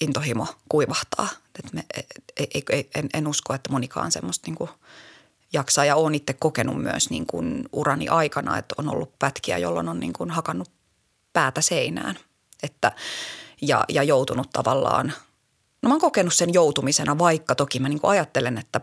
intohimo 0.00 0.46
kuivahtaa. 0.68 1.28
Et 1.58 1.72
me, 1.72 1.84
ei, 2.36 2.62
ei, 2.70 2.90
en, 2.94 3.08
en 3.14 3.26
usko, 3.26 3.54
että 3.54 3.72
monikaan 3.72 4.12
semmoista 4.12 4.50
niin 4.50 4.68
jaksaa. 5.52 5.84
Ja 5.84 5.96
olen 5.96 6.14
itse 6.14 6.32
kokenut 6.32 6.82
myös 6.82 7.10
niin 7.10 7.26
kuin 7.26 7.68
urani 7.72 8.08
aikana, 8.08 8.58
että 8.58 8.74
on 8.78 8.88
ollut 8.88 9.18
pätkiä, 9.18 9.58
jolloin 9.58 9.88
on 9.88 10.00
niin 10.00 10.12
kuin 10.12 10.30
hakannut 10.30 10.70
päätä 11.32 11.60
seinään. 11.60 12.18
Että, 12.62 12.92
ja, 13.62 13.84
ja 13.88 14.02
joutunut 14.02 14.50
tavallaan, 14.52 15.12
no 15.82 15.88
mä 15.88 15.94
oon 15.94 16.00
kokenut 16.00 16.34
sen 16.34 16.54
joutumisena, 16.54 17.18
vaikka 17.18 17.54
toki 17.54 17.80
mä 17.80 17.88
niin 17.88 18.00
kuin 18.00 18.10
ajattelen, 18.10 18.58
että 18.58 18.80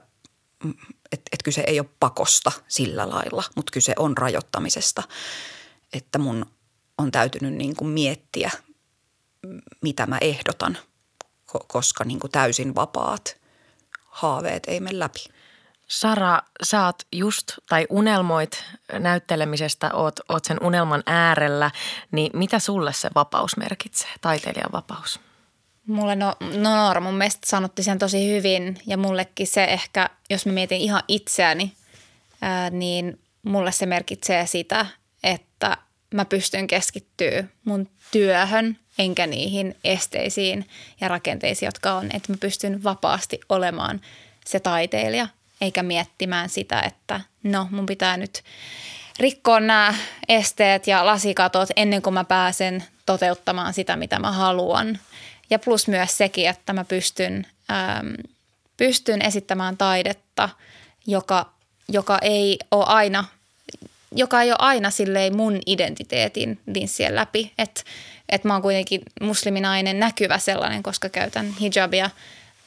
et, 1.12 1.22
et 1.32 1.44
kyse 1.44 1.64
ei 1.68 1.80
ole 1.80 1.90
pakosta 2.00 2.52
sillä 2.68 3.10
lailla, 3.10 3.44
mutta 3.56 3.72
kyse 3.72 3.94
on 4.00 4.18
rajoittamisesta, 4.18 5.04
että 5.94 6.20
mun 6.20 6.46
on 6.98 7.12
täytynyt 7.12 7.54
niin 7.54 7.76
kuin 7.76 7.90
miettiä, 7.90 8.52
mitä 9.82 10.06
mä 10.06 10.18
ehdotan, 10.22 10.78
koska 11.68 12.04
niin 12.04 12.20
kuin 12.20 12.32
täysin 12.32 12.76
vapaat 12.76 13.42
haaveet 14.06 14.64
ei 14.68 14.80
mene 14.80 15.00
läpi. 15.00 15.37
Sara, 15.88 16.42
sä 16.64 16.86
oot 16.86 17.04
just 17.12 17.52
tai 17.70 17.88
unelmoit 17.90 18.64
näyttelemisestä, 19.00 19.94
oot, 19.94 20.20
oot 20.30 20.46
sen 20.46 20.58
unelman 20.64 21.04
äärellä, 21.06 21.72
niin 22.12 22.32
mitä 22.34 22.60
sulle 22.60 22.94
se 22.94 23.10
vapaus 23.16 23.58
merkitsee, 23.58 24.10
taiteilijan 24.22 24.72
vapaus? 24.72 25.20
Mulle 25.88 26.16
no, 26.16 26.36
no 26.40 26.76
Noora 26.76 27.02
mun 27.02 27.14
mielestä 27.14 27.48
sanotti 27.50 27.84
sen 27.84 28.00
tosi 28.00 28.30
hyvin 28.30 28.78
ja 28.86 28.98
mullekin 28.98 29.48
se 29.48 29.64
ehkä, 29.64 30.10
jos 30.30 30.46
mä 30.46 30.52
mietin 30.52 30.82
ihan 30.82 31.04
itseäni, 31.08 31.74
ää, 32.42 32.70
niin 32.70 33.20
mulle 33.44 33.72
se 33.72 33.86
merkitsee 33.86 34.48
sitä, 34.48 34.86
että 35.24 35.78
mä 36.14 36.26
pystyn 36.26 36.68
keskittyä 36.68 37.44
mun 37.66 37.90
työhön 38.12 38.78
enkä 39.00 39.28
niihin 39.28 39.76
esteisiin 39.84 40.68
ja 41.02 41.08
rakenteisiin, 41.08 41.68
jotka 41.68 41.94
on, 41.94 42.06
että 42.06 42.34
mä 42.34 42.38
pystyn 42.40 42.84
vapaasti 42.84 43.40
olemaan 43.50 44.02
se 44.46 44.60
taiteilija– 44.60 45.28
eikä 45.62 45.84
miettimään 45.84 46.50
sitä, 46.50 46.82
että 46.82 47.22
no 47.44 47.68
mun 47.72 47.86
pitää 47.86 48.18
nyt 48.18 48.44
rikkoa 49.20 49.60
nämä 49.60 49.94
esteet 50.30 50.88
ja 50.88 51.06
lasikatot 51.06 51.70
ennen 51.76 52.02
kuin 52.02 52.14
mä 52.14 52.24
pääsen 52.24 52.84
toteuttamaan 53.06 53.74
sitä, 53.74 53.96
mitä 53.96 54.20
mä 54.20 54.32
haluan. 54.32 55.00
Ja 55.50 55.60
plus 55.60 55.88
myös 55.88 56.18
sekin, 56.18 56.50
että 56.50 56.74
mä 56.74 56.84
pystyn, 56.84 57.48
ähm, 57.72 58.14
pystyn 58.78 59.22
esittämään 59.22 59.78
taidetta, 59.78 60.50
joka, 61.08 61.52
joka 61.90 62.20
ei 62.22 62.60
ole 62.72 62.86
aina 62.86 63.24
joka 64.16 64.42
ei 64.42 64.50
ole 64.50 64.58
aina 64.60 64.90
silleen 64.90 65.36
mun 65.36 65.60
identiteetin 65.66 66.60
linssien 66.68 67.16
läpi. 67.16 67.54
Että 67.58 67.82
et 68.30 68.44
mä 68.44 68.54
oon 68.54 68.62
kuitenkin 68.62 69.02
musliminainen 69.22 70.00
näkyvä 70.00 70.38
sellainen, 70.38 70.84
koska 70.84 71.10
käytän 71.10 71.54
hijabia– 71.60 72.10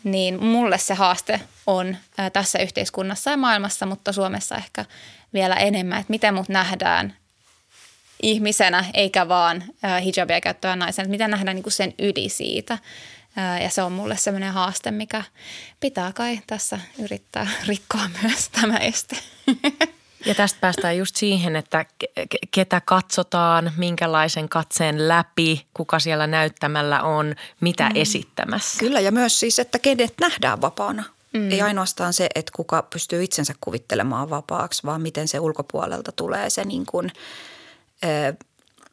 niin 0.04 0.44
mulle 0.44 0.78
se 0.78 0.94
haaste 0.94 1.40
on 1.66 1.96
tässä 2.32 2.58
yhteiskunnassa 2.58 3.30
ja 3.30 3.36
maailmassa, 3.36 3.86
mutta 3.86 4.12
Suomessa 4.12 4.56
ehkä 4.56 4.84
vielä 5.32 5.54
enemmän, 5.54 6.00
että 6.00 6.10
miten 6.10 6.34
mut 6.34 6.48
nähdään 6.48 7.16
ihmisenä 8.22 8.84
eikä 8.94 9.28
vaan 9.28 9.64
hijabia 10.02 10.40
käyttävän 10.40 10.78
naisen, 10.78 11.02
että 11.02 11.10
miten 11.10 11.30
nähdään 11.30 11.56
niin 11.56 11.72
sen 11.72 11.94
yli 11.98 12.28
siitä. 12.28 12.78
Ja 13.62 13.70
se 13.70 13.82
on 13.82 13.92
mulle 13.92 14.16
sellainen 14.16 14.52
haaste, 14.52 14.90
mikä 14.90 15.22
pitää 15.80 16.12
kai 16.12 16.40
tässä 16.46 16.80
yrittää 16.98 17.46
rikkoa 17.66 18.10
myös 18.22 18.48
tämä 18.48 18.76
este. 18.76 19.16
Ja 20.26 20.34
tästä 20.34 20.60
päästään 20.60 20.96
just 20.96 21.16
siihen, 21.16 21.56
että 21.56 21.84
ketä 22.50 22.80
katsotaan, 22.80 23.72
minkälaisen 23.76 24.48
katseen 24.48 25.08
läpi, 25.08 25.66
kuka 25.74 25.98
siellä 25.98 26.26
näyttämällä 26.26 27.02
on, 27.02 27.34
mitä 27.60 27.88
mm. 27.88 27.96
esittämässä. 27.96 28.78
Kyllä 28.78 29.00
ja 29.00 29.12
myös 29.12 29.40
siis, 29.40 29.58
että 29.58 29.78
kenet 29.78 30.14
nähdään 30.20 30.60
vapaana. 30.60 31.04
Mm. 31.32 31.50
Ei 31.50 31.60
ainoastaan 31.62 32.12
se, 32.12 32.28
että 32.34 32.52
kuka 32.56 32.82
pystyy 32.82 33.24
itsensä 33.24 33.54
kuvittelemaan 33.60 34.30
vapaaksi, 34.30 34.82
vaan 34.84 35.02
miten 35.02 35.28
se 35.28 35.40
ulkopuolelta 35.40 36.12
tulee 36.12 36.50
se 36.50 36.64
niin 36.64 36.86
kuin, 36.86 37.12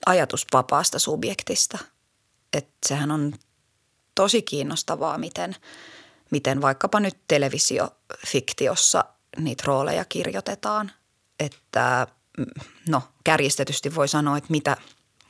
ajatus 0.06 0.46
vapaasta 0.54 1.00
subjektista. 1.00 1.78
Että 2.54 2.74
sehän 2.86 3.12
on 3.12 3.34
tosi 4.16 4.42
kiinnostavaa, 4.42 5.18
miten, 5.18 5.56
miten 6.32 6.62
vaikkapa 6.62 7.00
nyt 7.00 7.18
televisiofiktiossa 7.28 9.06
niitä 9.38 9.64
rooleja 9.68 10.06
kirjoitetaan. 10.06 10.92
Että 11.40 12.08
no 12.90 13.04
kärjistetysti 13.24 13.96
voi 13.96 14.08
sanoa, 14.08 14.38
että 14.38 14.52
mitä 14.52 14.78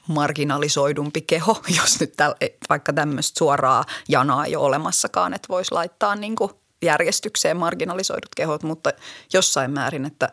marginalisoidumpi 0.08 1.22
keho, 1.22 1.62
jos 1.82 2.00
nyt 2.00 2.14
täl, 2.18 2.34
vaikka 2.70 2.94
tämmöistä 2.94 3.38
suoraa 3.38 3.86
janaa 4.10 4.46
ei 4.46 4.56
ole 4.56 4.66
olemassakaan, 4.66 5.34
että 5.34 5.48
voisi 5.50 5.72
laittaa 5.72 6.16
niin 6.16 6.36
kuin 6.36 6.52
järjestykseen 6.82 7.58
marginalisoidut 7.58 8.36
kehot, 8.36 8.64
mutta 8.64 8.92
jossain 9.34 9.72
määrin, 9.72 10.06
että 10.06 10.30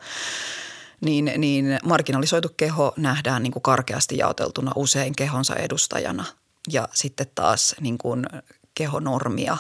niin, 1.01 1.33
niin 1.37 1.79
marginalisoitu 1.85 2.49
keho 2.57 2.93
nähdään 2.97 3.43
niin 3.43 3.53
kuin 3.53 3.63
karkeasti 3.63 4.17
jaoteltuna 4.17 4.73
usein 4.77 5.17
kehonsa 5.17 5.57
edustajana. 5.57 6.25
Ja 6.73 6.89
sitten 6.93 7.27
taas 7.35 7.75
niin 7.81 7.99
kuin 7.99 8.27
kehonormia, 8.75 9.57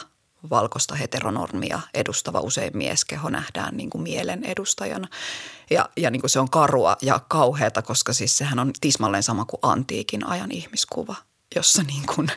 valkoista 0.50 0.94
heteronormia 0.94 1.80
edustava 1.94 2.40
usein 2.40 2.76
mieskeho 2.76 3.28
nähdään 3.28 3.76
niin 3.76 3.90
kuin 3.90 4.02
mielen 4.02 4.44
edustajana. 4.44 5.08
Ja, 5.70 5.88
ja 5.96 6.10
niin 6.10 6.20
kuin 6.20 6.30
se 6.30 6.40
on 6.40 6.50
karua 6.50 6.96
ja 7.02 7.20
kauheata, 7.28 7.82
koska 7.82 8.12
siis 8.12 8.38
sehän 8.38 8.58
on 8.58 8.70
tismalleen 8.80 9.22
sama 9.22 9.44
kuin 9.44 9.60
antiikin 9.62 10.26
ajan 10.26 10.50
ihmiskuva– 10.50 11.14
jossa 11.54 11.82
niin 11.82 12.02
kuin 12.14 12.28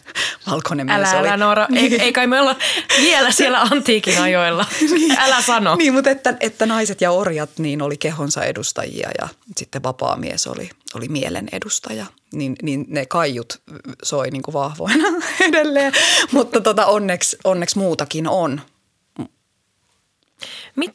valkoinen 0.52 0.86
mies 0.86 0.98
älä, 0.98 1.20
oli. 1.20 1.28
Älä 1.28 1.38
Noora, 1.38 1.68
niin. 1.70 1.94
ei, 1.94 2.02
ei 2.02 2.14
kai 2.14 2.28
me 2.28 2.42
olla 2.42 2.56
vielä 3.02 3.32
siellä 3.32 3.62
antiikin 3.62 4.22
ajoilla. 4.22 4.66
niin. 4.92 5.20
Älä 5.20 5.42
sano. 5.42 5.76
Niin, 5.76 5.94
mutta 5.94 6.10
että, 6.10 6.34
että 6.40 6.66
naiset 6.66 7.02
ja 7.02 7.12
orjat 7.12 7.50
niin 7.58 7.82
oli 7.82 7.98
kehonsa 7.98 8.44
edustajia 8.44 9.10
ja 9.22 9.28
sitten 9.58 9.84
vapaa 9.84 10.16
mies 10.16 10.48
oli, 10.48 10.70
oli 10.94 11.08
mielen 11.08 11.48
edustaja. 11.52 12.06
Niin, 12.34 12.56
niin 12.62 12.86
ne 12.88 13.06
kaiut 13.06 13.62
soi 14.04 14.30
niin 14.32 14.42
kuin 14.42 14.54
vahvoina 14.54 15.04
edelleen, 15.48 15.94
mutta 16.32 16.62
tota, 16.62 16.86
onneksi, 16.86 17.38
onneksi 17.44 17.78
muutakin 17.78 18.28
on. 18.28 18.62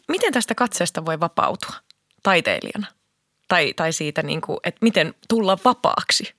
Miten 0.08 0.32
tästä 0.32 0.54
katseesta 0.54 1.04
voi 1.04 1.20
vapautua 1.20 1.74
taiteilijana? 2.22 2.86
Tai, 3.48 3.74
tai 3.74 3.92
siitä, 3.92 4.22
niin 4.22 4.40
kuin, 4.40 4.58
että 4.64 4.78
miten 4.82 5.14
tulla 5.28 5.58
vapaaksi? 5.64 6.34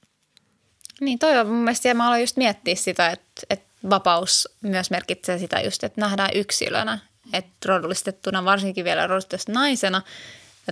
Niin 1.02 1.20
toi 1.20 1.38
on 1.38 1.48
mun 1.48 1.56
mielestä, 1.64 1.88
ja 1.88 1.96
mä 1.96 2.08
aloin 2.08 2.22
just 2.22 2.38
miettiä 2.38 2.76
sitä, 2.76 3.10
että, 3.10 3.42
että 3.50 3.66
vapaus 3.90 4.50
myös 4.62 4.90
merkitsee 4.90 5.40
sitä 5.40 5.62
just, 5.62 5.84
että 5.84 6.02
nähdään 6.02 6.30
yksilönä. 6.36 7.00
Että 7.34 7.54
rodullistettuna, 7.66 8.46
varsinkin 8.46 8.86
vielä 8.86 9.08
rodullistettuna 9.08 9.60
naisena, 9.60 10.02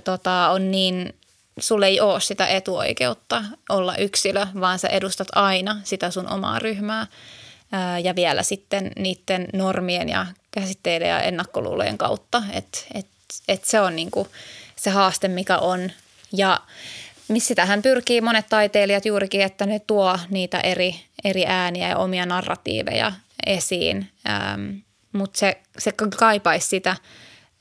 tota, 0.04 0.50
on 0.50 0.72
niin, 0.72 1.16
sulle 1.60 1.88
ei 1.88 2.00
ole 2.00 2.22
sitä 2.22 2.48
etuoikeutta 2.48 3.44
olla 3.70 3.96
yksilö, 3.96 4.48
vaan 4.60 4.80
sä 4.80 4.88
edustat 4.88 5.28
aina 5.36 5.82
sitä 5.84 6.12
sun 6.12 6.30
omaa 6.30 6.60
ryhmää. 6.60 7.08
Ja 8.04 8.16
vielä 8.16 8.44
sitten 8.44 8.92
niiden 9.00 9.48
normien 9.54 10.10
ja 10.10 10.26
käsitteiden 10.52 11.10
ja 11.10 11.22
ennakkoluulojen 11.22 11.98
kautta. 11.98 12.44
Että 12.54 12.80
et, 12.94 13.08
et 13.48 13.66
se 13.66 13.82
on 13.82 13.96
niinku 13.96 14.28
se 14.76 14.90
haaste, 14.90 15.28
mikä 15.28 15.58
on. 15.58 15.92
Ja 16.34 16.62
missä 17.32 17.56
tähän 17.56 17.82
pyrkii 17.82 18.22
monet 18.22 18.46
taiteilijat 18.50 19.06
juurikin, 19.06 19.42
että 19.42 19.66
ne 19.66 19.80
tuo 19.80 20.20
niitä 20.30 20.60
eri, 20.60 20.96
eri 21.24 21.46
ääniä 21.46 21.90
ja 21.90 21.98
omia 21.98 22.26
narratiiveja 22.26 23.12
esiin, 23.46 24.10
ähm, 24.30 24.70
mutta 25.14 25.40
se, 25.40 25.62
se 25.78 25.94
kaipaisi 26.18 26.68
sitä 26.68 26.96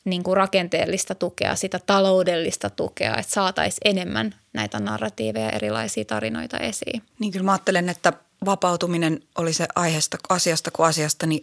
niin 0.04 0.22
kuin 0.22 0.36
rakenteellista 0.36 1.14
tukea, 1.14 1.56
sitä 1.56 1.80
taloudellista 1.86 2.70
tukea, 2.70 3.16
että 3.16 3.32
saataisiin 3.32 3.80
enemmän 3.84 4.34
näitä 4.52 4.80
narratiiveja, 4.80 5.50
erilaisia 5.50 6.04
tarinoita 6.04 6.58
esiin. 6.58 7.02
Niin 7.18 7.32
kyllä 7.32 7.44
mä 7.44 7.52
ajattelen, 7.52 7.88
että 7.88 8.12
vapautuminen 8.44 9.20
oli 9.38 9.52
se 9.52 9.66
aiheesta, 9.74 10.18
asiasta 10.28 10.70
kuin 10.70 10.86
asiasta, 10.86 11.26
niin 11.26 11.40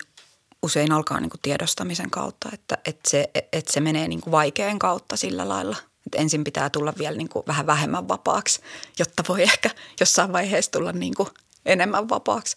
usein 0.63 0.92
alkaa 0.92 1.20
niin 1.20 1.30
kuin 1.30 1.42
tiedostamisen 1.42 2.10
kautta, 2.10 2.50
että, 2.54 2.78
että, 2.86 3.10
se, 3.10 3.30
että 3.54 3.74
se 3.74 3.80
menee 3.80 4.08
niin 4.08 4.22
kuin 4.22 4.32
vaikean 4.32 4.80
kautta 4.80 5.18
sillä 5.18 5.50
lailla– 5.50 5.76
että 6.08 6.17
ensin 6.17 6.43
pitää 6.43 6.70
tulla 6.70 6.93
vielä 6.98 7.17
niin 7.17 7.30
kuin 7.30 7.43
vähän 7.48 7.67
vähemmän 7.67 8.08
vapaaksi, 8.08 8.62
jotta 9.00 9.24
voi 9.30 9.43
ehkä 9.43 9.70
jossain 10.00 10.34
vaiheessa 10.34 10.72
tulla 10.72 10.91
niin 10.91 11.15
kuin 11.15 11.30
enemmän 11.65 12.10
vapaaksi. 12.10 12.56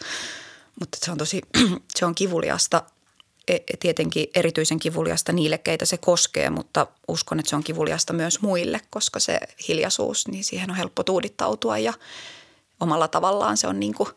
Mutta 0.81 0.99
se 1.01 1.11
on 1.11 1.19
tosi, 1.19 1.41
se 1.99 2.07
on 2.07 2.15
kivuliasta, 2.15 2.83
e, 3.49 3.59
tietenkin 3.81 4.27
erityisen 4.35 4.79
kivuliasta 4.79 5.33
niille, 5.33 5.59
keitä 5.59 5.85
se 5.85 5.97
koskee, 5.97 6.51
mutta 6.51 6.87
uskon, 7.09 7.39
että 7.39 7.51
se 7.51 7.57
on 7.57 7.65
kivuliasta 7.65 8.13
myös 8.13 8.41
muille, 8.41 8.81
koska 8.91 9.21
se 9.21 9.41
hiljaisuus, 9.69 10.29
niin 10.29 10.45
siihen 10.45 10.71
on 10.71 10.77
helppo 10.77 11.03
tuudittautua 11.03 11.79
ja 11.79 11.93
omalla 12.81 13.09
tavallaan 13.09 13.57
se 13.57 13.67
on 13.67 13.81
niin 13.81 13.95
kuin 13.95 14.09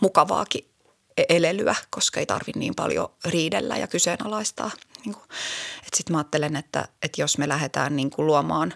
mukavaakin 0.00 0.66
e, 1.16 1.22
elelyä, 1.28 1.74
koska 1.90 2.20
ei 2.20 2.26
tarvitse 2.26 2.58
niin 2.58 2.74
paljon 2.74 3.10
riidellä 3.24 3.76
ja 3.76 3.86
kyseenalaistaa 3.86 4.70
niin 5.04 5.16
sitten 5.96 6.14
mä 6.14 6.18
ajattelen, 6.18 6.56
että, 6.56 6.88
että 7.02 7.20
jos 7.20 7.38
me 7.38 7.48
lähdetään 7.48 7.96
niin 7.96 8.10
kuin 8.10 8.26
luomaan 8.26 8.74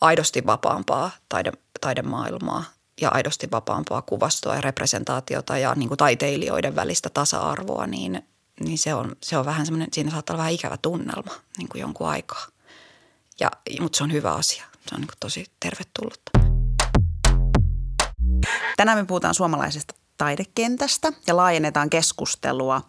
aidosti 0.00 0.46
vapaampaa 0.46 1.10
taide, 1.28 1.52
taidemaailmaa 1.80 2.64
ja 3.00 3.08
aidosti 3.10 3.48
vapaampaa 3.50 4.02
kuvastoa 4.02 4.54
ja 4.54 4.60
representaatiota 4.60 5.58
ja 5.58 5.74
niin 5.74 5.88
kuin 5.88 5.98
taiteilijoiden 5.98 6.76
välistä 6.76 7.10
tasa-arvoa, 7.10 7.86
niin, 7.86 8.22
niin 8.60 8.78
se, 8.78 8.94
on, 8.94 9.16
se 9.22 9.36
on 9.36 9.46
vähän 9.46 9.66
semmoinen, 9.66 9.88
siinä 9.92 10.10
saattaa 10.10 10.34
olla 10.34 10.42
vähän 10.42 10.52
ikävä 10.52 10.76
tunnelma 10.76 11.32
niin 11.58 11.68
kuin 11.68 11.80
jonkun 11.80 12.08
aikaa. 12.08 12.46
Ja, 13.40 13.50
mutta 13.80 13.96
se 13.96 14.04
on 14.04 14.12
hyvä 14.12 14.34
asia. 14.34 14.64
Se 14.86 14.94
on 14.94 15.00
niin 15.00 15.08
kuin 15.08 15.18
tosi 15.20 15.46
tervetullutta. 15.60 16.30
Tänään 18.76 18.98
me 18.98 19.04
puhutaan 19.04 19.34
suomalaisesta 19.34 19.94
taidekentästä 20.18 21.12
ja 21.26 21.36
laajennetaan 21.36 21.90
keskustelua 21.90 22.82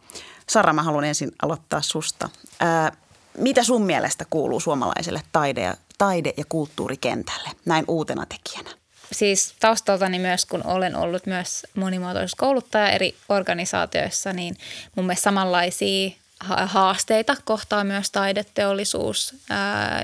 Sara, 0.49 0.73
mä 0.73 0.83
haluan 0.83 1.03
ensin 1.03 1.31
aloittaa 1.41 1.81
susta. 1.81 2.29
Ää, 2.59 2.91
mitä 3.37 3.63
sun 3.63 3.81
mielestä 3.81 4.25
kuuluu 4.29 4.59
suomalaiselle 4.59 5.21
taide- 5.31 5.61
ja, 5.61 5.75
taide- 5.97 6.33
ja 6.37 6.43
kulttuurikentälle 6.49 7.49
näin 7.65 7.85
uutena 7.87 8.25
tekijänä? 8.25 8.69
Siis 9.11 9.55
taustaltani 9.59 10.19
myös, 10.19 10.45
kun 10.45 10.65
olen 10.65 10.95
ollut 10.95 11.25
myös 11.25 11.65
monimuotoisuuskouluttaja 11.75 12.89
eri 12.89 13.15
organisaatioissa, 13.29 14.33
niin 14.33 14.55
mun 14.95 15.05
mielestä 15.05 15.23
samanlaisia 15.23 16.09
haasteita 16.65 17.35
kohtaa 17.45 17.83
myös 17.83 18.11
taideteollisuus 18.11 19.35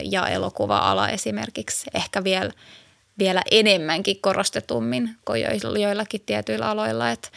ja 0.03 0.27
elokuva-ala 0.27 1.09
esimerkiksi 1.09 1.89
ehkä 1.93 2.23
vielä, 2.23 2.51
vielä 3.19 3.41
enemmänkin 3.51 4.21
korostetummin 4.21 5.15
kuin 5.25 5.41
joillakin 5.81 6.21
tietyillä 6.25 6.69
aloilla. 6.69 7.11
Et 7.11 7.31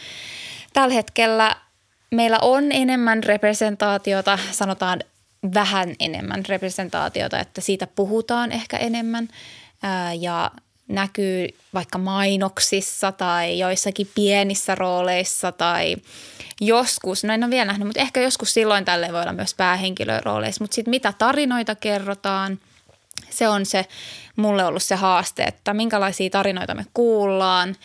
tällä 0.73 0.95
hetkellä 0.95 1.57
meillä 2.12 2.38
on 2.42 2.72
enemmän 2.72 3.25
representaatiota, 3.25 4.38
sanotaan 4.51 5.01
vähän 5.55 5.94
enemmän 6.01 6.46
representaatiota, 6.48 7.40
että 7.40 7.61
siitä 7.61 7.87
puhutaan 7.87 8.53
ehkä 8.53 8.77
enemmän 8.77 9.29
ja 10.20 10.51
näkyy 10.88 11.48
vaikka 11.75 11.98
mainoksissa 11.98 13.12
tai 13.12 13.59
joissakin 13.59 14.11
pienissä 14.14 14.75
rooleissa 14.75 15.53
tai 15.53 15.96
joskus, 16.61 17.25
no 17.25 17.35
en 17.35 17.44
ole 17.44 17.51
vielä 17.51 17.64
nähnyt, 17.64 17.87
mutta 17.87 18.01
ehkä 18.01 18.20
joskus 18.20 18.55
silloin 18.55 18.85
tälle 18.85 19.12
voi 19.12 19.20
olla 19.20 19.33
myös 19.33 19.55
päähenkilörooleissa, 19.55 20.64
mutta 20.64 20.75
sitten 20.75 20.90
mitä 20.90 21.12
tarinoita 21.18 21.75
kerrotaan, 21.75 22.59
se 23.31 23.48
on 23.48 23.66
se 23.66 23.87
mulle 24.37 24.64
ollut 24.64 24.83
se 24.83 24.94
haaste, 24.94 25.42
että 25.42 25.75
minkälaisia 25.75 26.31
tarinoita 26.31 26.75
me 26.75 26.87
kuullaan 26.94 27.77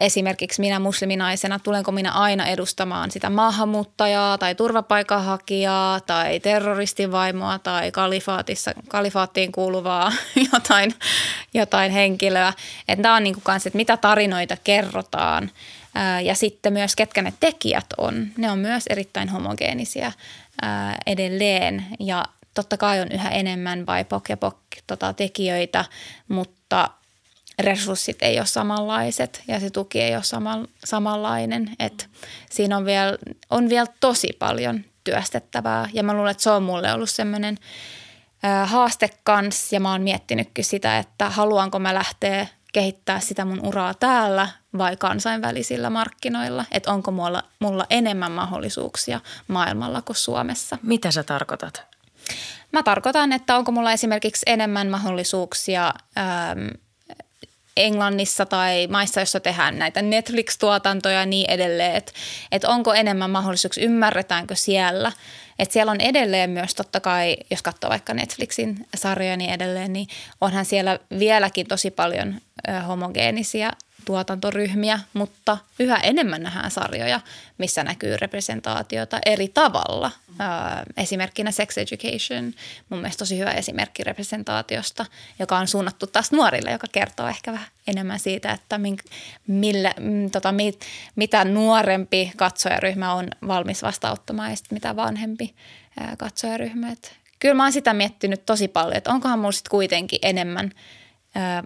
esimerkiksi 0.00 0.60
minä 0.60 0.78
musliminaisena, 0.78 1.58
tulenko 1.58 1.92
minä 1.92 2.12
aina 2.12 2.46
edustamaan 2.46 3.10
sitä 3.10 3.30
maahanmuuttajaa 3.30 4.38
tai 4.38 4.54
turvapaikanhakijaa 4.54 6.00
tai 6.00 6.40
terroristivaimoa 6.40 7.58
tai 7.58 7.92
kalifaatissa, 7.92 8.72
kalifaattiin 8.88 9.52
kuuluvaa 9.52 10.12
jotain, 10.52 10.94
jotain 11.54 11.92
henkilöä. 11.92 12.52
Että 12.88 13.02
tämä 13.02 13.16
on 13.16 13.24
niin 13.24 13.34
kuin 13.34 13.44
kanssa, 13.44 13.68
että 13.68 13.76
mitä 13.76 13.96
tarinoita 13.96 14.56
kerrotaan 14.64 15.50
ja 16.24 16.34
sitten 16.34 16.72
myös 16.72 16.96
ketkä 16.96 17.22
ne 17.22 17.32
tekijät 17.40 17.86
on. 17.98 18.26
Ne 18.38 18.50
on 18.50 18.58
myös 18.58 18.84
erittäin 18.90 19.28
homogeenisia 19.28 20.12
edelleen 21.06 21.86
ja 22.00 22.24
totta 22.54 22.76
kai 22.76 23.00
on 23.00 23.12
yhä 23.12 23.28
enemmän 23.28 23.86
vai 23.86 24.04
pok 24.04 24.28
ja 24.28 24.36
pok 24.36 24.56
tota, 24.86 25.12
tekijöitä, 25.12 25.84
mutta– 26.28 26.88
resurssit 27.58 28.22
ei 28.22 28.38
ole 28.38 28.46
samanlaiset 28.46 29.42
ja 29.48 29.60
se 29.60 29.70
tuki 29.70 30.00
ei 30.00 30.14
ole 30.14 30.22
sama, 30.22 30.64
samanlainen. 30.84 31.70
Et 31.78 32.08
siinä 32.50 32.76
on 32.76 32.84
vielä, 32.84 33.18
on 33.50 33.68
vielä 33.68 33.86
tosi 34.00 34.36
paljon 34.38 34.84
työstettävää 35.04 35.88
ja 35.92 36.02
mä 36.02 36.14
luulen, 36.14 36.30
että 36.30 36.42
se 36.42 36.50
on 36.50 36.62
mulle 36.62 36.92
ollut 36.92 37.10
semmoinen 37.10 37.58
haaste 38.64 39.10
kanssa 39.24 39.76
ja 39.76 39.80
mä 39.80 39.92
oon 39.92 40.02
miettinytkin 40.02 40.64
sitä, 40.64 40.98
että 40.98 41.30
haluanko 41.30 41.78
mä 41.78 41.94
lähteä 41.94 42.46
kehittää 42.72 43.20
sitä 43.20 43.44
mun 43.44 43.66
uraa 43.66 43.94
täällä 43.94 44.48
vai 44.78 44.96
kansainvälisillä 44.96 45.90
markkinoilla, 45.90 46.64
että 46.72 46.92
onko 46.92 47.10
mulla, 47.10 47.42
mulla 47.58 47.86
enemmän 47.90 48.32
mahdollisuuksia 48.32 49.20
maailmalla 49.48 50.02
kuin 50.02 50.16
Suomessa. 50.16 50.78
Mitä 50.82 51.10
sä 51.10 51.22
tarkoitat? 51.22 51.82
Mä 52.72 52.82
tarkoitan, 52.82 53.32
että 53.32 53.56
onko 53.56 53.72
mulla 53.72 53.92
esimerkiksi 53.92 54.42
enemmän 54.46 54.90
mahdollisuuksia 54.90 55.94
ähm, 56.18 56.68
Englannissa 57.76 58.46
tai 58.46 58.86
maissa, 58.86 59.20
joissa 59.20 59.40
tehdään 59.40 59.78
näitä 59.78 60.02
Netflix-tuotantoja 60.02 61.18
ja 61.18 61.26
niin 61.26 61.50
edelleen, 61.50 61.96
että 61.96 62.12
et 62.52 62.64
onko 62.64 62.94
enemmän 62.94 63.30
mahdollisuuksia, 63.30 63.84
ymmärretäänkö 63.84 64.54
siellä. 64.54 65.12
Että 65.58 65.72
siellä 65.72 65.92
on 65.92 66.00
edelleen 66.00 66.50
myös 66.50 66.74
totta 66.74 67.00
kai, 67.00 67.36
jos 67.50 67.62
katsoo 67.62 67.90
vaikka 67.90 68.14
Netflixin 68.14 68.86
sarjoja 68.96 69.36
niin 69.36 69.50
edelleen, 69.50 69.92
niin 69.92 70.06
onhan 70.40 70.64
siellä 70.64 70.98
vieläkin 71.18 71.66
tosi 71.66 71.90
paljon 71.90 72.40
homogeenisia 72.88 73.70
tuotantoryhmiä, 74.04 75.00
mutta 75.12 75.58
yhä 75.78 75.96
enemmän 75.96 76.42
nähdään 76.42 76.70
sarjoja, 76.70 77.20
missä 77.58 77.84
näkyy 77.84 78.16
representaatiota 78.16 79.18
eri 79.26 79.48
tavalla. 79.48 80.10
Esimerkkinä 80.96 81.50
Sex 81.50 81.78
Education, 81.78 82.52
mun 82.88 83.00
mielestä 83.00 83.18
tosi 83.18 83.38
hyvä 83.38 83.50
esimerkki 83.50 84.04
representaatiosta, 84.04 85.06
joka 85.38 85.58
on 85.58 85.68
suunnattu 85.68 86.06
taas 86.06 86.32
nuorille, 86.32 86.70
joka 86.70 86.86
kertoo 86.92 87.28
ehkä 87.28 87.52
vähän 87.52 87.68
enemmän 87.86 88.18
siitä, 88.18 88.52
että 88.52 88.80
millä, 89.46 89.94
tota, 90.32 90.52
mit, 90.52 90.80
mitä 91.16 91.44
nuorempi 91.44 92.32
katsojaryhmä 92.36 93.14
on 93.14 93.28
valmis 93.46 93.82
vastauttamaan 93.82 94.50
ja 94.50 94.56
mitä 94.70 94.96
vanhempi 94.96 95.54
katsojaryhmä. 96.18 96.92
Et 96.92 97.12
kyllä 97.38 97.54
mä 97.54 97.62
oon 97.62 97.72
sitä 97.72 97.94
miettinyt 97.94 98.46
tosi 98.46 98.68
paljon, 98.68 98.96
että 98.96 99.10
onkohan 99.10 99.38
mulla 99.38 99.52
sitten 99.52 99.70
kuitenkin 99.70 100.18
enemmän– 100.22 100.70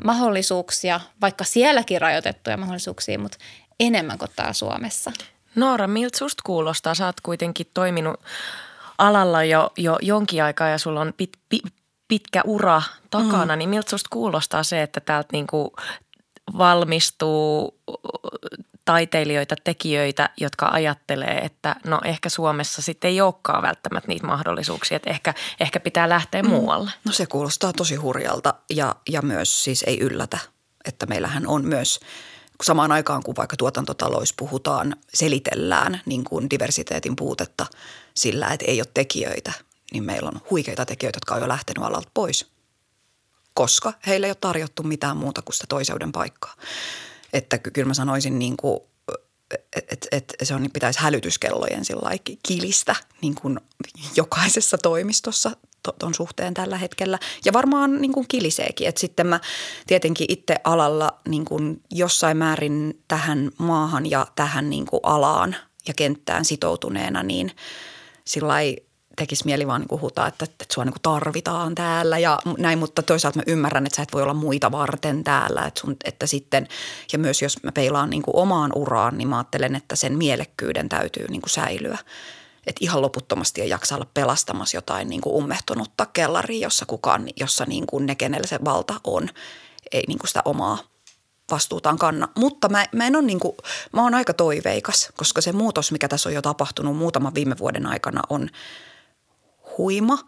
mahdollisuuksia, 0.04 1.00
vaikka 1.20 1.44
sielläkin 1.44 2.00
rajoitettuja 2.00 2.56
mahdollisuuksia, 2.56 3.18
mutta 3.18 3.38
enemmän 3.80 4.18
kuin 4.18 4.30
täällä 4.36 4.52
Suomessa. 4.52 5.12
Noora, 5.54 5.86
miltä 5.86 6.18
susta 6.18 6.42
kuulostaa? 6.46 6.94
Sä 6.94 7.06
oot 7.06 7.20
kuitenkin 7.20 7.66
toiminut 7.74 8.20
alalla 8.98 9.44
jo, 9.44 9.70
jo 9.76 9.98
jonkin 10.02 10.42
aikaa 10.42 10.68
ja 10.68 10.78
sulla 10.78 11.00
on 11.00 11.14
pit, 11.16 11.30
pit, 11.48 11.62
pitkä 12.08 12.42
ura 12.44 12.82
takana, 13.10 13.56
mm. 13.56 13.58
niin 13.58 13.70
miltä 13.70 13.90
susta 13.90 14.08
kuulostaa 14.12 14.62
se, 14.62 14.82
että 14.82 15.00
täältä 15.00 15.28
niinku 15.32 15.72
valmistuu 16.58 17.78
taiteilijoita, 18.88 19.54
tekijöitä, 19.64 20.30
jotka 20.36 20.68
ajattelee, 20.72 21.38
että 21.38 21.76
no 21.86 22.00
ehkä 22.04 22.28
Suomessa 22.28 22.82
sitten 22.82 23.08
ei 23.08 23.20
olekaan 23.20 23.62
välttämättä 23.62 24.08
niitä 24.08 24.26
mahdollisuuksia, 24.26 24.96
että 24.96 25.10
ehkä, 25.10 25.34
ehkä 25.60 25.80
pitää 25.80 26.08
lähteä 26.08 26.42
mm. 26.42 26.48
muualle. 26.48 26.90
No 27.04 27.12
se 27.12 27.26
kuulostaa 27.26 27.72
tosi 27.72 27.94
hurjalta 27.94 28.54
ja, 28.70 28.96
ja 29.10 29.22
myös 29.22 29.64
siis 29.64 29.84
ei 29.86 30.00
yllätä, 30.00 30.38
että 30.84 31.06
meillähän 31.06 31.46
on 31.46 31.64
myös 31.64 32.00
samaan 32.62 32.92
aikaan 32.92 33.22
kuin 33.22 33.36
vaikka 33.36 33.56
tuotantotalous 33.56 34.34
puhutaan, 34.36 34.96
selitellään 35.14 36.00
niin 36.06 36.24
kuin 36.24 36.50
diversiteetin 36.50 37.16
puutetta 37.16 37.66
sillä, 38.14 38.48
että 38.48 38.66
ei 38.68 38.80
ole 38.80 38.88
tekijöitä, 38.94 39.52
niin 39.92 40.04
meillä 40.04 40.28
on 40.28 40.40
huikeita 40.50 40.86
tekijöitä, 40.86 41.16
jotka 41.16 41.34
on 41.34 41.40
jo 41.40 41.48
lähtenyt 41.48 41.84
alalta 41.84 42.10
pois, 42.14 42.46
koska 43.54 43.92
heille 44.06 44.26
ei 44.26 44.30
ole 44.30 44.38
tarjottu 44.40 44.82
mitään 44.82 45.16
muuta 45.16 45.42
kuin 45.42 45.54
sitä 45.54 45.66
toiseuden 45.68 46.12
paikkaa. 46.12 46.54
Että 47.32 47.58
kyllä 47.58 47.88
mä 47.88 47.94
sanoisin 47.94 48.38
niin 48.38 48.56
kuin, 48.56 48.80
että 49.74 50.08
et, 50.12 50.34
se 50.42 50.54
on, 50.54 50.68
pitäisi 50.72 51.00
hälytyskellojen 51.00 51.84
kilistä 52.42 52.96
niin 53.22 53.34
kuin 53.34 53.60
jokaisessa 54.16 54.78
toimistossa 54.78 55.50
tuon 55.98 56.14
suhteen 56.14 56.54
tällä 56.54 56.78
hetkellä. 56.78 57.18
Ja 57.44 57.52
varmaan 57.52 58.00
niin 58.00 58.12
kuin 58.12 58.28
kiliseekin. 58.28 58.88
Että 58.88 59.00
sitten 59.00 59.26
mä 59.26 59.40
tietenkin 59.86 60.26
itse 60.30 60.56
alalla 60.64 61.20
niin 61.28 61.44
kuin 61.44 61.82
jossain 61.90 62.36
määrin 62.36 63.02
tähän 63.08 63.50
maahan 63.58 64.10
ja 64.10 64.26
tähän 64.36 64.70
niin 64.70 64.86
kuin 64.86 65.00
alaan 65.02 65.56
ja 65.88 65.94
kenttään 65.94 66.44
sitoutuneena, 66.44 67.22
niin 67.22 67.52
sillä 68.24 68.54
tekisi 69.18 69.44
mieli 69.44 69.66
vaan 69.66 69.80
niin 69.80 70.00
huutaa, 70.00 70.26
että, 70.26 70.44
että 70.44 70.64
sua 70.74 70.84
niin 70.84 70.94
tarvitaan 71.02 71.74
täällä 71.74 72.18
ja 72.18 72.38
näin, 72.58 72.78
mutta 72.78 73.02
toisaalta 73.02 73.38
mä 73.38 73.42
ymmärrän, 73.46 73.86
että 73.86 73.96
sä 73.96 74.02
et 74.02 74.12
voi 74.12 74.22
olla 74.22 74.34
muita 74.34 74.72
varten 74.72 75.24
täällä, 75.24 75.64
että, 75.64 75.80
sun, 75.80 75.96
että 76.04 76.26
sitten, 76.26 76.68
ja 77.12 77.18
myös 77.18 77.42
jos 77.42 77.62
mä 77.62 77.72
peilaan 77.72 78.10
niin 78.10 78.22
omaan 78.32 78.72
uraan, 78.74 79.18
niin 79.18 79.28
mä 79.28 79.36
ajattelen, 79.36 79.76
että 79.76 79.96
sen 79.96 80.18
mielekkyyden 80.18 80.88
täytyy 80.88 81.26
niin 81.28 81.42
säilyä. 81.46 81.98
Että 82.66 82.78
ihan 82.84 83.02
loputtomasti 83.02 83.60
ei 83.60 83.68
jaksa 83.68 83.94
olla 83.94 84.06
pelastamassa 84.14 84.76
jotain 84.76 85.08
niin 85.08 85.20
ummehtunutta 85.26 86.06
kellaria, 86.06 86.66
jossa 86.66 86.86
kukaan, 86.86 87.28
jossa 87.36 87.64
niin 87.68 87.86
kuin 87.86 88.06
ne, 88.06 88.14
kenellä 88.14 88.46
se 88.46 88.58
valta 88.64 88.94
on, 89.04 89.28
ei 89.92 90.04
niin 90.08 90.18
sitä 90.26 90.42
omaa 90.44 90.78
vastuutaan 91.50 91.98
kanna. 91.98 92.28
Mutta 92.34 92.68
mä, 92.68 92.86
mä 92.92 93.06
en 93.06 93.16
ole 93.16 93.24
niin 93.24 93.40
kuin, 93.40 93.56
mä 93.92 94.02
oon 94.02 94.14
aika 94.14 94.34
toiveikas, 94.34 95.08
koska 95.16 95.40
se 95.40 95.52
muutos, 95.52 95.92
mikä 95.92 96.08
tässä 96.08 96.28
on 96.28 96.34
jo 96.34 96.42
tapahtunut 96.42 96.96
muutaman 96.96 97.34
viime 97.34 97.58
vuoden 97.58 97.86
aikana 97.86 98.22
on– 98.28 98.48
huima 99.78 100.18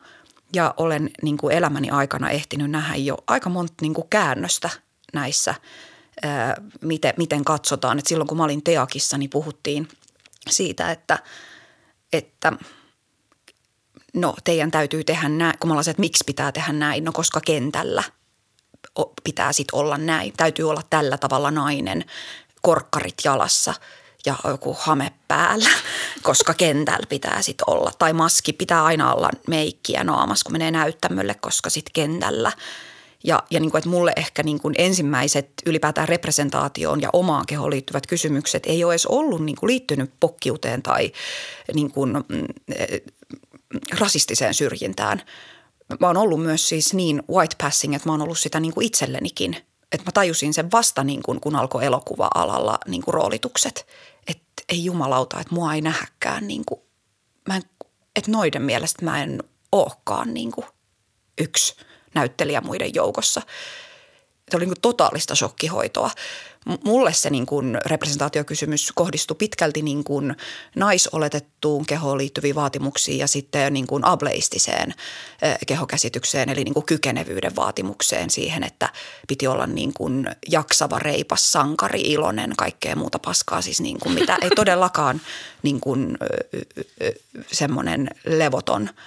ja 0.55 0.75
olen 0.77 1.11
niin 1.23 1.37
kuin 1.37 1.55
elämäni 1.55 1.91
aikana 1.91 2.31
ehtinyt 2.31 2.71
nähdä 2.71 2.97
jo 2.97 3.17
aika 3.27 3.51
monta 3.51 3.75
niin 3.81 3.95
kuin 3.95 4.09
käännöstä 4.11 4.71
näissä, 5.13 5.55
ää, 6.23 6.63
miten, 6.81 7.15
miten 7.17 7.45
katsotaan. 7.45 7.99
Et 7.99 8.07
silloin 8.07 8.29
kun 8.29 8.37
mä 8.37 8.45
olin 8.45 8.65
Teakissa, 8.65 9.19
niin 9.19 9.31
puhuttiin 9.31 9.89
siitä, 10.51 10.91
että, 10.91 11.19
että 12.13 12.53
no 14.15 14.35
teidän 14.45 14.71
täytyy 14.71 15.05
tehdä 15.05 15.29
näin, 15.29 15.59
kun 15.59 15.69
mä 15.69 15.75
olin 15.75 15.91
että 15.91 16.01
miksi 16.01 16.25
pitää 16.27 16.53
tehdä 16.53 16.73
näin, 16.73 17.05
no 17.05 17.13
koska 17.13 17.41
kentällä 17.41 18.03
pitää 19.25 19.53
sitten 19.53 19.79
olla 19.79 19.99
näin. 19.99 20.33
Täytyy 20.37 20.71
olla 20.71 20.83
tällä 20.91 21.19
tavalla 21.19 21.51
nainen, 21.51 22.05
korkkarit 22.63 23.17
jalassa– 23.25 23.75
ja 24.27 24.35
joku 24.45 24.77
hame 24.81 25.13
päällä, 25.29 25.71
koska 26.23 26.55
kentällä 26.55 27.07
pitää 27.09 27.43
sitten 27.43 27.71
olla. 27.71 27.93
Tai 27.99 28.13
maski 28.13 28.53
pitää 28.53 28.85
aina 28.85 29.15
olla 29.15 29.31
meikkiä 29.49 30.05
naamassa, 30.05 30.45
kun 30.45 30.53
menee 30.53 30.71
näyttämölle, 30.71 31.35
koska 31.35 31.71
sitten 31.71 31.93
kentällä. 31.93 32.53
Ja, 33.25 33.43
ja 33.51 33.61
niin 33.61 33.71
kuin, 33.71 33.79
että 33.79 33.91
mulle 33.91 34.13
ehkä 34.17 34.43
niin 34.43 34.61
kuin 34.61 34.75
ensimmäiset 34.79 35.51
ylipäätään 35.67 36.09
representaatioon 36.09 37.01
ja 37.01 37.11
omaan 37.13 37.47
kehoon 37.47 37.71
liittyvät 37.71 38.07
kysymykset 38.07 38.63
ei 38.67 38.85
ole 38.85 38.93
edes 38.93 39.07
ollut 39.07 39.45
niin 39.45 39.57
kuin 39.57 39.69
liittynyt 39.69 40.11
pokkiuteen 40.21 40.83
tai 40.83 41.13
niin 41.75 41.93
kuin, 41.93 42.13
mm, 42.29 42.45
eh, 42.77 43.01
rasistiseen 43.99 44.55
syrjintään. 44.55 45.23
Mä 46.01 46.07
oon 46.07 46.17
ollut 46.17 46.43
myös 46.43 46.69
siis 46.69 46.95
niin 46.95 47.23
white 47.31 47.57
passing, 47.63 47.95
että 47.95 48.09
mä 48.09 48.13
oon 48.13 48.23
ollut 48.23 48.39
sitä 48.39 48.61
niin 48.61 48.75
kuin 48.75 48.87
itsellenikin– 48.87 49.57
että 49.93 50.07
mä 50.07 50.13
tajusin 50.13 50.55
sen 50.55 50.71
vasta 50.71 51.05
niin 51.05 51.23
kuin, 51.23 51.41
kun 51.41 51.57
alkoi 51.57 51.85
elokuva-alalla 51.85 52.79
niin 52.89 53.03
kuin 53.03 53.15
roolitukset 53.15 53.87
ei 54.71 54.85
jumalauta, 54.85 55.41
että 55.41 55.55
mua 55.55 55.75
ei 55.75 55.81
nähäkään 55.81 56.49
niin 56.49 56.65
kuin, 56.67 56.81
mä 57.49 57.57
en, 57.57 57.63
että 58.17 58.31
noiden 58.31 58.63
mielestä 58.63 59.05
mä 59.05 59.23
en 59.23 59.43
olekaan 59.73 60.35
niin 60.35 60.53
kuin 60.53 60.67
yksi 61.39 61.77
näyttelijä 62.15 62.61
muiden 62.61 62.95
joukossa. 62.95 63.43
Se 64.51 64.57
oli 64.57 64.67
niin 64.67 64.75
totaalista 64.83 65.35
shokkihoitoa. 65.35 66.11
Mulle 66.85 67.13
se 67.13 67.31
niin 67.31 67.47
kuin 67.47 67.79
representaatiokysymys 67.87 68.93
kohdistui 68.95 69.37
pitkälti 69.39 69.83
niin 69.83 70.05
kuin 70.05 70.37
naisoletettuun 70.77 71.87
kehoon 71.87 72.19
liittyviin 72.19 72.55
vaatimuksiin 72.55 73.19
ja 73.19 73.27
sitten 73.27 73.73
niin 73.73 73.87
kuin 73.87 74.05
ableistiseen 74.05 74.95
kehokäsitykseen 75.67 76.49
eli 76.49 76.65
niin 76.65 76.75
kuin 76.75 76.87
kykenevyyden 76.87 77.57
vaatimukseen 77.57 78.31
siihen, 78.31 78.65
että 78.65 78.89
piti 79.29 79.47
olla 79.47 79.67
niin 79.67 79.93
kuin 79.93 80.31
jaksava, 80.49 80.99
reipas, 80.99 81.53
sankari, 81.53 82.01
iloinen, 82.01 82.53
kaikkea 82.57 82.97
muuta 82.97 83.19
paskaa. 83.19 83.63
Siis 83.63 83.81
niin 83.81 84.01
kuin 84.01 84.15
mitä 84.15 84.39
ei 84.43 84.51
todellakaan 84.51 85.21
niin 85.63 85.81
kuin 85.81 86.19
semmoinen 87.53 88.11
levoton– 88.25 88.91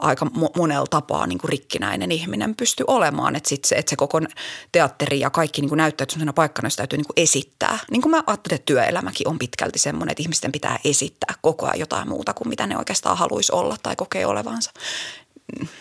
aika 0.00 0.26
monella 0.56 0.86
tapaa 0.86 1.26
niin 1.26 1.38
kuin 1.38 1.48
rikkinäinen 1.48 2.12
ihminen 2.12 2.54
pystyy 2.56 2.84
olemaan. 2.88 3.36
Että, 3.36 3.48
sit 3.48 3.64
se, 3.64 3.74
että 3.74 3.90
se 3.90 3.96
koko 3.96 4.20
teatteri 4.72 5.20
ja 5.20 5.30
kaikki 5.30 5.60
niin 5.60 5.68
kuin 5.68 5.76
näyttää 5.76 6.06
sellaisena 6.08 6.32
paikkana, 6.32 6.66
josta 6.66 6.80
täytyy 6.80 6.96
niin 6.96 7.06
kuin 7.06 7.22
esittää. 7.24 7.78
Niin 7.90 8.02
kuin 8.02 8.10
mä 8.10 8.22
ajattelen, 8.26 8.54
että 8.54 8.66
työelämäkin 8.66 9.28
on 9.28 9.38
pitkälti 9.38 9.78
semmoinen, 9.78 10.12
että 10.12 10.22
ihmisten 10.22 10.52
pitää 10.52 10.78
esittää 10.84 11.34
koko 11.42 11.66
ajan 11.66 11.78
jotain 11.78 12.08
muuta 12.08 12.34
kuin 12.34 12.48
mitä 12.48 12.66
ne 12.66 12.78
oikeastaan 12.78 13.18
haluaisi 13.18 13.52
olla 13.52 13.76
tai 13.82 13.96
kokee 13.96 14.26
olevansa. 14.26 14.70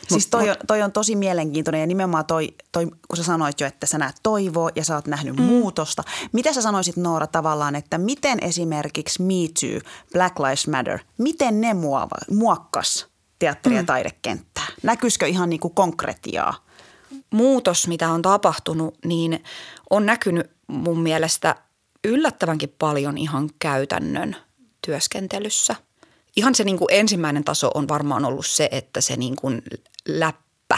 Siis 0.08 0.28
toi 0.28 0.50
on, 0.50 0.56
toi 0.68 0.82
on 0.82 0.92
tosi 0.92 1.16
mielenkiintoinen 1.16 1.82
ja 1.82 1.88
nimenomaan 1.88 2.26
toi, 2.26 2.54
toi, 2.72 2.86
kun 2.86 3.18
sä 3.18 3.24
sanoit 3.24 3.60
jo, 3.60 3.68
että 3.68 3.88
sä 3.88 3.98
näet 3.98 4.16
toivoa 4.24 4.70
ja 4.76 4.84
sä 4.84 4.96
oot 4.96 5.08
nähnyt 5.08 5.36
mm. 5.36 5.44
muutosta. 5.44 6.04
Mitä 6.32 6.54
sä 6.54 6.62
sanoisit 6.62 6.98
Noora 6.98 7.28
tavallaan, 7.28 7.76
että 7.76 7.98
miten 7.98 8.40
esimerkiksi 8.42 9.22
Me 9.22 9.34
Too, 9.34 9.92
Black 10.14 10.40
Lives 10.40 10.68
Matter, 10.68 11.00
miten 11.18 11.62
ne 11.62 11.74
muova, 11.74 12.18
muokkas 12.32 13.09
teatteri- 13.40 13.76
ja 13.76 13.82
mm. 13.82 13.86
taidekenttää? 13.86 14.68
Näkyisikö 14.84 15.28
ihan 15.28 15.50
niin 15.50 15.60
kuin 15.60 15.74
konkretiaa? 15.74 16.66
Muutos, 17.30 17.88
mitä 17.88 18.10
on 18.10 18.22
tapahtunut, 18.22 18.98
niin 19.06 19.44
on 19.90 20.06
näkynyt 20.06 20.52
mun 20.68 21.00
mielestä 21.00 21.56
yllättävänkin 22.04 22.76
paljon 22.80 23.18
ihan 23.18 23.50
käytännön 23.60 24.36
työskentelyssä. 24.86 25.76
Ihan 26.36 26.56
se 26.56 26.64
niin 26.64 26.78
kuin 26.78 26.88
ensimmäinen 26.92 27.44
taso 27.44 27.72
on 27.74 27.88
varmaan 27.88 28.26
ollut 28.26 28.46
se, 28.46 28.70
että 28.72 29.02
se 29.02 29.18
niin 29.18 29.36
kuin 29.36 29.62
läppä, 30.08 30.78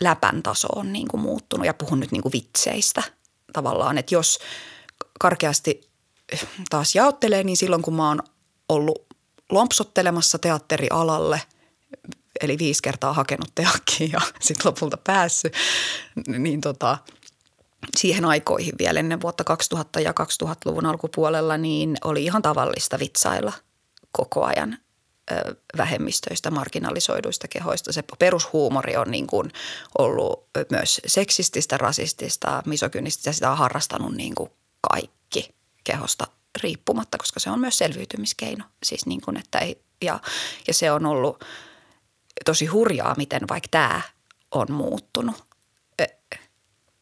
läpän 0.00 0.42
taso 0.42 0.68
on 0.68 0.92
niin 0.92 1.08
kuin 1.08 1.20
muuttunut 1.20 1.66
ja 1.66 1.74
puhun 1.74 2.00
nyt 2.00 2.12
niin 2.12 2.22
kuin 2.22 2.32
vitseistä 2.32 3.02
tavallaan. 3.52 3.98
Että 3.98 4.14
jos 4.14 4.38
karkeasti 5.20 5.90
taas 6.70 6.94
jaottelee, 6.94 7.44
niin 7.44 7.56
silloin 7.56 7.82
kun 7.82 7.94
mä 7.94 8.08
oon 8.08 8.22
ollut 8.68 9.06
lompsottelemassa 9.50 10.38
teatterialalle– 10.38 11.42
eli 12.40 12.58
viisi 12.58 12.82
kertaa 12.82 13.12
hakenut 13.12 13.54
teakkiin 13.54 14.12
ja 14.12 14.20
sitten 14.40 14.66
lopulta 14.66 14.96
päässyt, 14.96 15.54
niin 16.26 16.60
tota, 16.60 16.98
siihen 17.96 18.24
aikoihin 18.24 18.74
vielä 18.78 19.00
ennen 19.00 19.20
vuotta 19.20 19.44
2000 19.44 20.00
ja 20.00 20.12
2000-luvun 20.20 20.86
alkupuolella, 20.86 21.56
niin 21.58 21.96
oli 22.04 22.24
ihan 22.24 22.42
tavallista 22.42 22.98
vitsailla 22.98 23.52
koko 24.12 24.44
ajan 24.44 24.78
vähemmistöistä, 25.76 26.50
marginalisoiduista 26.50 27.48
kehoista. 27.48 27.92
Se 27.92 28.04
perushuumori 28.18 28.96
on 28.96 29.10
niin 29.10 29.26
kuin 29.26 29.52
ollut 29.98 30.48
myös 30.70 31.00
seksististä, 31.06 31.78
rasistista, 31.78 32.62
misogynististä. 32.66 33.32
Sitä 33.32 33.50
on 33.50 33.58
harrastanut 33.58 34.14
niin 34.14 34.34
kuin 34.34 34.50
kaikki 34.90 35.54
kehosta 35.84 36.26
riippumatta, 36.62 37.18
koska 37.18 37.40
se 37.40 37.50
on 37.50 37.60
myös 37.60 37.78
selviytymiskeino. 37.78 38.64
Siis 38.82 39.06
niin 39.06 39.20
kuin, 39.20 39.36
että 39.36 39.58
ei, 39.58 39.82
ja, 40.02 40.20
ja 40.68 40.74
se 40.74 40.92
on 40.92 41.06
ollut 41.06 41.44
tosi 42.44 42.66
hurjaa, 42.66 43.14
miten 43.16 43.42
vaikka 43.50 43.68
tämä 43.70 44.00
on 44.50 44.72
muuttunut. 44.72 45.44
Että 45.98 46.38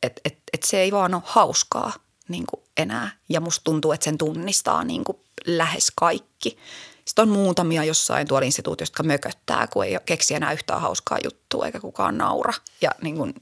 et, 0.03 0.20
et, 0.25 0.38
et 0.53 0.62
se 0.62 0.81
ei 0.81 0.92
vaan 0.92 1.14
ole 1.14 1.23
hauskaa 1.27 1.92
niin 2.29 2.44
kuin 2.47 2.62
enää. 2.77 3.11
Ja 3.29 3.40
musta 3.40 3.64
tuntuu, 3.64 3.92
että 3.92 4.05
sen 4.05 4.18
tunnistaa 4.18 4.85
niin 4.85 5.05
kuin 5.05 5.18
lähes 5.47 5.92
kaikki. 5.97 6.59
Sitten 7.05 7.23
on 7.23 7.29
muutamia 7.29 7.85
jossain 7.85 8.27
tuolla 8.29 8.47
instituutiossa, 8.47 8.92
jotka 8.92 9.03
mököttää, 9.03 9.66
kun 9.66 9.85
ei 9.85 9.99
keksi 10.07 10.35
enää 10.35 10.53
yhtään 10.53 10.81
hauskaa 10.81 11.18
juttua 11.25 11.66
eikä 11.66 11.81
kukaan 11.81 12.18
naura. 12.18 12.53
Ja 12.81 12.90
niin 13.03 13.16
kuin, 13.16 13.35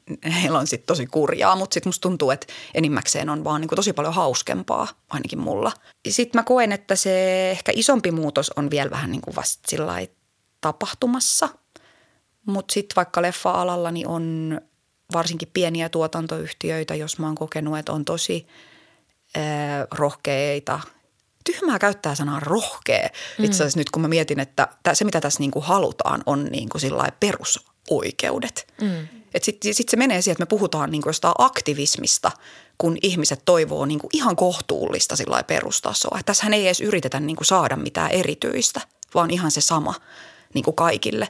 heillä 0.43 0.59
on 0.59 0.67
sitten 0.67 0.87
tosi 0.87 1.07
kurjaa, 1.07 1.57
mutta 1.57 1.75
sitten 1.75 1.89
musta 1.89 2.03
tuntuu, 2.03 2.31
että 2.31 2.47
enimmäkseen 2.75 3.29
on 3.31 3.45
vaan 3.45 3.61
niin 3.61 3.69
kuin 3.69 3.77
tosi 3.77 3.93
paljon 3.93 4.15
hauskempaa, 4.15 4.89
ainakin 5.11 5.41
mulla. 5.41 5.73
Sitten 6.09 6.39
mä 6.39 6.43
koen, 6.43 6.73
että 6.73 6.97
se 6.97 7.51
ehkä 7.51 7.73
isompi 7.75 8.11
muutos 8.11 8.51
on 8.57 8.71
vielä 8.71 8.91
vähän 8.91 9.11
niin 9.11 9.23
kuin 9.23 9.37
vasta 9.37 9.63
sillä 9.69 9.95
tapahtumassa. 10.61 11.49
Mutta 12.47 12.75
sitten 12.75 12.97
vaikka 12.97 13.23
leffa-alalla 13.23 13.91
niin 13.91 14.09
on 14.09 14.61
varsinkin 15.13 15.51
pieniä 15.55 15.89
tuotantoyhtiöitä, 15.89 16.95
jos 16.95 17.19
mä 17.19 17.27
oon 17.27 17.35
kokenut, 17.35 17.79
että 17.79 17.93
on 17.93 18.05
tosi 18.05 18.47
äh, 19.37 19.43
rohkeita– 19.91 20.81
tyhmää 21.45 21.79
käyttää 21.79 22.15
sanaa 22.15 22.41
rohkea. 22.41 23.09
Mm. 23.39 23.45
Itse 23.45 23.57
asiassa 23.57 23.81
nyt 23.81 23.91
kun 23.91 24.03
mä 24.03 24.09
mietin, 24.09 24.41
että 24.41 24.69
se 24.93 25.05
mitä 25.05 25.21
tässä 25.21 25.41
niinku 25.41 25.61
halutaan 25.61 26.23
on 26.27 26.45
niinku 26.45 26.79
perusoikeudet. 27.21 28.75
Mm. 28.81 29.09
Sitten 29.43 29.75
sit 29.75 29.89
se 29.89 29.97
menee 29.97 30.23
siihen, 30.23 30.33
että 30.33 30.43
me 30.43 30.59
puhutaan 30.59 30.91
niinku 30.91 31.09
jostain 31.09 31.35
aktivismista, 31.39 32.31
kun 32.79 32.97
ihmiset 33.03 33.43
toivoo 33.45 33.87
niinku 33.87 34.09
ihan 34.13 34.37
kohtuullista 34.37 35.15
perustasoa. 35.47 36.19
Että 36.19 36.27
tässähän 36.27 36.55
ei 36.55 36.67
edes 36.67 36.81
yritetä 36.81 37.21
niinku 37.21 37.45
saada 37.45 37.77
mitään 37.77 38.11
erityistä, 38.11 38.81
vaan 39.15 39.31
ihan 39.31 39.51
se 39.51 39.61
sama 39.61 39.95
niinku 40.55 40.73
kaikille. 40.73 41.29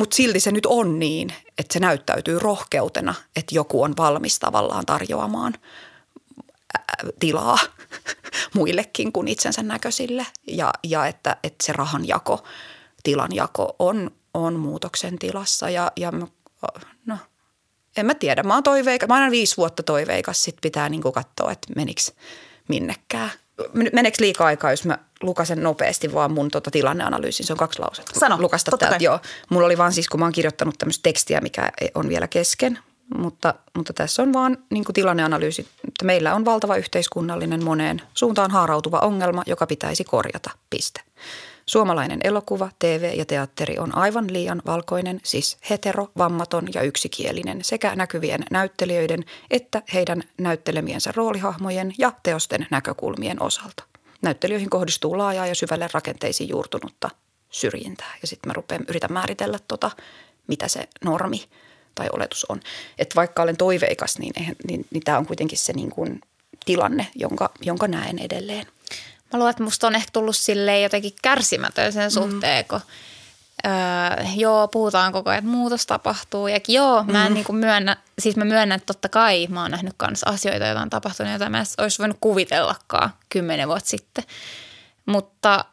Mutta 0.00 0.16
silti 0.16 0.40
se 0.40 0.52
nyt 0.52 0.66
on 0.66 0.98
niin, 0.98 1.32
että 1.58 1.72
se 1.72 1.80
näyttäytyy 1.80 2.38
rohkeutena, 2.38 3.14
että 3.36 3.54
joku 3.54 3.82
on 3.82 3.94
valmis 3.96 4.38
tavallaan 4.38 4.86
tarjoamaan– 4.86 5.54
tilaa 7.20 7.58
muillekin 8.54 9.12
kuin 9.12 9.28
itsensä 9.28 9.62
näköisille 9.62 10.26
ja, 10.46 10.72
ja 10.84 11.06
että, 11.06 11.36
että 11.44 11.66
se 11.66 11.72
rahanjako, 11.72 12.44
tilanjako 13.02 13.76
on, 13.78 14.10
on 14.34 14.54
muutoksen 14.54 15.18
tilassa 15.18 15.70
ja, 15.70 15.92
ja 15.96 16.12
no, 17.06 17.18
en 17.96 18.06
mä 18.06 18.14
tiedä. 18.14 18.42
Mä 18.42 18.54
oon 18.54 18.62
toiveikas, 18.62 19.08
mä 19.08 19.22
oon 19.22 19.30
viisi 19.30 19.56
vuotta 19.56 19.82
toiveikas, 19.82 20.42
sit 20.42 20.56
pitää 20.62 20.88
niinku 20.88 21.12
katsoa, 21.12 21.52
että 21.52 21.72
meniks 21.76 22.12
minnekään. 22.68 23.30
Meneekö 23.92 24.16
liikaa 24.20 24.46
aikaa, 24.46 24.70
jos 24.70 24.84
mä 24.84 24.98
lukasen 25.22 25.62
nopeasti 25.62 26.14
vaan 26.14 26.32
mun 26.32 26.50
tota 26.50 26.70
tilanneanalyysin? 26.70 27.46
Se 27.46 27.52
on 27.52 27.56
kaksi 27.56 27.78
lausetta. 27.78 28.20
Sano, 28.20 28.36
Lukasta 28.40 28.78
täältä, 28.78 29.04
joo. 29.04 29.18
Mulla 29.50 29.66
oli 29.66 29.78
vaan 29.78 29.92
siis, 29.92 30.08
kun 30.08 30.20
mä 30.20 30.26
oon 30.26 30.32
kirjoittanut 30.32 30.78
tämmöistä 30.78 31.02
tekstiä, 31.02 31.40
mikä 31.40 31.70
on 31.94 32.08
vielä 32.08 32.28
kesken 32.28 32.78
mutta, 33.18 33.54
mutta 33.76 33.92
tässä 33.92 34.22
on 34.22 34.32
vaan 34.32 34.58
niin 34.70 34.84
kuin 34.84 34.94
tilanneanalyysi, 34.94 35.66
että 35.88 36.04
meillä 36.04 36.34
on 36.34 36.44
valtava 36.44 36.76
yhteiskunnallinen 36.76 37.64
moneen 37.64 38.02
suuntaan 38.14 38.50
haarautuva 38.50 38.98
ongelma, 38.98 39.42
joka 39.46 39.66
pitäisi 39.66 40.04
korjata, 40.04 40.50
piste. 40.70 41.00
Suomalainen 41.70 42.20
elokuva, 42.24 42.70
TV 42.78 43.12
ja 43.16 43.24
teatteri 43.24 43.78
on 43.78 43.98
aivan 43.98 44.32
liian 44.32 44.62
valkoinen, 44.66 45.20
siis 45.24 45.58
hetero, 45.70 46.08
vammaton 46.18 46.68
ja 46.74 46.82
yksikielinen 46.82 47.64
sekä 47.64 47.96
näkyvien 47.96 48.44
näyttelijöiden 48.50 49.24
että 49.50 49.82
heidän 49.94 50.22
näyttelemiensä 50.38 51.12
roolihahmojen 51.16 51.92
ja 51.98 52.12
teosten 52.22 52.66
näkökulmien 52.70 53.42
osalta. 53.42 53.84
Näyttelijöihin 54.22 54.70
kohdistuu 54.70 55.18
laajaa 55.18 55.46
ja 55.46 55.54
syvälle 55.54 55.88
rakenteisiin 55.94 56.48
juurtunutta 56.48 57.10
syrjintää 57.50 58.14
ja 58.22 58.28
sitten 58.28 58.48
mä 58.48 58.52
rupean, 58.52 58.84
yritän 58.88 59.12
määritellä 59.12 59.58
tota, 59.68 59.90
mitä 60.46 60.68
se 60.68 60.88
normi– 61.04 61.44
tai 61.94 62.08
oletus 62.12 62.46
on. 62.48 62.60
Että 62.98 63.16
vaikka 63.16 63.42
olen 63.42 63.56
toiveikas, 63.56 64.18
niin, 64.18 64.32
eihän, 64.36 64.56
niin, 64.68 64.86
niin 64.90 65.02
tämä 65.02 65.18
on 65.18 65.26
kuitenkin 65.26 65.58
se 65.58 65.72
niin 65.72 65.90
kuin 65.90 66.20
tilanne, 66.64 67.06
jonka, 67.14 67.50
jonka 67.60 67.88
näen 67.88 68.18
edelleen. 68.18 68.66
Mä 69.32 69.38
luulen, 69.38 69.50
että 69.50 69.62
musta 69.62 69.86
on 69.86 69.94
ehkä 69.94 70.10
tullut 70.12 70.36
silleen 70.36 70.82
jotenkin 70.82 71.12
kärsimätön 71.22 71.92
sen 71.92 72.04
mm. 72.04 72.10
suhteen, 72.10 72.64
kun 72.64 72.80
öö, 73.66 74.24
joo, 74.36 74.68
puhutaan 74.68 75.12
koko 75.12 75.30
ajan, 75.30 75.38
että 75.38 75.50
muutos 75.50 75.86
tapahtuu. 75.86 76.48
Ja 76.48 76.60
joo, 76.68 77.04
mä 77.04 77.26
en 77.26 77.32
mm. 77.32 77.34
niin 77.34 77.56
myönnä, 77.56 77.96
siis 78.18 78.36
mä 78.36 78.44
myönnän, 78.44 78.76
että 78.76 78.86
totta 78.86 79.08
kai 79.08 79.46
mä 79.50 79.62
oon 79.62 79.70
nähnyt 79.70 79.94
myös 80.06 80.24
asioita, 80.24 80.66
joita 80.66 80.80
on 80.80 80.90
tapahtunut, 80.90 81.30
joita 81.30 81.50
mä 81.50 81.58
en 81.58 81.66
olisi 81.78 81.98
voinut 81.98 82.16
kuvitellakaan 82.20 83.10
kymmenen 83.28 83.68
vuotta 83.68 83.90
sitten. 83.90 84.24
Mutta 85.06 85.64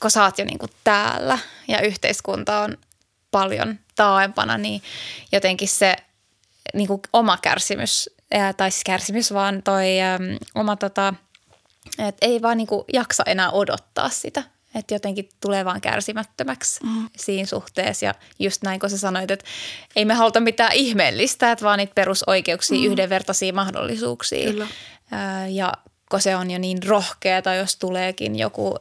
kun 0.00 0.10
sä 0.10 0.24
oot 0.24 0.38
jo 0.38 0.44
niin 0.44 0.58
täällä 0.84 1.38
ja 1.68 1.80
yhteiskunta 1.80 2.60
on 2.60 2.78
paljon 3.30 3.78
taaempana, 3.96 4.58
niin 4.58 4.82
jotenkin 5.32 5.68
se 5.68 5.96
niin 6.74 6.88
oma 7.12 7.36
kärsimys, 7.36 8.10
tai 8.56 8.70
siis 8.70 8.84
kärsimys 8.84 9.32
vaan 9.32 9.62
toi 9.62 10.00
äm, 10.00 10.38
oma 10.54 10.76
tota, 10.76 11.14
että 11.98 12.26
ei 12.26 12.42
vaan 12.42 12.56
niin 12.56 12.66
kuin 12.66 12.84
jaksa 12.92 13.22
enää 13.26 13.50
odottaa 13.50 14.08
sitä. 14.08 14.42
Että 14.74 14.94
jotenkin 14.94 15.28
tulee 15.40 15.64
vaan 15.64 15.80
kärsimättömäksi 15.80 16.84
mm. 16.84 17.08
siinä 17.16 17.46
suhteessa. 17.46 18.06
Ja 18.06 18.14
just 18.38 18.62
näin, 18.62 18.80
kun 18.80 18.90
sä 18.90 18.98
sanoit, 18.98 19.30
että 19.30 19.44
ei 19.96 20.04
me 20.04 20.14
haluta 20.14 20.40
mitään 20.40 20.72
ihmeellistä, 20.72 21.52
että 21.52 21.64
vaan 21.64 21.78
niitä 21.78 21.94
perusoikeuksia, 21.94 22.78
mm. 22.78 22.84
yhdenvertaisia 22.84 23.52
mahdollisuuksia. 23.52 24.50
Kyllä. 24.50 24.66
ja 25.48 25.72
kun 26.10 26.20
se 26.20 26.36
on 26.36 26.50
jo 26.50 26.58
niin 26.58 26.82
rohkeata, 26.82 27.54
jos 27.54 27.76
tuleekin 27.76 28.38
joku 28.38 28.76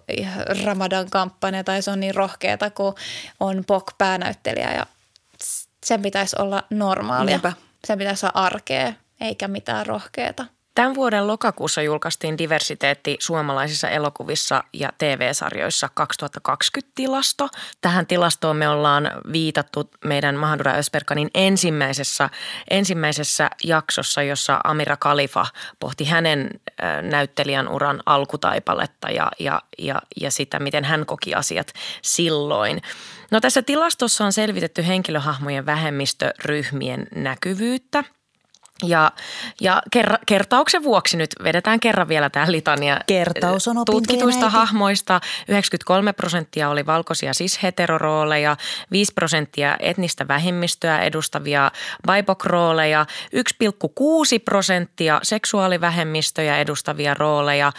Ramadan-kampanja 0.65 1.63
tai 1.63 1.81
se 1.81 1.91
on 1.91 1.99
niin 1.99 2.15
rohkeata, 2.15 2.69
kun 2.69 2.95
on 3.39 3.63
POK 3.67 3.91
päänäyttelijä 3.97 4.73
ja 4.73 4.85
sen 5.85 6.01
pitäisi 6.01 6.35
olla 6.39 6.63
normaalia. 6.69 7.25
Niinpä. 7.25 7.53
Sen 7.87 7.97
pitäisi 7.97 8.25
olla 8.25 8.45
arkea 8.45 8.93
eikä 9.21 9.47
mitään 9.47 9.85
rohkeata. 9.85 10.45
Tämän 10.75 10.95
vuoden 10.95 11.27
lokakuussa 11.27 11.81
julkaistiin 11.81 12.37
diversiteetti 12.37 13.17
suomalaisissa 13.19 13.89
elokuvissa 13.89 14.63
ja 14.73 14.89
TV-sarjoissa 14.97 15.89
2020-tilasto. 16.01 17.49
Tähän 17.81 18.07
tilastoon 18.07 18.57
me 18.57 18.69
ollaan 18.69 19.11
viitattu 19.31 19.89
meidän 20.05 20.35
Mahdura 20.35 20.71
Ösperkanin 20.71 21.29
ensimmäisessä, 21.33 22.29
ensimmäisessä 22.69 23.49
jaksossa, 23.63 24.23
jossa 24.23 24.59
Amira 24.63 24.97
Kalifa 24.97 25.45
pohti 25.79 26.05
hänen 26.05 26.49
näyttelijän 27.01 27.67
uran 27.67 28.03
alkutaipaletta 28.05 29.09
ja, 29.09 29.31
ja, 29.39 29.61
ja, 29.77 30.01
ja 30.21 30.31
sitä, 30.31 30.59
miten 30.59 30.83
hän 30.83 31.05
koki 31.05 31.35
asiat 31.35 31.73
silloin. 32.01 32.81
No 33.31 33.41
tässä 33.41 33.61
tilastossa 33.61 34.25
on 34.25 34.33
selvitetty 34.33 34.87
henkilöhahmojen 34.87 35.65
vähemmistöryhmien 35.65 37.07
näkyvyyttä– 37.15 38.03
ja, 38.83 39.11
ja 39.61 39.81
ker, 39.91 40.17
kertauksen 40.25 40.83
vuoksi 40.83 41.17
nyt 41.17 41.29
vedetään 41.43 41.79
kerran 41.79 42.07
vielä 42.07 42.29
tämä 42.29 42.51
litania. 42.51 42.99
Kertaus 43.07 43.67
on 43.67 43.75
Tutkituista 43.85 44.49
hahmoista 44.49 45.21
93 45.47 46.13
prosenttia 46.13 46.69
oli 46.69 46.85
valkoisia 46.85 47.31
cis-heterorooleja, 47.31 48.57
5 48.91 49.13
prosenttia 49.13 49.77
etnistä 49.79 50.27
vähemmistöä 50.27 50.99
edustavia 50.99 51.71
BIPOC-rooleja, 52.07 53.05
1,6 53.35 54.39
prosenttia 54.45 55.19
seksuaalivähemmistöjä 55.23 56.57
edustavia 56.57 57.13
rooleja, 57.13 57.71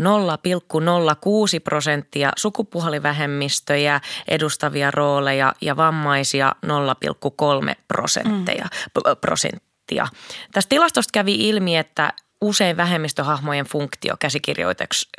0,06 0.00 1.60
prosenttia 1.64 2.30
sukupuolivähemmistöjä 2.36 4.00
edustavia 4.28 4.90
rooleja 4.90 5.54
ja 5.60 5.76
vammaisia 5.76 6.54
0,3 6.66 7.74
prosentteja, 7.88 8.64
mm. 8.64 9.16
prosenttia 9.20 9.69
prosenttia. 9.90 10.08
Tästä 10.52 10.68
tilastosta 10.68 11.10
kävi 11.12 11.34
ilmi, 11.34 11.76
että 11.76 12.12
usein 12.40 12.76
vähemmistöhahmojen 12.76 13.66
funktio 13.66 14.14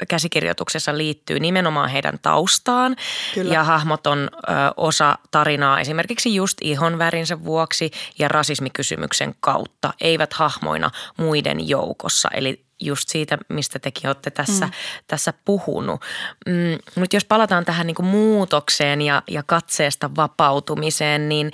käsikirjoituksessa 0.07 0.97
liittyy 0.97 1.39
nimenomaan 1.39 1.89
heidän 1.89 2.19
taustaan. 2.21 2.95
Kyllä. 3.33 3.53
Ja 3.53 3.63
hahmot 3.63 4.07
on 4.07 4.19
ö, 4.33 4.51
osa 4.77 5.17
tarinaa 5.31 5.79
esimerkiksi 5.79 6.35
just 6.35 6.57
ihonvärinsä 6.61 7.43
vuoksi 7.43 7.91
ja 8.19 8.27
rasismikysymyksen 8.27 9.35
kautta, 9.39 9.93
eivät 10.01 10.33
hahmoina 10.33 10.89
muiden 11.17 11.69
joukossa. 11.69 12.29
Eli 12.33 12.65
just 12.79 13.09
siitä, 13.09 13.37
mistä 13.49 13.79
tekin 13.79 14.07
olette 14.07 14.31
tässä, 14.31 14.65
mm. 14.65 14.71
tässä 15.07 15.33
puhunut. 15.45 16.01
Mm, 16.45 16.77
nyt 16.95 17.13
jos 17.13 17.25
palataan 17.25 17.65
tähän 17.65 17.87
niin 17.87 18.05
muutokseen 18.05 19.01
ja, 19.01 19.23
ja 19.27 19.43
katseesta 19.43 20.15
vapautumiseen, 20.15 21.29
niin 21.29 21.51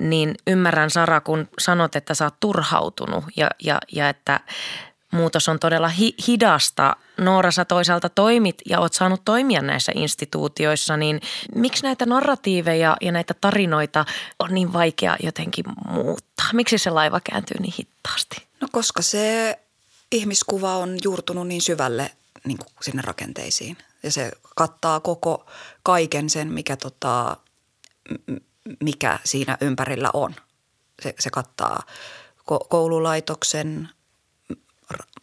niin 0.00 0.34
ymmärrän 0.46 0.90
Sara, 0.90 1.20
kun 1.20 1.48
sanot, 1.58 1.96
että 1.96 2.14
sä 2.14 2.24
oot 2.24 2.40
turhautunut 2.40 3.24
ja, 3.36 3.50
ja, 3.62 3.78
ja 3.92 4.08
että 4.08 4.40
muutos 5.10 5.48
on 5.48 5.58
todella 5.58 5.88
hi- 5.88 6.14
hidasta. 6.26 6.96
Noora, 7.18 7.50
sä 7.50 7.64
toisaalta 7.64 8.08
toimit 8.08 8.62
ja 8.66 8.80
oot 8.80 8.92
saanut 8.92 9.24
toimia 9.24 9.62
näissä 9.62 9.92
instituutioissa, 9.94 10.96
niin 10.96 11.20
miksi 11.54 11.82
näitä 11.82 12.06
narratiiveja 12.06 12.96
ja 13.00 13.12
näitä 13.12 13.34
tarinoita 13.40 14.04
on 14.38 14.54
niin 14.54 14.72
vaikea 14.72 15.16
jotenkin 15.22 15.64
muuttaa? 15.88 16.46
Miksi 16.52 16.78
se 16.78 16.90
laiva 16.90 17.20
kääntyy 17.20 17.56
niin 17.60 17.74
hittaasti? 17.78 18.46
No 18.60 18.68
koska 18.72 19.02
se 19.02 19.58
ihmiskuva 20.12 20.76
on 20.76 20.98
juurtunut 21.04 21.48
niin 21.48 21.62
syvälle 21.62 22.10
niin 22.44 22.58
kuin 22.58 22.68
sinne 22.82 23.02
rakenteisiin 23.02 23.76
ja 24.02 24.12
se 24.12 24.32
kattaa 24.56 25.00
koko 25.00 25.46
kaiken 25.82 26.30
sen, 26.30 26.52
mikä, 26.52 26.76
tota, 26.76 27.36
mikä 28.80 29.18
siinä 29.24 29.58
ympärillä 29.60 30.10
on. 30.12 30.34
Se, 31.02 31.14
se 31.18 31.30
kattaa 31.30 31.82
koululaitoksen, 32.68 33.88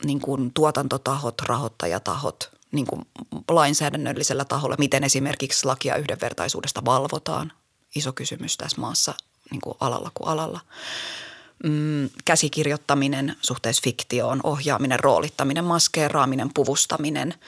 niin 0.03 0.19
kuin 0.19 0.51
tuotantotahot, 0.53 1.41
rahoittajatahot, 1.41 2.51
niin 2.71 2.87
kuin 2.87 3.01
lainsäädännöllisellä 3.49 4.45
taholla, 4.45 4.75
miten 4.79 5.03
esimerkiksi 5.03 5.65
lakia 5.65 5.95
yhdenvertaisuudesta 5.95 6.85
valvotaan. 6.85 7.51
Iso 7.95 8.13
kysymys 8.13 8.57
tässä 8.57 8.81
maassa 8.81 9.13
niin 9.51 9.61
kuin 9.61 9.77
alalla 9.79 10.11
kuin 10.13 10.27
alalla. 10.27 10.59
Mm, 11.63 12.09
käsikirjoittaminen 12.25 13.35
suhteessa 13.41 13.81
fiktioon, 13.83 14.39
ohjaaminen, 14.43 14.99
roolittaminen, 14.99 15.65
maskeeraaminen, 15.65 16.49
puvustaminen– 16.53 17.33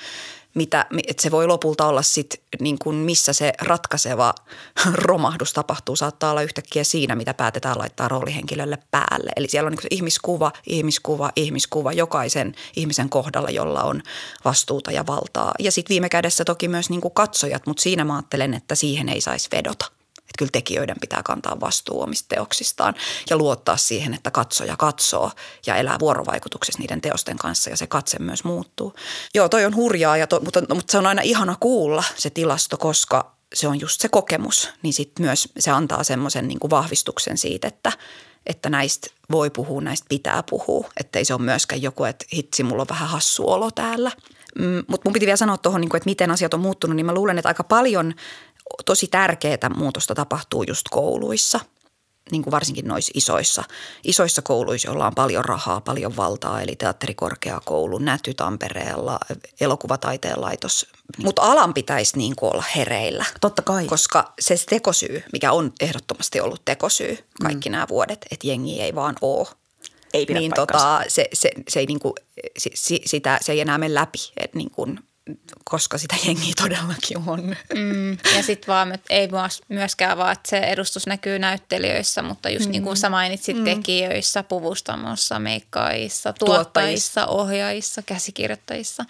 mitä, 0.53 0.85
että 1.07 1.23
se 1.23 1.31
voi 1.31 1.47
lopulta 1.47 1.87
olla 1.87 2.01
sit 2.01 2.41
niin 2.59 2.79
kuin 2.79 2.95
missä 2.95 3.33
se 3.33 3.53
ratkaiseva 3.61 4.33
romahdus 4.93 5.53
tapahtuu. 5.53 5.95
Saattaa 5.95 6.31
olla 6.31 6.41
yhtäkkiä 6.41 6.83
siinä, 6.83 7.15
mitä 7.15 7.33
päätetään 7.33 7.77
laittaa 7.77 8.07
roolihenkilölle 8.07 8.77
päälle. 8.91 9.31
Eli 9.35 9.47
siellä 9.47 9.67
on 9.67 9.73
niin 9.73 9.87
ihmiskuva, 9.91 10.51
ihmiskuva, 10.67 11.31
ihmiskuva 11.35 11.93
jokaisen 11.93 12.55
ihmisen 12.75 13.09
kohdalla, 13.09 13.49
jolla 13.49 13.83
on 13.83 14.01
vastuuta 14.45 14.91
ja 14.91 15.07
valtaa. 15.07 15.53
Ja 15.59 15.71
sitten 15.71 15.93
viime 15.93 16.09
kädessä 16.09 16.45
toki 16.45 16.67
myös 16.67 16.89
niin 16.89 17.01
kuin 17.01 17.13
katsojat, 17.13 17.67
mutta 17.67 17.81
siinä 17.81 18.03
mä 18.03 18.15
ajattelen, 18.15 18.53
että 18.53 18.75
siihen 18.75 19.09
ei 19.09 19.21
saisi 19.21 19.49
vedota– 19.51 19.91
että 20.29 20.37
kyllä 20.37 20.49
tekijöiden 20.51 20.95
pitää 21.01 21.23
kantaa 21.23 21.59
vastuu 21.59 22.01
omista 22.01 22.35
teoksistaan 22.35 22.95
ja 23.29 23.37
luottaa 23.37 23.77
siihen, 23.77 24.13
että 24.13 24.31
katsoja 24.31 24.77
katsoo 24.77 25.31
ja 25.65 25.75
elää 25.75 25.99
vuorovaikutuksessa 25.99 26.79
niiden 26.79 27.01
teosten 27.01 27.37
kanssa 27.37 27.69
ja 27.69 27.77
se 27.77 27.87
katse 27.87 28.19
myös 28.19 28.43
muuttuu. 28.43 28.93
Joo, 29.35 29.49
toi 29.49 29.65
on 29.65 29.75
hurjaa, 29.75 30.17
ja 30.17 30.27
to, 30.27 30.39
mutta, 30.39 30.61
mutta 30.75 30.91
se 30.91 30.97
on 30.97 31.07
aina 31.07 31.21
ihana 31.21 31.55
kuulla 31.59 32.03
se 32.15 32.29
tilasto, 32.29 32.77
koska 32.77 33.35
se 33.53 33.67
on 33.67 33.79
just 33.79 34.01
se 34.01 34.09
kokemus, 34.09 34.69
niin 34.81 34.93
sitten 34.93 35.25
myös 35.25 35.49
se 35.59 35.71
antaa 35.71 36.03
semmoisen 36.03 36.47
niin 36.47 36.59
vahvistuksen 36.69 37.37
siitä, 37.37 37.67
että, 37.67 37.91
että 38.45 38.69
näistä 38.69 39.07
voi 39.31 39.49
puhua, 39.49 39.81
näistä 39.81 40.05
pitää 40.09 40.43
puhua. 40.49 40.89
Että 40.99 41.19
ei 41.19 41.25
se 41.25 41.33
ole 41.33 41.41
myöskään 41.41 41.81
joku, 41.81 42.03
että 42.03 42.25
hitsi, 42.33 42.63
mulla 42.63 42.81
on 42.81 42.89
vähän 42.89 43.09
hassu 43.09 43.49
olo 43.49 43.71
täällä. 43.71 44.11
Mm, 44.59 44.83
mutta 44.87 45.01
mun 45.05 45.13
piti 45.13 45.25
vielä 45.25 45.37
sanoa 45.37 45.57
tuohon, 45.57 45.81
niin 45.81 45.95
että 45.95 46.09
miten 46.09 46.31
asiat 46.31 46.53
on 46.53 46.59
muuttunut, 46.59 46.95
niin 46.95 47.05
mä 47.05 47.13
luulen, 47.13 47.37
että 47.37 47.49
aika 47.49 47.63
paljon– 47.63 48.13
tosi 48.85 49.07
tärkeää 49.07 49.69
muutosta 49.75 50.15
tapahtuu 50.15 50.63
just 50.63 50.85
kouluissa, 50.89 51.59
niin 52.31 52.43
kuin 52.43 52.51
varsinkin 52.51 52.87
noissa 52.87 53.11
isoissa, 53.15 53.63
isoissa 54.03 54.41
kouluissa, 54.41 54.87
joilla 54.87 55.07
on 55.07 55.15
paljon 55.15 55.45
rahaa, 55.45 55.81
paljon 55.81 56.17
valtaa, 56.17 56.61
eli 56.61 56.75
teatterikorkeakoulu, 56.75 57.97
Näty 57.97 58.33
Tampereella, 58.33 59.19
elokuvataiteen 59.61 60.41
laitos. 60.41 60.87
Mutta 61.17 61.41
alan 61.41 61.73
pitäisi 61.73 62.17
niin 62.17 62.35
kuin 62.35 62.53
olla 62.53 62.63
hereillä. 62.75 63.25
Totta 63.41 63.61
kai. 63.61 63.85
Koska 63.85 64.33
se 64.39 64.55
tekosyy, 64.69 65.23
mikä 65.33 65.51
on 65.51 65.73
ehdottomasti 65.79 66.41
ollut 66.41 66.65
tekosyy 66.65 67.17
kaikki 67.41 67.69
mm. 67.69 67.71
nämä 67.71 67.87
vuodet, 67.89 68.25
että 68.31 68.47
jengi 68.47 68.81
ei 68.81 68.95
vaan 68.95 69.15
ole 69.21 69.47
ei 70.13 70.25
pidä 70.25 70.39
niin 70.39 70.51
tota, 70.55 71.01
se, 71.07 71.29
se, 71.33 71.51
se, 71.69 71.79
ei 71.79 71.85
niinku, 71.85 72.15
si, 72.57 73.01
sitä, 73.05 73.39
se 73.41 73.51
ei 73.51 73.59
enää 73.59 73.77
mene 73.77 73.93
läpi. 73.93 74.17
Et 74.37 74.55
niin 74.55 74.71
kuin 74.71 74.99
koska 75.63 75.97
sitä 75.97 76.15
jengiä 76.25 76.53
todellakin 76.61 77.17
on. 77.27 77.55
Mm, 77.75 78.11
ja 78.11 78.43
sitten 78.43 78.67
vaan, 78.67 78.91
että 78.91 79.13
ei 79.13 79.29
myöskään 79.69 80.17
vaan, 80.17 80.31
että 80.31 80.49
se 80.49 80.57
edustus 80.57 81.07
näkyy 81.07 81.39
näyttelijöissä, 81.39 82.21
mutta 82.21 82.49
just 82.49 82.65
mm. 82.65 82.71
niin 82.71 82.83
kuin 82.83 82.97
sä 82.97 83.09
mainitsit, 83.09 83.57
mm. 83.57 83.63
tekijöissä, 83.63 84.43
puvustamossa, 84.43 85.39
meikkaajissa, 85.39 86.33
tuottajissa, 86.33 87.25
ohjaajissa, 87.25 88.01
käsikirjoittajissa. 88.01 89.05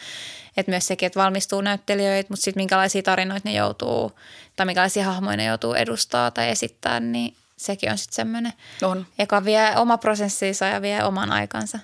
Että 0.58 0.72
myös 0.72 0.88
sekin, 0.88 1.08
että 1.08 1.20
valmistuu 1.20 1.62
näyttelijöitä, 1.62 2.28
mutta 2.30 2.44
sitten 2.44 2.62
minkälaisia 2.62 3.04
tarinoita 3.04 3.50
ne 3.50 3.56
joutuu 3.56 4.12
tai 4.56 4.66
minkälaisia 4.66 5.06
hahmoja 5.06 5.38
ne 5.38 5.46
joutuu 5.46 5.74
edustaa 5.74 6.32
tai 6.32 6.50
esittää, 6.50 7.00
niin 7.00 7.36
sekin 7.60 7.92
on 7.92 7.98
sitten 7.98 8.16
semmoinen, 8.16 8.54
on. 8.82 9.06
joka 9.18 9.46
vie 9.46 9.78
oma 9.78 9.98
prosessinsa 9.98 10.66
ja 10.66 10.82
vie 10.82 11.04
oman 11.04 11.32
aikansa. 11.32 11.80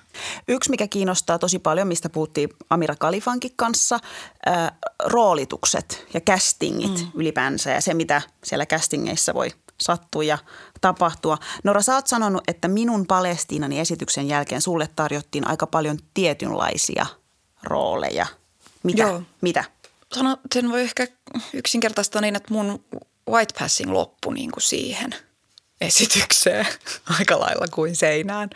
Yksi, 0.48 0.70
mikä 0.70 0.88
kiinnostaa 0.88 1.38
tosi 1.38 1.58
paljon, 1.58 1.88
mistä 1.88 2.08
puhuttiin 2.08 2.48
Amira 2.70 2.94
Kalifankin 2.98 3.52
kanssa, 3.56 3.98
äh, 4.48 4.72
roolitukset 5.04 6.06
ja 6.14 6.20
castingit 6.20 7.00
mm. 7.00 7.10
ylipäänsä 7.14 7.70
ja 7.70 7.80
se, 7.80 7.94
mitä 7.94 8.22
siellä 8.44 8.66
castingeissa 8.66 9.34
voi 9.34 9.50
sattua 9.80 10.24
ja 10.24 10.38
tapahtua. 10.80 11.38
Nora, 11.64 11.82
sä 11.82 11.94
oot 11.94 12.06
sanonut, 12.06 12.42
että 12.48 12.68
minun 12.68 13.06
Palestiinani 13.06 13.80
esityksen 13.80 14.28
jälkeen 14.28 14.62
sulle 14.62 14.88
tarjottiin 14.96 15.48
aika 15.48 15.66
paljon 15.66 15.98
tietynlaisia 16.14 17.06
rooleja. 17.62 18.26
Mitä? 18.82 19.02
Joo. 19.02 19.22
Mitä? 19.40 19.64
Sano, 20.14 20.36
sen 20.54 20.70
voi 20.70 20.80
ehkä 20.82 21.06
yksinkertaista 21.52 22.20
niin, 22.20 22.36
että 22.36 22.54
mun 22.54 22.84
white 23.30 23.54
passing 23.58 23.92
loppui 23.92 24.34
niin 24.34 24.50
kuin 24.50 24.62
siihen– 24.62 25.14
esitykseen 25.80 26.66
aika 27.18 27.40
lailla 27.40 27.66
kuin 27.74 27.96
seinään. 27.96 28.50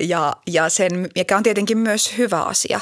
Ja, 0.00 0.36
ja 0.46 0.68
sen, 0.68 1.10
mikä 1.14 1.36
on 1.36 1.42
tietenkin 1.42 1.78
myös 1.78 2.18
hyvä 2.18 2.42
asia. 2.42 2.80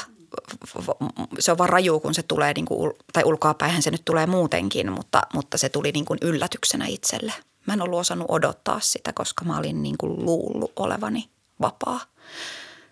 Se 1.39 1.51
on 1.51 1.57
vaan 1.57 1.69
raju, 1.69 1.99
kun 1.99 2.13
se 2.13 2.23
tulee, 2.23 2.53
niin 2.53 2.65
kuin, 2.65 2.93
tai 3.13 3.23
ulkoapäinhän 3.23 3.81
se 3.81 3.91
nyt 3.91 4.05
tulee 4.05 4.25
muutenkin, 4.25 4.91
mutta, 4.91 5.21
mutta 5.33 5.57
se 5.57 5.69
tuli 5.69 5.91
niin 5.91 6.05
kuin 6.05 6.19
yllätyksenä 6.21 6.85
itselle. 6.87 7.33
Mä 7.65 7.73
en 7.73 7.81
ollut 7.81 7.99
osannut 7.99 8.27
odottaa 8.29 8.79
sitä, 8.79 9.13
koska 9.13 9.45
mä 9.45 9.57
olin 9.57 9.83
niin 9.83 9.97
kuin 9.97 10.25
luullut 10.25 10.71
olevani 10.75 11.29
vapaa. 11.61 11.99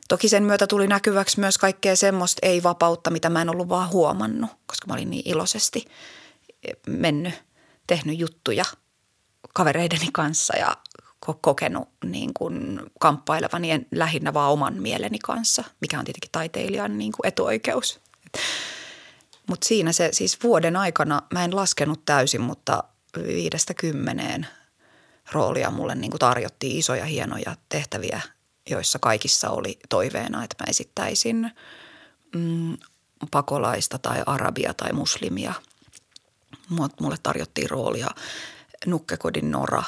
Toki 0.08 0.30
sen 0.30 0.44
myötä 0.44 0.68
tuli 0.68 0.88
näkyväksi 0.88 1.40
myös 1.40 1.58
kaikkea 1.58 1.96
semmoista 1.96 2.40
ei-vapautta, 2.48 3.10
mitä 3.10 3.30
mä 3.30 3.42
en 3.42 3.50
ollut 3.50 3.70
vaan 3.70 3.90
huomannut, 3.90 4.50
koska 4.66 4.88
mä 4.88 4.94
olin 4.94 5.10
niin 5.10 5.24
iloisesti 5.26 5.86
mennyt, 6.88 7.34
tehnyt 7.88 8.20
juttuja– 8.20 8.66
kavereideni 9.54 10.08
kanssa 10.14 10.58
ja 10.58 10.78
kokenut 11.42 11.90
niin 12.06 12.34
kuin 12.34 12.80
kamppailevani 13.00 13.88
lähinnä 13.92 14.34
vaan 14.34 14.52
oman 14.52 14.82
mieleni 14.82 15.20
kanssa, 15.20 15.64
mikä 15.82 16.00
on 16.00 16.06
tietenkin 16.06 16.32
taiteilijan 16.32 16.98
niin 16.98 17.12
kuin 17.12 17.28
etuoikeus. 17.28 18.00
Mutta 19.48 19.68
siinä 19.68 19.92
se 19.92 20.10
siis 20.12 20.44
vuoden 20.44 20.76
aikana, 20.76 21.22
mä 21.34 21.44
en 21.44 21.56
laskenut 21.56 22.06
täysin, 22.06 22.42
mutta 22.42 22.84
viidestä 23.18 23.74
kymmeneen 23.74 24.48
roolia 25.32 25.72
mulle 25.72 25.96
niin 25.96 26.12
kuin 26.12 26.20
tarjottiin 26.20 26.78
isoja 26.78 27.06
hienoja 27.06 27.56
tehtäviä, 27.70 28.22
joissa 28.70 29.00
kaikissa 29.00 29.50
oli 29.50 29.80
toiveena, 29.90 30.44
että 30.44 30.56
mä 30.60 30.70
esittäisin 30.70 31.52
mm, 32.36 32.78
pakolaista 33.32 34.00
tai 34.00 34.24
arabia 34.26 34.74
tai 34.74 34.94
muslimia. 34.94 35.54
Mulle 37.00 37.18
tarjottiin 37.24 37.70
roolia 37.70 38.08
Nukkekodin 38.86 39.52
Nora 39.52 39.84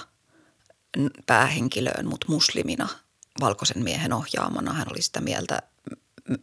päähenkilöön, 1.25 2.07
mutta 2.07 2.27
muslimina 2.29 2.87
valkoisen 3.39 3.83
miehen 3.83 4.13
ohjaamana. 4.13 4.73
Hän 4.73 4.87
oli 4.91 5.01
sitä 5.01 5.21
mieltä 5.21 5.61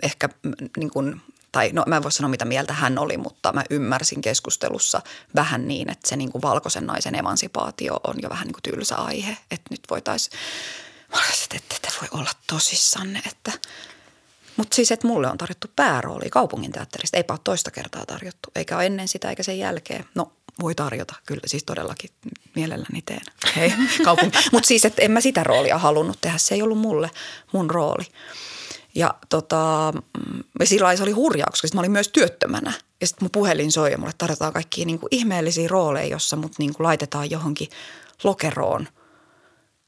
ehkä 0.02 0.28
niin 0.76 0.90
kuin, 0.90 1.20
tai 1.52 1.70
no 1.72 1.84
mä 1.86 1.96
en 1.96 2.02
voi 2.02 2.12
sanoa 2.12 2.28
mitä 2.28 2.44
mieltä 2.44 2.72
hän 2.72 2.98
oli, 2.98 3.16
mutta 3.16 3.52
mä 3.52 3.64
ymmärsin 3.70 4.20
keskustelussa 4.20 5.02
vähän 5.34 5.68
niin, 5.68 5.90
että 5.90 6.08
se 6.08 6.16
niin 6.16 6.32
kuin 6.32 6.42
valkoisen 6.42 6.86
naisen 6.86 7.14
emansipaatio 7.14 8.00
on 8.06 8.14
jo 8.22 8.30
vähän 8.30 8.46
niin 8.46 8.54
kuin 8.54 8.62
tylsä 8.62 8.96
aihe. 8.96 9.36
Että 9.50 9.66
nyt 9.70 9.80
voitaisiin, 9.90 10.38
mä 11.10 11.18
olisin, 11.18 11.56
että 11.56 11.76
te 11.82 11.88
voi 12.00 12.08
olla 12.20 12.30
tosissanne, 12.46 13.22
että 13.26 13.52
mutta 14.56 14.74
siis, 14.74 14.92
että 14.92 15.06
mulle 15.06 15.30
on 15.30 15.38
tarjottu 15.38 15.68
päärooli 15.76 16.30
kaupungin 16.30 16.72
teatterista. 16.72 17.16
Eipä 17.16 17.32
ole 17.32 17.40
toista 17.44 17.70
kertaa 17.70 18.06
tarjottu, 18.06 18.48
eikä 18.54 18.76
ole 18.76 18.86
ennen 18.86 19.08
sitä 19.08 19.30
eikä 19.30 19.42
sen 19.42 19.58
jälkeen. 19.58 20.04
No 20.14 20.32
voi 20.60 20.74
tarjota, 20.74 21.14
kyllä 21.26 21.42
siis 21.46 21.64
todellakin 21.64 22.10
mielelläni 22.54 23.02
teen. 23.02 23.22
Hei, 23.56 23.74
Mutta 24.52 24.66
siis, 24.66 24.84
että 24.84 25.02
en 25.02 25.10
mä 25.10 25.20
sitä 25.20 25.44
roolia 25.44 25.78
halunnut 25.78 26.18
tehdä, 26.20 26.38
se 26.38 26.54
ei 26.54 26.62
ollut 26.62 26.78
mulle 26.78 27.10
mun 27.52 27.70
rooli. 27.70 28.04
Ja 28.94 29.14
tota, 29.28 29.92
mm, 29.94 30.42
sillä 30.64 30.96
se 30.96 31.02
oli 31.02 31.10
hurjaa, 31.10 31.48
koska 31.50 31.68
mä 31.74 31.80
olin 31.80 31.90
myös 31.90 32.08
työttömänä. 32.08 32.72
Ja 33.00 33.06
sitten 33.06 33.24
mun 33.24 33.30
puhelin 33.30 33.72
soi 33.72 33.92
ja 33.92 33.98
mulle 33.98 34.12
tarjotaan 34.18 34.52
kaikkia 34.52 34.86
niin 34.86 35.00
ihmeellisiä 35.10 35.68
rooleja, 35.68 36.06
jossa 36.06 36.36
mut 36.36 36.52
niin 36.58 36.74
laitetaan 36.78 37.30
johonkin 37.30 37.68
lokeroon. 38.24 38.88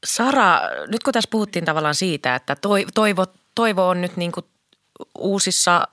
Sara, 0.05 0.59
nyt 0.87 1.03
kun 1.03 1.13
tässä 1.13 1.29
puhuttiin 1.31 1.65
tavallaan 1.65 1.95
siitä, 1.95 2.35
että 2.35 2.57
toivo, 2.93 3.25
toivo 3.55 3.87
on 3.87 4.01
nyt 4.01 4.17
niin 4.17 4.31
kuin 4.31 4.45
uusissa 5.17 5.87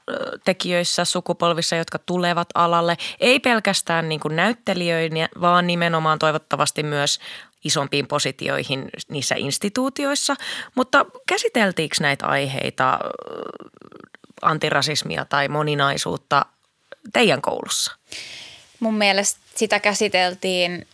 tekijöissä, 0.45 1.05
sukupolvissa, 1.05 1.77
jotka 1.77 1.99
tulevat 1.99 2.49
alalle. 2.55 2.97
Ei 3.21 3.41
pelkästään 3.41 4.09
niin 4.09 4.21
kuin 4.21 4.37
näyttelijöinä, 4.37 5.29
vaan 5.41 5.67
nimenomaan 5.67 6.19
toivottavasti 6.19 6.83
myös 6.83 7.21
isompiin 7.65 8.07
positioihin 8.07 8.91
niissä 9.09 9.35
instituutioissa, 9.39 10.37
mutta 10.75 11.07
käsiteltiinkö 11.27 11.97
näitä 12.01 12.27
aiheita, 12.27 12.99
antirasismia 14.43 15.25
tai 15.25 15.49
moninaisuutta 15.49 16.47
teidän 17.13 17.43
koulussa? 17.43 17.97
Mun 18.81 18.95
mielestä 18.95 19.41
sitä 19.55 19.81
käsiteltiin 19.81 20.87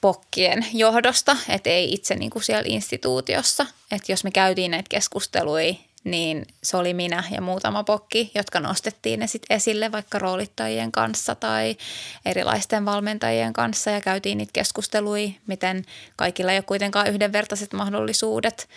pokkien 0.00 0.66
johdosta, 0.72 1.36
että 1.48 1.70
ei 1.70 1.94
itse 1.94 2.14
niin 2.14 2.30
kuin 2.30 2.42
siellä 2.42 2.64
instituutiossa. 2.66 3.66
Että 3.90 4.12
jos 4.12 4.24
me 4.24 4.30
käytiin 4.30 4.70
näitä 4.70 4.88
keskusteluja, 4.88 5.74
niin 6.10 6.46
se 6.62 6.76
oli 6.76 6.94
minä 6.94 7.24
ja 7.30 7.40
muutama 7.40 7.84
pokki, 7.84 8.30
jotka 8.34 8.60
nostettiin 8.60 9.20
ne 9.20 9.26
sitten 9.26 9.56
esille 9.56 9.92
vaikka 9.92 10.18
roolittajien 10.18 10.92
kanssa 10.92 11.34
tai 11.34 11.76
erilaisten 12.24 12.84
valmentajien 12.84 13.52
kanssa 13.52 13.90
ja 13.90 14.00
käytiin 14.00 14.38
niitä 14.38 14.52
keskusteluja, 14.52 15.30
miten 15.46 15.84
kaikilla 16.16 16.52
ei 16.52 16.58
ole 16.58 16.62
kuitenkaan 16.62 17.06
yhdenvertaiset 17.06 17.72
mahdollisuudet. 17.72 18.68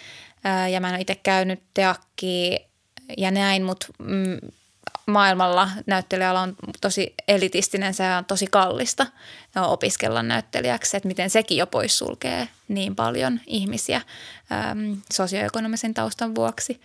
Ja 0.72 0.80
mä 0.80 0.90
en 0.90 1.02
itse 1.02 1.16
käynyt 1.16 1.60
teakkiin 1.74 2.60
ja 3.18 3.32
näin, 3.32 3.64
mutta 3.64 3.88
mm, 4.00 4.38
maailmalla 5.06 5.70
näyttelijällä 5.86 6.42
on 6.42 6.56
tosi 6.82 7.14
elitistinen, 7.28 7.94
se 7.94 8.04
on 8.16 8.26
tosi 8.26 8.48
kallista 8.48 9.08
opiskella 9.56 10.24
näyttelijäksi, 10.24 10.98
että 10.98 11.08
miten 11.08 11.30
sekin 11.30 11.58
jo 11.58 11.68
poissulkee 11.68 12.48
niin 12.68 12.96
paljon 12.96 13.39
ihmisiä 13.48 14.02
äm, 14.72 15.02
sosioekonomisen 15.14 15.94
taustan 15.94 16.36
vuoksi. 16.36 16.82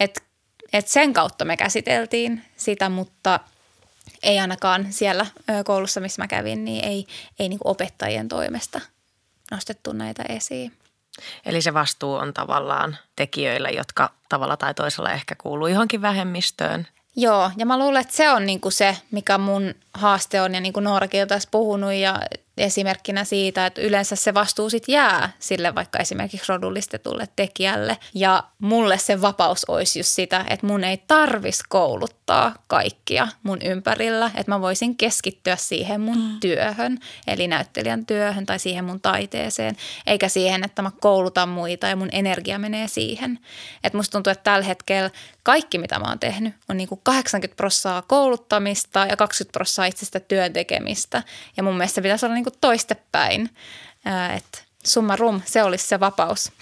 Et, 0.00 0.22
et 0.72 0.88
sen 0.88 1.12
kautta 1.12 1.44
me 1.44 1.56
käsiteltiin 1.56 2.44
sitä, 2.56 2.88
mutta 2.88 3.40
ei 4.22 4.40
ainakaan 4.40 4.86
siellä 4.92 5.26
koulussa, 5.64 6.00
missä 6.00 6.22
mä 6.22 6.28
kävin, 6.28 6.64
niin 6.64 6.84
ei, 6.84 7.06
ei 7.38 7.48
niin 7.48 7.60
opettajien 7.64 8.28
toimesta 8.28 8.80
nostettu 9.50 9.92
näitä 9.92 10.22
esiin. 10.28 10.72
Eli 11.46 11.62
se 11.62 11.74
vastuu 11.74 12.14
on 12.14 12.34
tavallaan 12.34 12.96
tekijöillä, 13.16 13.70
jotka 13.70 14.10
tavalla 14.28 14.56
tai 14.56 14.74
toisella 14.74 15.12
ehkä 15.12 15.34
kuuluu 15.34 15.66
johonkin 15.66 16.02
vähemmistöön 16.02 16.86
Joo, 17.16 17.50
ja 17.56 17.66
mä 17.66 17.78
luulen, 17.78 18.00
että 18.00 18.16
se 18.16 18.30
on 18.30 18.46
niinku 18.46 18.70
se, 18.70 18.96
mikä 19.10 19.38
mun 19.38 19.74
haaste 19.94 20.40
on, 20.40 20.54
ja 20.54 20.60
niin 20.60 20.72
kuin 20.72 20.84
Noorakin 20.84 21.22
on 21.22 21.28
tässä 21.28 21.48
puhunut, 21.52 21.92
ja 21.92 22.20
esimerkkinä 22.58 23.24
siitä, 23.24 23.66
että 23.66 23.80
yleensä 23.80 24.16
se 24.16 24.34
vastuu 24.34 24.70
sit 24.70 24.84
jää 24.88 25.32
sille 25.38 25.74
vaikka 25.74 25.98
esimerkiksi 25.98 26.52
rodullistetulle 26.52 27.28
tekijälle. 27.36 27.98
Ja 28.14 28.44
mulle 28.58 28.98
se 28.98 29.20
vapaus 29.20 29.64
olisi 29.64 29.98
just 29.98 30.10
sitä, 30.10 30.44
että 30.50 30.66
mun 30.66 30.84
ei 30.84 30.96
tarvis 30.96 31.62
kouluttaa 31.68 32.54
kaikkia 32.66 33.28
mun 33.42 33.58
ympärillä, 33.62 34.26
että 34.26 34.52
mä 34.52 34.60
voisin 34.60 34.96
keskittyä 34.96 35.56
siihen 35.56 36.00
mun 36.00 36.18
mm. 36.18 36.40
työhön, 36.40 36.98
eli 37.26 37.48
näyttelijän 37.48 38.06
työhön 38.06 38.46
tai 38.46 38.58
siihen 38.58 38.84
mun 38.84 39.00
taiteeseen, 39.00 39.76
eikä 40.06 40.28
siihen, 40.28 40.64
että 40.64 40.82
mä 40.82 40.90
koulutan 41.00 41.48
muita 41.48 41.86
ja 41.86 41.96
mun 41.96 42.08
energia 42.12 42.58
menee 42.58 42.88
siihen. 42.88 43.38
Että 43.84 43.96
musta 43.96 44.12
tuntuu, 44.12 44.30
että 44.30 44.44
tällä 44.44 44.66
hetkellä 44.66 45.10
kaikki, 45.44 45.78
mitä 45.78 45.98
mä 45.98 46.08
oon 46.08 46.18
tehnyt, 46.18 46.54
on 46.68 46.76
niin 46.76 46.88
kuin 46.88 47.00
80 47.04 47.56
prosenttia 47.56 48.02
kouluttamista 48.08 49.06
ja 49.06 49.16
20 49.16 49.52
prosenttia 49.52 49.84
itsestä 49.84 50.20
työn 50.20 50.52
tekemistä. 50.52 51.22
Ja 51.56 51.62
mun 51.62 51.76
mielestä 51.76 52.02
pitäisi 52.02 52.26
olla 52.26 52.34
niin 52.34 52.44
kuin 52.44 52.54
toistepäin, 52.60 53.50
että 54.36 54.58
summa 54.84 55.16
rum, 55.16 55.42
se 55.44 55.62
olisi 55.62 55.88
se 55.88 56.00
vapaus. 56.00 56.52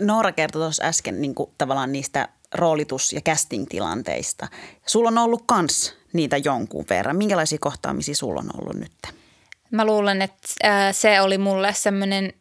Noora 0.00 0.32
kertoi 0.32 0.62
tuossa 0.62 0.84
äsken 0.84 1.20
niin 1.20 1.34
kuin 1.34 1.50
tavallaan 1.58 1.92
niistä 1.92 2.28
roolitus- 2.54 3.12
ja 3.12 3.20
casting-tilanteista. 3.20 4.48
Sulla 4.86 5.08
on 5.08 5.18
ollut 5.18 5.42
kans 5.46 5.94
niitä 6.12 6.36
jonkun 6.36 6.84
verran. 6.90 7.16
Minkälaisia 7.16 7.58
kohtaamisia 7.60 8.14
sulla 8.14 8.40
on 8.40 8.50
ollut 8.60 8.76
nyt? 8.76 8.92
Mä 9.70 9.84
luulen, 9.84 10.22
että 10.22 10.48
se 10.92 11.20
oli 11.20 11.38
mulle 11.38 11.74
semmoinen 11.74 12.32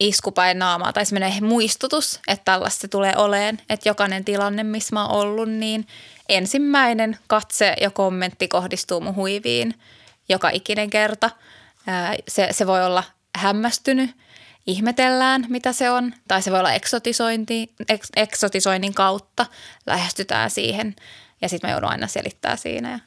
iskupäin 0.00 0.58
naamaa 0.58 0.92
tai 0.92 1.06
semmoinen 1.06 1.44
muistutus, 1.44 2.20
että 2.28 2.44
tällaista 2.44 2.88
tulee 2.88 3.12
oleen. 3.16 3.58
Että 3.70 3.88
jokainen 3.88 4.24
tilanne, 4.24 4.62
missä 4.62 4.94
mä 4.96 5.06
oon 5.06 5.20
ollut, 5.20 5.48
niin 5.48 5.86
ensimmäinen 6.28 7.18
katse 7.26 7.74
ja 7.80 7.90
kommentti 7.90 8.48
kohdistuu 8.48 9.00
mun 9.00 9.16
huiviin 9.16 9.74
joka 10.28 10.50
ikinen 10.50 10.90
kerta– 10.90 11.30
se, 12.28 12.48
se 12.50 12.66
voi 12.66 12.84
olla 12.84 13.04
hämmästynyt, 13.36 14.10
ihmetellään 14.66 15.46
mitä 15.48 15.72
se 15.72 15.90
on, 15.90 16.14
tai 16.28 16.42
se 16.42 16.50
voi 16.50 16.58
olla 16.58 16.72
eksotisointi, 16.72 17.72
eks, 17.88 18.08
eksotisoinnin 18.16 18.94
kautta, 18.94 19.46
lähestytään 19.86 20.50
siihen 20.50 20.96
ja 21.42 21.48
sitten 21.48 21.70
mä 21.70 21.74
joudun 21.74 21.90
aina 21.90 22.06
selittää 22.06 22.56
siinä 22.56 22.90
ja 22.90 22.98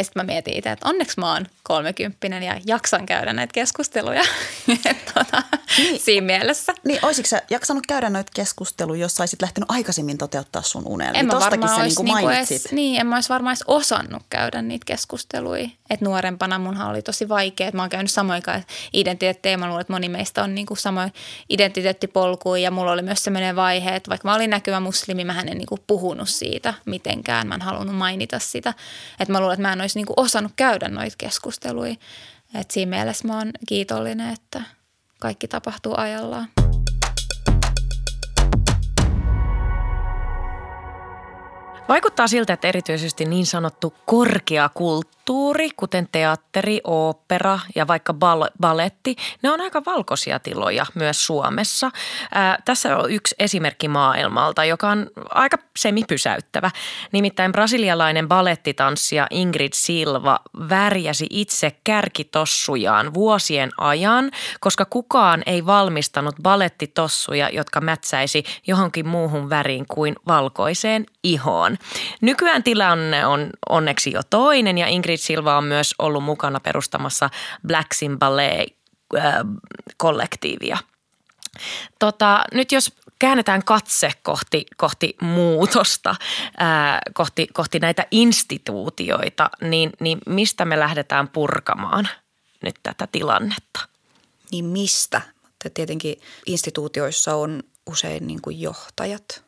ja 0.00 0.04
sitten 0.04 0.26
mä 0.26 0.32
mietin 0.32 0.54
itse, 0.54 0.70
että 0.70 0.88
onneksi 0.88 1.20
mä 1.20 1.32
oon 1.32 1.46
kolmekymppinen 1.62 2.42
ja 2.42 2.60
jaksan 2.66 3.06
käydä 3.06 3.32
näitä 3.32 3.52
keskusteluja 3.52 4.22
tuota, 5.14 5.42
niin, 5.78 6.00
siinä 6.00 6.26
mielessä. 6.26 6.74
Niin, 6.84 7.04
olisitko 7.04 7.28
sä 7.28 7.42
jaksanut 7.50 7.86
käydä 7.86 8.10
noita 8.10 8.30
keskusteluja, 8.34 9.00
jos 9.00 9.14
saisit 9.14 9.42
lähtenyt 9.42 9.70
aikaisemmin 9.70 10.18
toteuttaa 10.18 10.62
sun 10.62 10.82
unelmia? 10.86 11.20
En 11.20 11.26
mä 11.26 11.40
varmaan 11.40 11.76
sä 11.76 12.02
niin 12.02 12.14
niinku 12.14 12.28
edes, 12.28 12.72
niin, 12.72 13.00
en 13.00 13.06
mä 13.06 13.14
olisi 13.14 13.28
varmaan 13.28 13.52
edes 13.52 13.64
osannut 13.66 14.22
käydä 14.30 14.62
niitä 14.62 14.84
keskusteluja. 14.84 15.68
Et 15.90 16.00
nuorempana 16.00 16.58
munhan 16.58 16.90
oli 16.90 17.02
tosi 17.02 17.28
vaikea, 17.28 17.68
että 17.68 17.76
mä 17.76 17.82
oon 17.82 17.90
käynyt 17.90 18.10
samoin 18.10 18.42
identiteettejä. 18.92 19.56
Mä 19.56 19.66
luulen, 19.66 19.80
että 19.80 19.92
moni 19.92 20.08
meistä 20.08 20.42
on 20.42 20.54
niinku 20.54 20.76
samoin 20.76 21.12
identiteettipolkuja 21.48 22.62
ja 22.62 22.70
mulla 22.70 22.92
oli 22.92 23.02
myös 23.02 23.24
sellainen 23.24 23.56
vaihe, 23.56 23.96
että 23.96 24.08
vaikka 24.08 24.28
mä 24.28 24.34
olin 24.34 24.50
näkyvä 24.50 24.80
muslimi, 24.80 25.24
mä 25.24 25.40
en 25.40 25.58
niinku 25.58 25.78
puhunut 25.86 26.28
siitä 26.28 26.74
mitenkään. 26.86 27.46
Mä 27.48 27.54
en 27.54 27.62
halunnut 27.62 27.96
mainita 27.96 28.38
sitä. 28.38 28.74
Että 29.20 29.32
mä 29.32 29.40
luulen, 29.40 29.54
että 29.54 29.68
mä 29.68 29.72
en 29.72 29.80
olisi 29.80 29.89
niinku 29.98 30.12
osannut 30.16 30.52
käydä 30.56 30.88
noita 30.88 31.16
keskusteluja. 31.18 31.94
Et 32.54 32.70
siinä 32.70 32.96
mielessä 32.96 33.28
mä 33.28 33.38
oon 33.38 33.50
kiitollinen, 33.68 34.32
että 34.32 34.62
kaikki 35.20 35.48
tapahtuu 35.48 35.94
ajallaan. 35.96 36.48
Vaikuttaa 41.88 42.28
siltä, 42.28 42.52
että 42.52 42.68
erityisesti 42.68 43.24
niin 43.24 43.46
sanottu 43.46 43.94
korkeakulttuuri, 44.06 45.19
kuten 45.76 46.08
teatteri, 46.12 46.80
opera 46.84 47.58
ja 47.74 47.86
vaikka 47.86 48.12
bal- 48.12 48.50
baletti, 48.60 49.16
ne 49.42 49.50
on 49.50 49.60
aika 49.60 49.82
valkoisia 49.86 50.38
tiloja 50.38 50.86
myös 50.94 51.26
Suomessa. 51.26 51.90
Ää, 52.34 52.58
tässä 52.64 52.96
on 52.96 53.10
yksi 53.10 53.34
esimerkki 53.38 53.88
maailmalta, 53.88 54.64
joka 54.64 54.88
on 54.88 55.06
aika 55.30 55.58
semipysäyttävä. 55.76 56.70
Nimittäin 57.12 57.52
brasilialainen 57.52 58.28
balettitanssija 58.28 59.26
Ingrid 59.30 59.72
Silva 59.74 60.40
värjäsi 60.68 61.26
itse 61.30 61.76
kärkitossujaan 61.84 63.14
vuosien 63.14 63.70
ajan, 63.78 64.30
koska 64.60 64.84
kukaan 64.84 65.42
ei 65.46 65.66
valmistanut 65.66 66.34
balettitossuja, 66.42 67.48
jotka 67.52 67.80
mätsäisi 67.80 68.44
johonkin 68.66 69.08
muuhun 69.08 69.50
väriin 69.50 69.84
kuin 69.88 70.16
valkoiseen 70.28 71.06
ihoon. 71.24 71.78
Nykyään 72.20 72.62
tilanne 72.62 73.26
on 73.26 73.50
onneksi 73.68 74.12
jo 74.12 74.20
toinen 74.30 74.78
ja 74.78 74.86
Ingrid 74.86 75.09
Silva 75.16 75.58
on 75.58 75.64
myös 75.64 75.94
ollut 75.98 76.24
mukana 76.24 76.60
perustamassa 76.60 77.30
Blacksin 77.66 78.18
Ballet-kollektiivia. 78.18 80.74
Äh, 80.74 80.84
tota, 81.98 82.44
nyt 82.54 82.72
jos 82.72 82.92
käännetään 83.18 83.64
katse 83.64 84.10
kohti, 84.22 84.66
kohti 84.76 85.16
muutosta, 85.20 86.14
ää, 86.56 86.94
äh, 86.94 87.00
kohti, 87.14 87.46
kohti 87.52 87.78
näitä 87.78 88.06
instituutioita, 88.10 89.50
niin, 89.60 89.90
niin 90.00 90.18
mistä 90.26 90.64
me 90.64 90.78
lähdetään 90.78 91.28
purkamaan 91.28 92.08
nyt 92.62 92.76
tätä 92.82 93.08
tilannetta? 93.12 93.80
Niin 94.52 94.64
mistä? 94.64 95.20
Tietenkin 95.74 96.20
instituutioissa 96.46 97.34
on 97.34 97.62
usein 97.86 98.26
niin 98.26 98.42
kuin 98.42 98.60
johtajat, 98.60 99.44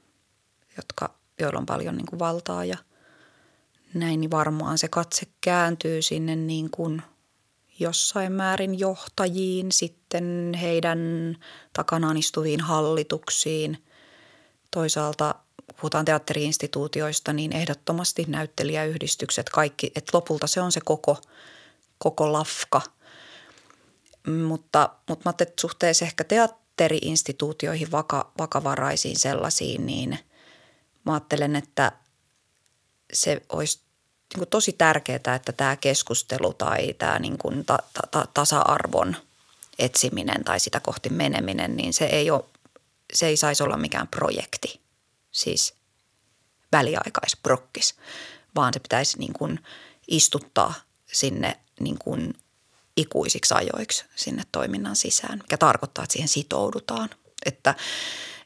jotka 0.77 1.15
joilla 1.41 1.59
on 1.59 1.67
paljon 1.67 1.97
niin 1.97 2.07
kuin 2.07 2.19
valtaa 2.19 2.65
ja 2.65 2.79
näin, 3.95 4.21
niin 4.21 4.31
varmaan 4.31 4.79
se 4.79 4.89
katse 4.89 5.27
kääntyy 5.41 6.03
sinne 6.03 6.37
niin 6.37 6.71
kuin 6.71 7.03
jossain 7.79 8.33
määrin 8.33 8.79
johtajiin, 8.79 9.73
sitten 9.73 10.53
heidän 10.61 10.99
takanaan 11.73 12.17
istuviin 12.17 12.61
hallituksiin. 12.61 13.85
Toisaalta 14.71 15.35
puhutaan 15.81 16.05
teatteriinstituutioista, 16.05 17.33
niin 17.33 17.53
ehdottomasti 17.53 18.25
näyttelijäyhdistykset, 18.29 19.51
kaikki, 19.51 19.93
että 19.97 20.11
lopulta 20.15 20.47
se 20.47 20.61
on 20.61 20.73
se 20.73 20.81
koko, 20.85 21.17
koko 21.99 22.33
lafka. 22.33 22.83
Mutta, 24.47 24.91
mutta 25.09 25.23
mä 25.25 25.29
ajattelin, 25.29 25.51
että 25.51 25.61
suhteessa 25.61 26.05
ehkä 26.05 26.25
teatteriinstituutioihin, 26.25 27.91
vaka, 27.91 28.33
vakavaraisiin 28.39 29.19
sellaisiin, 29.19 29.87
niin– 29.87 30.19
mä 31.05 31.13
ajattelen, 31.13 31.57
että 31.57 31.93
se 33.13 33.43
olisi 33.49 33.81
niin 34.35 34.39
kuin 34.39 34.49
tosi 34.49 34.73
tärkeää, 34.73 35.35
että 35.35 35.53
tämä 35.53 35.77
keskustelu 35.77 36.55
tai 36.55 36.95
tämä 36.99 37.19
niin 37.19 37.39
kuin 37.39 37.65
ta- 37.65 37.79
ta- 38.11 38.27
tasa-arvon 38.35 39.17
etsiminen 39.79 40.45
tai 40.45 40.61
sitä 40.61 40.81
kohti 40.81 41.09
meneminen, 41.09 41.77
niin 41.77 41.93
se 41.93 42.05
ei, 42.05 42.31
ole, 42.31 42.45
se 43.13 43.27
ei 43.27 43.37
saisi 43.37 43.63
olla 43.63 43.77
mikään 43.77 44.09
projekti, 44.09 44.81
siis 45.31 45.75
väliaikaisprokkis, 46.73 47.95
vaan 48.55 48.75
se 48.75 48.81
pitäisi 48.81 49.19
niin 49.19 49.33
kuin 49.33 49.61
istuttaa 50.09 50.75
sinne 51.13 51.61
niin 51.81 51.99
kuin 51.99 52.35
ikuisiksi 52.97 53.55
ajoiksi 53.55 54.05
sinne 54.17 54.43
toiminnan 54.53 54.97
sisään, 54.97 55.39
mikä 55.39 55.57
tarkoittaa, 55.57 56.05
että 56.05 56.13
siihen 56.13 56.29
sitoudutaan. 56.29 57.11
Että, 57.47 57.75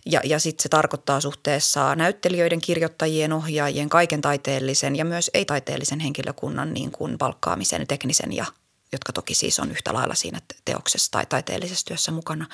ja 0.07 0.21
ja 0.25 0.39
sitten 0.39 0.63
se 0.63 0.69
tarkoittaa 0.69 1.21
suhteessa 1.21 1.95
näyttelijöiden, 1.95 2.61
kirjoittajien, 2.61 3.33
ohjaajien, 3.33 3.89
kaiken 3.89 4.21
taiteellisen 4.21 4.97
ja 4.97 5.05
myös 5.05 5.31
ei-taiteellisen 5.35 6.01
henkilökunnan 6.01 6.75
niin 6.75 6.91
kuin 6.91 7.19
palkkaamisen, 7.19 7.87
teknisen 7.87 8.33
ja 8.33 8.47
jotka 8.93 9.13
toki 9.13 9.35
siis 9.35 9.61
on 9.61 9.71
yhtä 9.71 9.93
lailla 9.95 10.15
siinä 10.15 10.41
teoksessa 10.65 11.11
tai 11.11 11.27
taiteellisessa 11.27 11.87
työssä 11.87 12.13
mukana, 12.13 12.47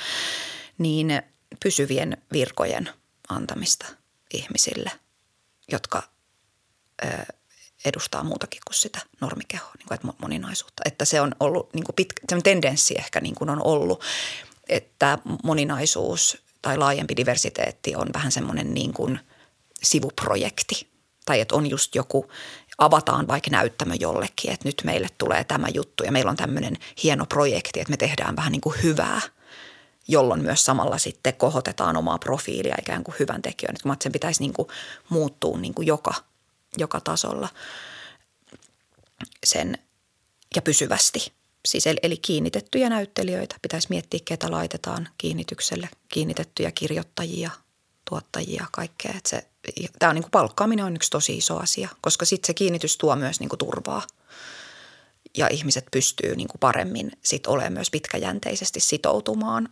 niin 0.79 1.23
pysyvien 1.63 2.17
virkojen 2.33 2.91
antamista 3.29 3.87
ihmisille, 4.35 4.91
jotka 5.73 6.03
ö, 7.05 7.09
edustaa 7.85 8.25
muutakin 8.25 8.61
kuin 8.67 8.77
sitä 8.77 9.01
normikehoa, 9.21 9.73
niin 9.79 9.89
kuin, 9.89 9.95
että 9.95 10.09
moninaisuutta. 10.19 10.83
Että 10.87 11.05
se 11.05 11.21
on 11.21 11.35
ollut 11.41 11.75
niin 11.75 11.85
kuin 11.85 11.97
pitkä, 11.97 12.21
tendenssi 12.43 12.95
ehkä 12.99 13.21
niin 13.21 13.35
kuin 13.35 13.51
on 13.51 13.67
ollut, 13.67 14.03
että 14.69 15.19
moninaisuus 15.45 16.43
tai 16.63 16.79
laajempi 16.79 17.17
diversiteetti 17.17 17.97
on 17.97 18.09
vähän 18.15 18.33
semmoinen 18.33 18.75
niin 18.75 18.93
kuin 18.93 19.21
sivuprojekti. 19.83 20.87
Tai 21.25 21.41
että 21.41 21.55
on 21.55 21.71
just 21.71 21.95
joku, 21.95 22.31
avataan 22.79 23.29
vaikka 23.29 23.51
näyttämö 23.51 23.95
jollekin, 24.01 24.53
että 24.53 24.69
nyt 24.69 24.83
meille 24.85 25.09
tulee 25.19 25.45
tämä 25.45 25.67
juttu 25.75 26.05
ja 26.05 26.13
meillä 26.13 26.31
on 26.31 26.37
tämmöinen 26.37 26.77
hieno 27.03 27.27
projekti, 27.27 27.81
että 27.81 27.91
me 27.91 27.97
tehdään 27.97 28.37
vähän 28.37 28.53
niin 28.53 28.61
kuin 28.61 28.83
hyvää– 28.83 29.21
jolloin 30.09 30.43
myös 30.43 30.65
samalla 30.65 30.99
sitten 30.99 31.35
kohotetaan 31.35 31.97
omaa 31.97 32.19
profiilia 32.19 32.75
ikään 32.81 33.05
kuin 33.05 33.15
hyvän 33.19 33.43
tekijän. 33.43 33.75
Että 33.75 33.97
sen 34.01 34.13
pitäisi 34.13 34.41
niin 34.41 34.53
kuin 34.53 34.69
muuttua 35.09 35.59
niin 35.59 35.75
kuin 35.75 35.87
joka, 35.87 36.15
joka 36.79 37.01
tasolla 37.01 37.49
sen 39.47 39.79
ja 40.55 40.63
pysyvästi. 40.63 41.33
Siis 41.65 41.87
eli, 41.87 42.17
kiinnitettyjä 42.17 42.89
näyttelijöitä 42.89 43.57
pitäisi 43.63 43.87
miettiä, 43.91 44.21
ketä 44.25 44.51
laitetaan 44.51 45.09
kiinnitykselle. 45.19 45.89
Kiinnitettyjä 46.09 46.73
kirjoittajia, 46.73 47.51
tuottajia, 48.11 48.67
kaikkea. 48.73 49.15
Että 49.17 49.31
se, 49.31 49.47
tämä 49.99 50.11
on 50.11 50.15
niin 50.15 50.23
kuin 50.23 50.31
palkkaaminen 50.31 50.85
on 50.85 50.97
yksi 50.97 51.11
tosi 51.11 51.37
iso 51.37 51.59
asia, 51.59 51.89
koska 52.01 52.25
sitten 52.25 52.47
se 52.47 52.55
kiinnitys 52.55 52.99
tuo 52.99 53.17
myös 53.17 53.41
niin 53.41 53.49
kuin 53.49 53.59
turvaa 53.59 54.03
ja 55.37 55.49
ihmiset 55.51 55.87
pystyy 55.91 56.37
niin 56.37 56.49
kuin 56.49 56.61
paremmin 56.61 57.13
sit 57.23 57.47
olemaan 57.47 57.73
myös 57.73 57.91
pitkäjänteisesti 57.91 58.81
sitoutumaan 58.81 59.69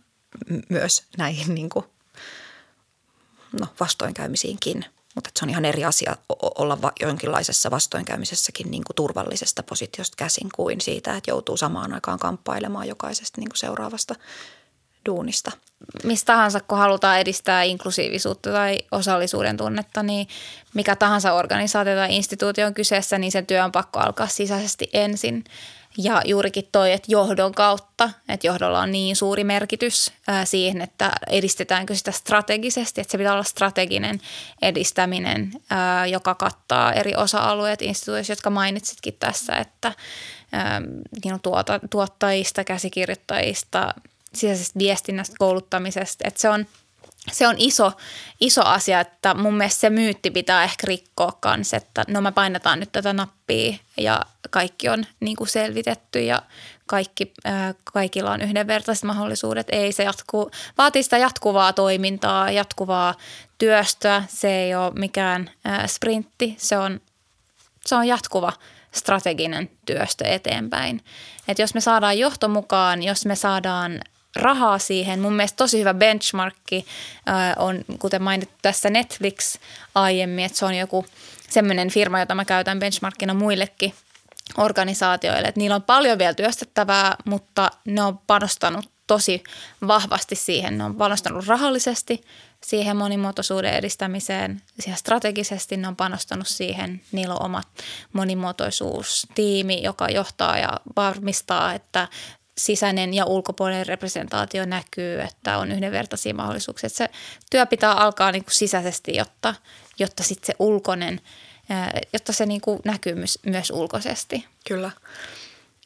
myös 0.69 1.03
näihin 1.17 1.55
niin 1.55 1.69
kuin, 1.69 1.85
no, 3.59 3.67
vastoinkäymisiinkin. 3.79 4.85
Mutta 5.15 5.29
se 5.39 5.45
on 5.45 5.49
ihan 5.49 5.65
eri 5.65 5.85
asia 5.85 6.15
olla 6.39 6.81
va- 6.81 6.91
jonkinlaisessa 7.01 7.71
vastoinkäymisessäkin 7.71 8.71
niin 8.71 8.83
kuin 8.83 8.95
turvallisesta 8.95 9.63
positiosta 9.63 10.15
käsin 10.17 10.49
kuin 10.55 10.81
siitä, 10.81 11.15
että 11.15 11.31
joutuu 11.31 11.57
samaan 11.57 11.93
aikaan 11.93 12.19
kamppailemaan 12.19 12.87
jokaisesta 12.87 13.41
niin 13.41 13.49
kuin 13.49 13.57
seuraavasta 13.57 14.15
duunista. 15.05 15.51
Mistä 16.03 16.33
tahansa, 16.33 16.59
kun 16.59 16.77
halutaan 16.77 17.19
edistää 17.19 17.63
inklusiivisuutta 17.63 18.51
tai 18.51 18.79
osallisuuden 18.91 19.57
tunnetta, 19.57 20.03
niin 20.03 20.27
mikä 20.73 20.95
tahansa 20.95 21.33
organisaatio 21.33 21.95
tai 21.95 22.15
instituutio 22.15 22.67
on 22.67 22.73
kyseessä, 22.73 23.17
niin 23.17 23.31
sen 23.31 23.45
työ 23.45 23.63
on 23.63 23.71
pakko 23.71 23.99
alkaa 23.99 24.27
sisäisesti 24.27 24.89
ensin– 24.93 25.43
ja 25.97 26.21
juurikin 26.25 26.69
toi, 26.71 26.91
että 26.91 27.11
johdon 27.11 27.51
kautta, 27.51 28.09
että 28.29 28.47
johdolla 28.47 28.79
on 28.79 28.91
niin 28.91 29.15
suuri 29.15 29.43
merkitys 29.43 30.11
siihen, 30.45 30.81
että 30.81 31.11
edistetäänkö 31.29 31.95
sitä 31.95 32.11
strategisesti, 32.11 33.01
että 33.01 33.11
se 33.11 33.17
pitää 33.17 33.33
olla 33.33 33.43
strateginen 33.43 34.21
edistäminen, 34.61 35.51
joka 36.11 36.35
kattaa 36.35 36.93
eri 36.93 37.15
osa-alueet 37.15 37.81
instituutioissa, 37.81 38.31
jotka 38.31 38.49
mainitsitkin 38.49 39.15
tässä, 39.19 39.55
että 39.55 39.93
niin 41.23 41.41
tuota, 41.41 41.79
tuottajista, 41.89 42.63
käsikirjoittajista, 42.63 43.93
sisäisestä 44.33 44.79
viestinnästä, 44.79 45.35
kouluttamisesta, 45.39 46.27
että 46.27 46.41
se 46.41 46.49
on– 46.49 46.65
se 47.31 47.47
on 47.47 47.55
iso, 47.57 47.91
iso 48.39 48.61
asia, 48.65 48.99
että 48.99 49.33
mun 49.33 49.53
mielestä 49.53 49.79
se 49.79 49.89
myytti 49.89 50.31
pitää 50.31 50.63
ehkä 50.63 50.87
rikkoa 50.87 51.37
kanssa, 51.39 51.77
että 51.77 52.03
no 52.07 52.21
me 52.21 52.31
painetaan 52.31 52.79
nyt 52.79 52.91
tätä 52.91 53.13
nappia 53.13 53.77
ja 53.97 54.21
kaikki 54.51 54.89
on 54.89 55.05
niin 55.19 55.37
kuin 55.37 55.47
selvitetty 55.47 56.21
ja 56.21 56.41
kaikki, 56.85 57.33
äh, 57.45 57.75
kaikilla 57.83 58.31
on 58.31 58.41
yhdenvertaiset 58.41 59.03
mahdollisuudet. 59.03 59.67
Ei 59.71 59.91
se 59.91 60.03
jatku, 60.03 60.51
vaatii 60.77 61.03
sitä 61.03 61.17
jatkuvaa 61.17 61.73
toimintaa, 61.73 62.51
jatkuvaa 62.51 63.15
työstöä. 63.57 64.23
Se 64.27 64.63
ei 64.63 64.75
ole 64.75 64.91
mikään 64.95 65.51
äh, 65.67 65.85
sprintti, 65.87 66.55
se 66.57 66.77
on, 66.77 67.01
se 67.85 67.95
on 67.95 68.07
jatkuva 68.07 68.53
strateginen 68.91 69.69
työstö 69.85 70.25
eteenpäin. 70.25 71.01
Et 71.47 71.59
jos 71.59 71.73
me 71.73 71.81
saadaan 71.81 72.19
johto 72.19 72.47
mukaan, 72.47 73.03
jos 73.03 73.25
me 73.25 73.35
saadaan 73.35 74.01
rahaa 74.35 74.79
siihen. 74.79 75.19
Mun 75.19 75.33
mielestä 75.33 75.57
tosi 75.57 75.79
hyvä 75.79 75.93
benchmarkki 75.93 76.85
on, 77.57 77.85
kuten 77.99 78.21
mainittu 78.21 78.55
tässä 78.61 78.89
Netflix 78.89 79.57
aiemmin, 79.95 80.45
että 80.45 80.57
se 80.57 80.65
on 80.65 80.75
joku 80.75 81.05
semmoinen 81.49 81.89
firma, 81.89 82.19
jota 82.19 82.35
mä 82.35 82.45
käytän 82.45 82.79
benchmarkkina 82.79 83.33
muillekin 83.33 83.93
organisaatioille. 84.57 85.47
Että 85.47 85.59
niillä 85.59 85.75
on 85.75 85.83
paljon 85.83 86.19
vielä 86.19 86.33
työstettävää, 86.33 87.15
mutta 87.25 87.71
ne 87.85 88.03
on 88.03 88.17
panostanut 88.17 88.91
tosi 89.07 89.43
vahvasti 89.87 90.35
siihen. 90.35 90.77
Ne 90.77 90.83
on 90.83 90.95
panostanut 90.95 91.47
rahallisesti 91.47 92.23
siihen 92.63 92.97
monimuotoisuuden 92.97 93.73
edistämiseen, 93.73 94.61
siihen 94.79 94.97
strategisesti 94.97 95.77
ne 95.77 95.87
on 95.87 95.95
panostanut 95.95 96.47
siihen. 96.47 97.01
Niillä 97.11 97.35
on 97.35 97.45
oma 97.45 97.61
monimuotoisuustiimi, 98.13 99.83
joka 99.83 100.09
johtaa 100.09 100.57
ja 100.57 100.79
varmistaa, 100.95 101.73
että 101.73 102.07
sisäinen 102.57 103.13
ja 103.13 103.25
ulkopuolinen 103.25 103.87
representaatio 103.87 104.65
näkyy, 104.65 105.21
että 105.21 105.57
on 105.57 105.71
yhdenvertaisia 105.71 106.33
mahdollisuuksia. 106.33 106.87
Että 106.87 106.97
se 106.97 107.09
työ 107.51 107.65
pitää 107.65 107.93
alkaa 107.93 108.31
niin 108.31 108.43
kuin 108.43 108.55
sisäisesti, 108.55 109.15
jotta, 109.15 109.55
jotta 109.99 110.23
sitten 110.23 110.47
se 110.47 110.53
ulkoinen, 110.59 111.21
jotta 112.13 112.33
se 112.33 112.45
niin 112.45 112.61
kuin 112.61 112.79
näkyy 112.85 113.15
myös, 113.15 113.39
myös 113.45 113.69
ulkoisesti. 113.69 114.45
Kyllä. 114.67 114.91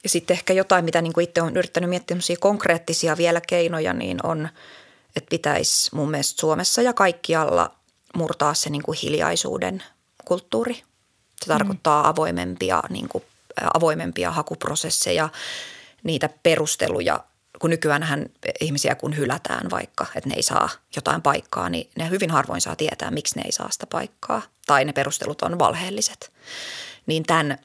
Ja 0.03 0.09
sitten 0.09 0.35
ehkä 0.35 0.53
jotain, 0.53 0.85
mitä 0.85 1.01
niin 1.01 1.13
kuin 1.13 1.23
itse 1.23 1.41
olen 1.41 1.57
yrittänyt 1.57 1.89
miettiä 1.89 2.17
konkreettisia 2.39 3.17
vielä 3.17 3.41
keinoja, 3.41 3.93
niin 3.93 4.25
on, 4.25 4.49
että 5.15 5.29
pitäisi 5.29 5.95
mun 5.95 6.11
mielestä 6.11 6.41
Suomessa 6.41 6.81
ja 6.81 6.93
kaikkialla 6.93 7.75
murtaa 8.15 8.53
se 8.53 8.69
niin 8.69 8.83
kuin 8.83 8.97
hiljaisuuden 9.03 9.83
kulttuuri. 10.25 10.73
Se 11.41 11.45
tarkoittaa 11.47 12.03
mm. 12.03 12.09
avoimempia, 12.09 12.83
niin 12.89 13.09
kuin, 13.09 13.23
avoimempia 13.73 14.31
hakuprosesseja– 14.31 15.29
niitä 16.05 16.29
perusteluja, 16.43 17.19
kun 17.59 17.69
nykyään 17.69 18.29
ihmisiä 18.61 18.95
kun 18.95 19.17
hylätään 19.17 19.69
vaikka, 19.71 20.05
että 20.15 20.29
ne 20.29 20.35
ei 20.35 20.43
saa 20.43 20.69
jotain 20.95 21.21
paikkaa, 21.21 21.69
niin 21.69 21.89
ne 21.97 22.09
hyvin 22.09 22.31
harvoin 22.31 22.61
saa 22.61 22.75
tietää, 22.75 23.11
miksi 23.11 23.35
ne 23.39 23.41
ei 23.45 23.51
saa 23.51 23.71
sitä 23.71 23.87
paikkaa. 23.87 24.41
Tai 24.65 24.85
ne 24.85 24.93
perustelut 24.93 25.41
on 25.41 25.59
valheelliset. 25.59 26.31
Niin 27.05 27.23
tämän, 27.23 27.57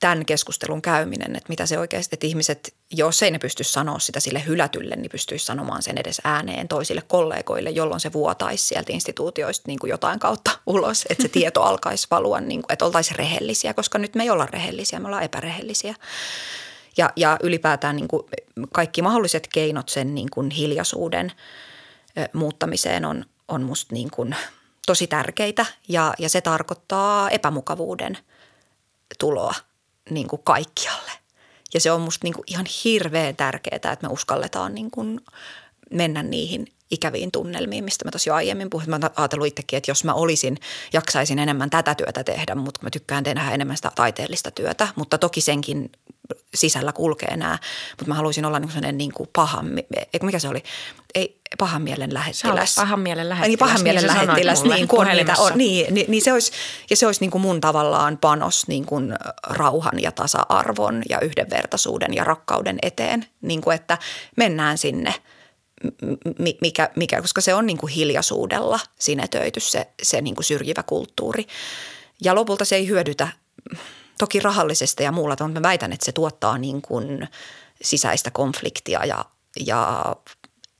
tämän 0.00 0.26
keskustelun 0.26 0.82
käyminen, 0.82 1.36
että 1.36 1.48
mitä 1.48 1.66
se 1.66 1.78
oikeasti, 1.78 2.16
että 2.16 2.26
ihmiset, 2.26 2.74
jos 2.90 3.22
ei 3.22 3.30
ne 3.30 3.38
pysty 3.38 3.64
sanoa 3.64 3.98
sitä 3.98 4.20
sille 4.20 4.42
hylätylle, 4.46 4.96
niin 4.96 5.10
pystyisi 5.10 5.46
sanomaan 5.46 5.82
sen 5.82 5.98
edes 5.98 6.20
ääneen 6.24 6.68
toisille 6.68 7.02
kollegoille, 7.08 7.70
jolloin 7.70 8.00
se 8.00 8.12
vuotaisi 8.12 8.66
sieltä 8.66 8.92
instituutioista 8.92 9.64
niin 9.66 9.78
kuin 9.78 9.90
jotain 9.90 10.18
kautta 10.18 10.50
ulos, 10.66 11.04
että 11.10 11.22
se 11.22 11.28
tieto 11.38 11.62
alkaisi 11.62 12.06
valua, 12.10 12.40
niin 12.40 12.62
kuin, 12.62 12.72
että 12.72 12.84
oltaisiin 12.84 13.18
rehellisiä, 13.18 13.74
koska 13.74 13.98
nyt 13.98 14.14
me 14.14 14.22
ei 14.22 14.30
olla 14.30 14.46
rehellisiä, 14.46 15.00
me 15.00 15.06
ollaan 15.06 15.22
epärehellisiä 15.22 15.94
ja, 16.96 17.10
ja 17.16 17.38
ylipäätään 17.42 17.96
niin 17.96 18.08
kuin 18.08 18.22
kaikki 18.72 19.02
mahdolliset 19.02 19.46
keinot 19.46 19.88
sen 19.88 20.14
niin 20.14 20.28
kuin 20.30 20.50
hiljaisuuden 20.50 21.32
muuttamiseen 22.32 23.04
on, 23.04 23.24
on 23.48 23.62
musta 23.62 23.94
niin 23.94 24.10
kuin 24.10 24.36
tosi 24.86 25.06
tärkeitä 25.06 25.66
ja, 25.88 26.14
ja 26.18 26.28
se 26.28 26.40
tarkoittaa 26.40 27.30
epämukavuuden 27.30 28.18
tuloa 29.18 29.54
niin 30.10 30.28
kuin 30.28 30.42
kaikkialle. 30.44 31.10
Ja 31.74 31.80
se 31.80 31.92
on 31.92 32.00
musta 32.00 32.26
niin 32.26 32.34
kuin 32.34 32.44
ihan 32.46 32.66
hirveän 32.84 33.36
tärkeää, 33.36 33.76
että 33.76 33.98
me 34.02 34.08
uskalletaan 34.08 34.74
niin 34.74 34.90
kuin 34.90 35.20
mennä 35.90 36.22
niihin 36.22 36.66
ikäviin 36.92 37.32
tunnelmiin, 37.32 37.84
mistä 37.84 38.04
mä 38.04 38.10
tosi 38.10 38.30
jo 38.30 38.34
aiemmin 38.34 38.70
puhuin. 38.70 38.90
Mä 38.90 39.00
ajatellut 39.16 39.46
itsekin, 39.46 39.76
että 39.76 39.90
jos 39.90 40.04
mä 40.04 40.14
olisin, 40.14 40.56
jaksaisin 40.92 41.38
enemmän 41.38 41.70
tätä 41.70 41.94
työtä 41.94 42.24
tehdä, 42.24 42.54
mutta 42.54 42.80
mä 42.82 42.90
tykkään 42.90 43.24
tehdä 43.24 43.50
enemmän 43.50 43.76
sitä 43.76 43.92
taiteellista 43.94 44.50
työtä. 44.50 44.88
Mutta 44.96 45.18
toki 45.18 45.40
senkin 45.40 45.90
sisällä 46.54 46.92
kulkee 46.92 47.36
nämä, 47.36 47.58
mutta 47.90 48.08
mä 48.08 48.14
haluaisin 48.14 48.44
olla 48.44 48.58
niin 48.58 48.98
niin 48.98 49.12
kuin 49.12 49.28
pahan, 49.32 49.66
mikä 50.22 50.38
se 50.38 50.48
oli, 50.48 50.62
ei 51.14 51.40
pahan 51.58 51.82
mielen 51.82 52.14
lähettiläs. 52.14 52.74
pahan 52.74 53.00
mielen 53.00 53.28
lähettiläs. 53.28 53.48
Niin, 53.48 53.58
pahan 53.58 53.82
mielen 53.82 54.02
niin 54.02 54.14
lähettiläs, 54.14 54.62
niin 54.62 54.88
niitä 55.16 55.34
on. 55.38 55.52
Niin, 55.54 55.94
niin, 55.94 56.10
niin 56.10 56.22
se 56.22 56.32
olisi, 56.32 56.52
ja 56.90 56.96
se 56.96 57.06
olisi 57.06 57.20
niin 57.20 57.30
kuin 57.30 57.42
mun 57.42 57.60
tavallaan 57.60 58.18
panos 58.18 58.68
niin 58.68 58.86
kuin 58.86 59.14
rauhan 59.46 60.02
ja 60.02 60.12
tasa-arvon 60.12 61.02
ja 61.08 61.20
yhdenvertaisuuden 61.20 62.14
ja 62.14 62.24
rakkauden 62.24 62.78
eteen, 62.82 63.26
niin 63.40 63.60
kuin 63.60 63.74
että 63.74 63.98
mennään 64.36 64.78
sinne– 64.78 65.14
mikä, 66.60 66.90
mikä, 66.96 67.20
koska 67.22 67.40
se 67.40 67.54
on 67.54 67.66
niin 67.66 67.78
kuin 67.78 67.92
hiljaisuudella 67.92 68.80
sinetöity 68.98 69.60
se, 69.60 69.86
se 70.02 70.20
niin 70.20 70.34
kuin 70.34 70.44
syrjivä 70.44 70.82
kulttuuri. 70.82 71.46
Ja 72.24 72.34
lopulta 72.34 72.64
se 72.64 72.76
ei 72.76 72.88
hyödytä 72.88 73.28
toki 74.18 74.40
rahallisesta 74.40 75.02
ja 75.02 75.12
muulla, 75.12 75.36
mutta 75.40 75.60
mä 75.60 75.62
väitän, 75.62 75.92
että 75.92 76.04
se 76.04 76.12
tuottaa 76.12 76.58
niin 76.58 76.82
kuin 76.82 77.28
sisäistä 77.82 78.30
konfliktia 78.30 79.04
ja, 79.04 79.24
ja 79.66 80.02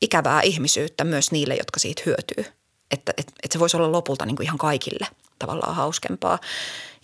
ikävää 0.01 0.43
ihmisyyttä 0.43 1.05
myös 1.05 1.33
niille, 1.33 1.55
jotka 1.55 1.81
siitä 1.81 2.03
hyötyy. 2.07 2.45
Että, 2.91 3.13
että, 3.17 3.33
että 3.43 3.53
se 3.53 3.59
voisi 3.59 3.77
olla 3.77 3.93
lopulta 3.93 4.27
niin 4.27 4.37
kuin 4.37 4.45
ihan 4.45 4.59
kaikille 4.59 5.07
tavallaan 5.39 5.75
hauskempaa. 5.75 6.39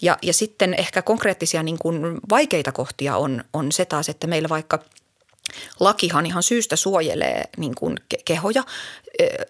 Ja, 0.03 0.19
ja 0.23 0.33
sitten 0.33 0.75
ehkä 0.75 1.03
konkreettisia 1.03 1.63
niin 1.63 1.79
kuin 1.79 2.19
vaikeita 2.31 2.73
kohtia 2.73 3.17
on, 3.17 3.45
on 3.53 3.73
se 3.73 3.85
taas, 3.85 4.09
että 4.09 4.27
meillä 4.27 4.49
vaikka– 4.49 4.79
lakihan 5.81 6.27
ihan 6.27 6.43
syystä 6.43 6.77
suojelee 6.77 7.45
niin 7.57 7.75
kuin 7.75 7.97
kehoja 8.25 8.65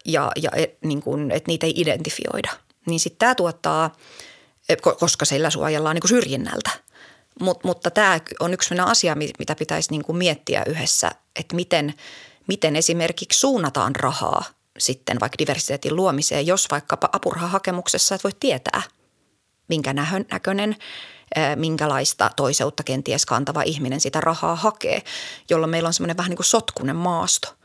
ja, 0.04 0.32
ja 0.42 0.50
niin 0.84 1.02
kuin, 1.02 1.30
että 1.30 1.48
niitä 1.48 1.66
ei 1.66 1.72
identifioida. 1.76 2.50
Niin 2.86 3.00
sitten 3.00 3.18
tämä 3.18 3.34
tuottaa, 3.34 3.96
koska 5.00 5.24
sillä 5.24 5.50
suojellaan 5.50 5.94
niin 5.94 6.00
kuin 6.00 6.08
syrjinnältä. 6.08 6.70
Mut, 7.40 7.64
mutta 7.64 7.90
tämä 7.90 8.20
on 8.40 8.54
yksi 8.54 8.68
sellainen 8.68 8.90
asia, 8.90 9.14
mitä 9.38 9.54
pitäisi 9.54 9.90
niin 9.90 10.04
kuin 10.04 10.18
miettiä 10.18 10.62
yhdessä, 10.66 11.10
että 11.36 11.56
miten, 11.56 11.94
miten 12.46 12.76
esimerkiksi 12.76 13.40
suunnataan 13.40 13.96
rahaa 13.96 14.44
sitten 14.78 15.20
vaikka 15.20 15.38
diversiteetin 15.38 15.96
luomiseen, 15.96 16.46
jos 16.46 16.66
vaikkapa 16.70 17.08
apurahahakemuksessa 17.12 18.14
et 18.14 18.24
voi 18.24 18.32
tietää, 18.40 18.82
minkä 19.68 19.92
näköinen– 20.30 20.76
minkälaista 21.56 22.30
toiseutta 22.36 22.82
kenties 22.82 23.26
kantava 23.26 23.62
ihminen 23.62 24.00
sitä 24.00 24.20
rahaa 24.20 24.56
hakee, 24.56 25.02
jolloin 25.50 25.70
meillä 25.70 25.86
on 25.86 25.92
semmoinen 25.92 26.16
vähän 26.16 26.30
niin 26.30 26.36
kuin 26.36 26.46
sotkunen 26.46 26.96
maasto. 26.96 27.58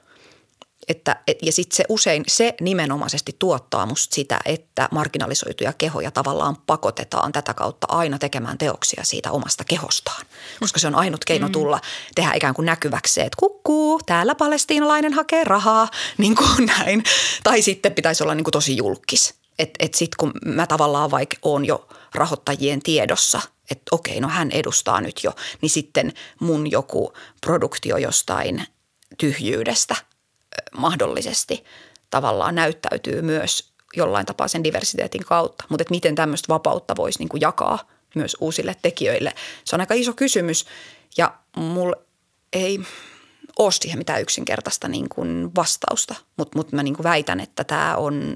Että, 0.87 1.15
ja 1.41 1.51
sitten 1.51 1.75
se 1.75 1.83
usein, 1.89 2.23
se 2.27 2.55
nimenomaisesti 2.61 3.35
tuottaa 3.39 3.85
musta 3.85 4.15
sitä, 4.15 4.39
että 4.45 4.89
marginalisoituja 4.91 5.73
kehoja 5.73 6.11
tavallaan 6.11 6.57
pakotetaan 6.67 7.31
tätä 7.31 7.53
kautta 7.53 7.87
aina 7.89 8.19
tekemään 8.19 8.57
teoksia 8.57 9.03
siitä 9.03 9.31
omasta 9.31 9.63
kehostaan. 9.63 10.25
Koska 10.59 10.79
se 10.79 10.87
on 10.87 10.95
ainut 10.95 11.25
keino 11.25 11.47
mm. 11.47 11.51
tulla, 11.51 11.79
tehdä 12.15 12.33
ikään 12.33 12.53
kuin 12.53 12.65
näkyväksi 12.65 13.13
se, 13.13 13.21
että 13.21 13.37
kukkuu, 13.39 14.01
täällä 14.05 14.35
palestiinalainen 14.35 15.13
hakee 15.13 15.43
rahaa, 15.43 15.87
niin 16.17 16.35
kuin 16.35 16.65
näin. 16.65 17.03
Tai 17.43 17.61
sitten 17.61 17.93
pitäisi 17.93 18.23
olla 18.23 18.35
niin 18.35 18.43
kuin 18.43 18.51
tosi 18.51 18.77
julkis. 18.77 19.33
Että 19.59 19.85
et 19.85 19.93
sitten 19.93 20.17
kun 20.19 20.31
mä 20.45 20.67
tavallaan 20.67 21.11
vaikka 21.11 21.37
oon 21.41 21.65
jo 21.65 21.87
rahoittajien 22.15 22.81
tiedossa, 22.81 23.41
että 23.71 23.83
okei, 23.91 24.19
no 24.19 24.27
hän 24.27 24.51
edustaa 24.51 25.01
nyt 25.01 25.19
jo, 25.23 25.31
niin 25.61 25.69
sitten 25.69 26.13
mun 26.39 26.71
joku 26.71 27.13
produktio 27.45 27.97
jostain 27.97 28.65
tyhjyydestä 29.17 29.95
mahdollisesti 30.77 31.63
tavallaan 32.09 32.55
näyttäytyy 32.55 33.21
myös 33.21 33.73
jollain 33.95 34.25
tapaa 34.25 34.47
sen 34.47 34.63
diversiteetin 34.63 35.25
kautta. 35.25 35.63
Mutta 35.69 35.85
miten 35.89 36.15
tämmöistä 36.15 36.53
vapautta 36.53 36.95
voisi 36.95 37.19
niinku 37.19 37.37
jakaa 37.37 37.89
myös 38.15 38.37
uusille 38.39 38.75
tekijöille, 38.81 39.33
se 39.63 39.75
on 39.75 39.79
aika 39.79 39.93
iso 39.93 40.13
kysymys 40.13 40.65
ja 41.17 41.33
mulla 41.55 41.95
ei 42.53 42.79
ole 43.59 43.71
siihen 43.71 43.97
mitään 43.97 44.21
yksinkertaista 44.21 44.87
niin 44.87 45.07
vastausta, 45.55 46.15
mutta 46.37 46.57
mut 46.57 46.71
mä 46.71 46.83
niin 46.83 47.03
väitän, 47.03 47.39
että 47.39 47.63
tämä 47.63 47.95
on 47.95 48.35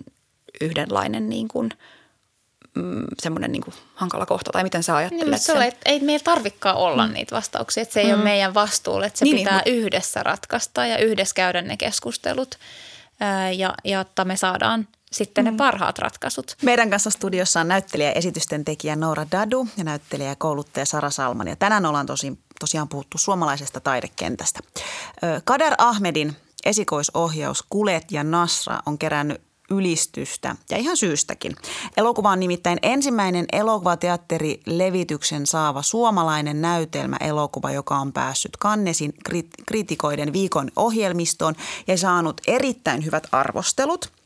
yhdenlainen 0.61 1.29
niin 1.29 1.47
mm, 2.77 3.03
semmoinen 3.19 3.51
niin 3.51 3.63
hankala 3.95 4.25
kohta, 4.25 4.51
tai 4.51 4.63
miten 4.63 4.83
sä 4.83 4.95
ajattelet 4.95 5.27
niin, 5.27 5.39
se 5.39 5.53
on, 5.53 5.63
että 5.63 5.81
ei 5.85 5.99
meillä 5.99 6.23
tarvikaan 6.23 6.75
olla 6.75 7.07
mm. 7.07 7.13
niitä 7.13 7.35
vastauksia, 7.35 7.81
että 7.83 7.93
se 7.93 7.99
ei 7.99 8.07
mm. 8.07 8.13
ole 8.13 8.23
meidän 8.23 8.53
vastuulla, 8.53 9.05
että 9.05 9.19
se 9.19 9.25
niin, 9.25 9.35
niin 9.35 9.45
pitää 9.47 9.61
niin, 9.65 9.75
yhdessä 9.75 10.23
ratkaista 10.23 10.85
ja 10.85 10.97
yhdessä 10.97 11.35
käydä 11.35 11.61
ne 11.61 11.77
keskustelut, 11.77 12.55
ää, 13.19 13.51
ja, 13.51 13.73
jotta 13.83 14.25
me 14.25 14.37
saadaan 14.37 14.87
sitten 15.11 15.45
ne 15.45 15.51
mm. 15.51 15.57
parhaat 15.57 15.99
ratkaisut. 15.99 16.55
Meidän 16.61 16.89
kanssa 16.89 17.09
studiossa 17.09 17.59
on 17.59 17.67
näyttelijä 17.67 18.11
esitysten 18.11 18.65
tekijä 18.65 18.95
Noora 18.95 19.25
Dadu 19.31 19.67
ja 19.77 19.83
näyttelijä 19.83 20.29
ja 20.29 20.35
kouluttaja 20.35 20.85
Sara 20.85 21.09
Salman. 21.09 21.47
Ja 21.47 21.55
tänään 21.55 21.85
ollaan 21.85 22.05
tosi, 22.05 22.39
tosiaan 22.59 22.89
puhuttu 22.89 23.17
suomalaisesta 23.17 23.79
taidekentästä. 23.79 24.59
Kader 25.43 25.73
Ahmedin 25.77 26.35
esikoisohjaus 26.65 27.63
Kulet 27.69 28.11
ja 28.11 28.23
Nasra 28.23 28.79
on 28.85 28.97
kerännyt 28.97 29.41
ylistystä 29.71 30.55
ja 30.69 30.77
ihan 30.77 30.97
syystäkin. 30.97 31.55
Elokuva 31.97 32.31
on 32.31 32.39
nimittäin 32.39 32.79
ensimmäinen 32.81 33.45
elokuvateatterilevityksen 33.51 35.47
saava 35.47 35.81
suomalainen 35.81 36.61
näytelmä-elokuva, 36.61 37.71
joka 37.71 37.95
on 37.97 38.13
päässyt 38.13 38.57
Kannesin 38.57 39.13
kritikoiden 39.67 40.33
viikon 40.33 40.71
ohjelmistoon 40.75 41.55
ja 41.87 41.97
saanut 41.97 42.41
erittäin 42.47 43.05
hyvät 43.05 43.27
arvostelut– 43.31 44.09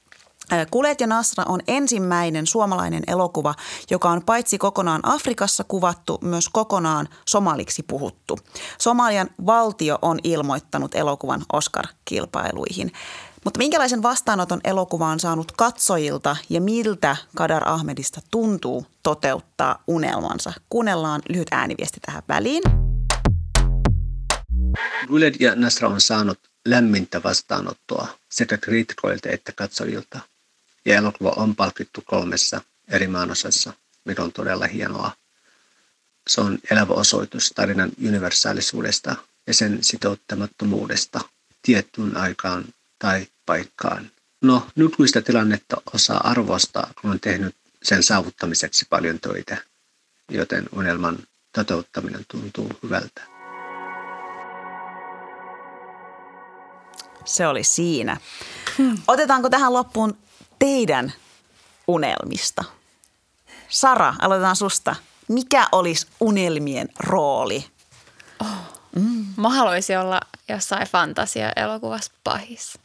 Kulet 0.72 1.02
ja 1.02 1.08
Nasra 1.08 1.44
on 1.48 1.60
ensimmäinen 1.68 2.48
suomalainen 2.48 3.04
elokuva, 3.08 3.54
joka 3.90 4.10
on 4.10 4.22
paitsi 4.26 4.58
kokonaan 4.58 5.02
Afrikassa 5.04 5.64
kuvattu, 5.64 6.20
myös 6.22 6.50
kokonaan 6.50 7.08
somaliksi 7.28 7.84
puhuttu. 7.84 8.40
Somalian 8.78 9.30
valtio 9.46 10.00
on 10.02 10.20
ilmoittanut 10.24 10.96
elokuvan 10.96 11.42
Oscar-kilpailuihin. 11.54 12.92
Mutta 13.46 13.58
minkälaisen 13.58 14.04
vastaanoton 14.04 14.62
elokuva 14.64 15.08
on 15.08 15.20
saanut 15.20 15.52
katsojilta 15.52 16.36
ja 16.50 16.62
miltä 16.62 17.18
Kadar 17.36 17.70
Ahmedista 17.70 18.22
tuntuu 18.32 18.86
toteuttaa 19.04 19.84
unelmansa? 19.88 20.54
Kuunnellaan 20.70 21.22
lyhyt 21.30 21.48
ääniviesti 21.52 22.00
tähän 22.00 22.24
väliin. 22.28 22.64
Guled 25.08 25.36
ja 25.40 25.56
Nasra 25.56 25.90
on 25.90 26.02
saanut 26.02 26.40
lämmintä 26.66 27.24
vastaanottoa 27.24 28.08
sekä 28.30 28.58
kriitikoilta 28.58 29.30
että 29.30 29.52
katsojilta. 29.52 30.20
Ja 30.86 30.96
elokuva 30.96 31.34
on 31.36 31.56
palkittu 31.56 32.04
kolmessa 32.06 32.62
eri 32.88 33.08
maanosassa, 33.08 33.74
mikä 34.06 34.24
on 34.24 34.32
todella 34.32 34.68
hienoa. 34.68 35.12
Se 36.30 36.42
on 36.42 36.60
elävä 36.72 36.94
osoitus 36.94 37.52
tarinan 37.56 37.92
universaalisuudesta 38.08 39.16
ja 39.48 39.54
sen 39.54 39.84
sitouttamattomuudesta 39.84 41.22
tiettyyn 41.62 42.18
aikaan 42.18 42.66
tai 43.02 43.28
paikkaan. 43.46 44.12
No, 44.42 44.68
nykyistä 44.76 45.22
tilannetta 45.22 45.82
osaa 45.94 46.22
arvostaa, 46.24 46.94
kun 47.02 47.12
on 47.12 47.20
tehnyt 47.20 47.56
sen 47.84 48.04
saavuttamiseksi 48.04 48.86
paljon 48.90 49.20
töitä, 49.20 49.58
joten 50.32 50.70
unelman 50.76 51.18
toteuttaminen 51.56 52.26
tuntuu 52.28 52.70
hyvältä. 52.84 53.22
Se 57.26 57.48
oli 57.48 57.64
siinä. 57.64 58.18
Hmm. 58.78 58.98
Otetaanko 59.08 59.50
tähän 59.50 59.74
loppuun 59.74 60.18
teidän 60.60 61.14
unelmista? 61.88 62.64
Sara, 63.70 64.16
aloitetaan 64.22 64.56
susta. 64.56 64.96
Mikä 65.28 65.68
olisi 65.72 66.08
unelmien 66.20 66.90
rooli? 67.00 67.66
Oh. 68.40 68.71
Mm. 68.96 69.26
Mä 69.38 69.50
haluaisin 69.50 70.00
olla 70.00 70.22
jossain 70.50 70.88
fantasia-elokuvassa 70.88 72.12
pahis. 72.24 72.80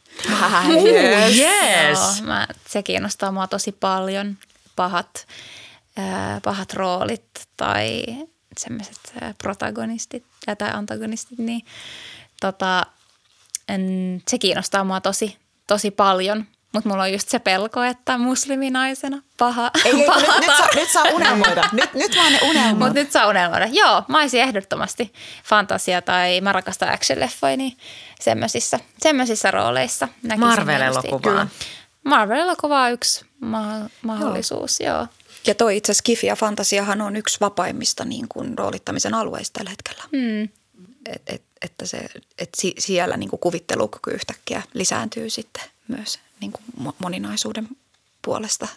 yes. 0.85 1.37
yes. 1.37 1.99
Joo, 1.99 2.27
mä, 2.27 2.47
se 2.67 2.83
kiinnostaa 2.83 3.31
mua 3.31 3.47
tosi 3.47 3.71
paljon. 3.71 4.37
Pahat, 4.75 5.27
äh, 5.99 6.41
pahat 6.43 6.73
roolit 6.73 7.47
tai 7.57 8.03
semmoiset 8.57 9.13
äh, 9.23 9.35
protagonistit 9.37 10.23
tai 10.57 10.69
antagonistit, 10.73 11.39
niin 11.39 11.65
tota, 12.41 12.85
en, 13.67 14.21
se 14.27 14.37
kiinnostaa 14.37 14.83
mua 14.83 15.01
tosi, 15.01 15.37
tosi 15.67 15.91
paljon– 15.91 16.45
mutta 16.73 16.89
mulla 16.89 17.03
on 17.03 17.11
just 17.11 17.29
se 17.29 17.39
pelko, 17.39 17.83
että 17.83 18.17
musliminaisena 18.17 19.21
paha. 19.37 19.71
Ei, 19.85 19.91
ei 19.91 19.97
nyt, 19.97 20.07
nyt, 20.39 20.57
saa, 20.57 20.67
nyt 20.75 20.89
saa 20.89 21.03
unelmoida. 21.03 21.69
Nyt, 21.71 21.93
nyt 21.93 22.15
vaan 22.15 22.33
ne 22.33 22.39
unelmoida. 22.41 22.85
Mutta 22.85 22.93
nyt 22.93 23.11
saa 23.11 23.27
unelmoida. 23.27 23.67
Joo, 23.71 24.03
mä 24.07 24.21
olisin 24.21 24.41
ehdottomasti 24.41 25.13
fantasia 25.43 26.01
tai 26.01 26.41
mä 26.41 26.51
rakastan 26.51 26.89
action-leffoja, 26.89 27.57
niin 27.57 27.77
semmoisissa, 28.19 28.79
semmoisissa 28.99 29.51
rooleissa. 29.51 30.07
Marvel-elokuvaa. 30.37 31.47
Marvel-elokuva 32.03 32.83
on 32.83 32.91
yksi 32.91 33.25
ma- 33.39 33.89
mahdollisuus, 34.01 34.79
joo. 34.79 34.95
joo. 34.95 35.07
Ja 35.47 35.55
toi 35.55 35.77
itse 35.77 35.91
asiassa 35.91 36.03
Kifi 36.03 36.27
ja 36.27 36.35
Fantasiahan 36.35 37.01
on 37.01 37.15
yksi 37.15 37.37
vapaimmista 37.41 38.05
niin 38.05 38.27
kuin 38.29 38.57
roolittamisen 38.57 39.13
alueista 39.13 39.57
tällä 39.57 39.69
hetkellä. 39.69 40.03
Mm. 40.11 40.43
Et, 41.05 41.21
et, 41.27 41.41
että 41.61 41.85
se, 41.85 41.97
et 42.37 42.49
si, 42.57 42.73
siellä 42.79 43.17
niin 43.17 43.29
kuin 43.29 43.39
kuvittelukyky 43.39 44.11
yhtäkkiä 44.11 44.61
lisääntyy 44.73 45.29
sitten 45.29 45.63
myös 45.87 46.19
niin 46.41 46.51
kuin 46.51 46.93
moninaisuuden 46.99 47.67
puolesta 48.21 48.67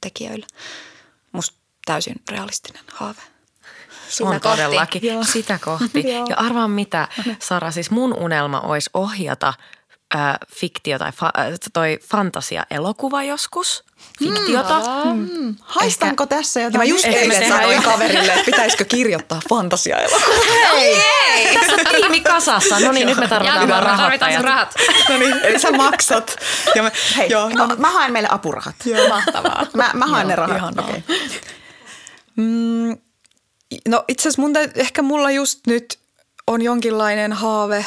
tekijöillä. 0.00 0.46
Musta 1.32 1.56
täysin 1.84 2.16
realistinen 2.30 2.84
haave. 2.92 3.22
Sitä 4.08 4.28
on 4.28 4.40
kohti. 4.40 4.48
todellakin. 4.48 5.04
Joo. 5.04 5.24
Sitä 5.24 5.58
kohti. 5.64 6.04
ja 6.30 6.36
arvaan 6.36 6.70
mitä, 6.70 7.08
Sara, 7.38 7.70
siis 7.70 7.90
mun 7.90 8.14
unelma 8.14 8.60
olisi 8.60 8.90
ohjata 8.94 9.54
äh, 10.14 10.38
fiktio 10.54 10.98
tai 10.98 11.12
fa, 11.12 11.30
äh, 11.38 11.58
toi 11.72 11.98
fantasia-elokuva 12.04 13.22
joskus. 13.22 13.84
Fiktiota. 14.18 14.80
Mm. 15.04 15.28
Mm. 15.30 15.56
Haistanko 15.60 16.24
Ehkä, 16.24 16.36
tässä 16.36 16.60
jotain? 16.60 16.80
Mä 16.80 16.84
just 16.84 17.04
eilen 17.04 17.48
sanoin 17.48 17.82
kaverille, 17.82 18.32
että 18.32 18.44
pitäisikö 18.44 18.84
kirjoittaa 18.84 19.40
fantasia-elokuva. 19.48 20.34
Hei, 20.72 20.96
hei. 20.96 21.54
Tässä 21.54 21.72
on 21.72 21.86
tiimi 21.96 22.20
kasassa. 22.20 22.80
No 22.80 22.92
niin, 22.92 23.06
nyt 23.06 23.18
me 23.18 23.28
tarvitaan 23.28 23.68
vaan 23.68 23.82
rahat. 23.82 24.00
Tarvitaan 24.00 24.32
sun 24.32 24.44
rahat. 24.44 24.74
no 25.08 25.18
niin, 25.18 25.36
eli 25.42 25.58
sä 25.58 25.70
maksat. 25.70 26.36
Ja 26.74 26.82
mä, 26.82 26.90
hei, 27.16 27.30
joo, 27.30 27.48
no, 27.48 27.66
mä 27.78 27.90
haen 27.90 28.12
meille 28.12 28.28
apurahat. 28.32 28.76
Joo. 28.84 29.08
Mahtavaa. 29.08 29.66
Mä, 29.74 29.90
mä 29.94 30.06
haen 30.06 30.28
joo, 30.28 30.30
ne 30.30 30.36
rahat. 30.36 30.78
Okay. 30.78 31.02
Mm, 32.36 32.98
no 33.88 34.04
itse 34.08 34.22
asiassa 34.22 34.42
mun, 34.42 34.52
ehkä 34.74 35.02
mulla 35.02 35.30
just 35.30 35.60
nyt 35.66 35.98
on 36.46 36.62
jonkinlainen 36.62 37.32
haave. 37.32 37.86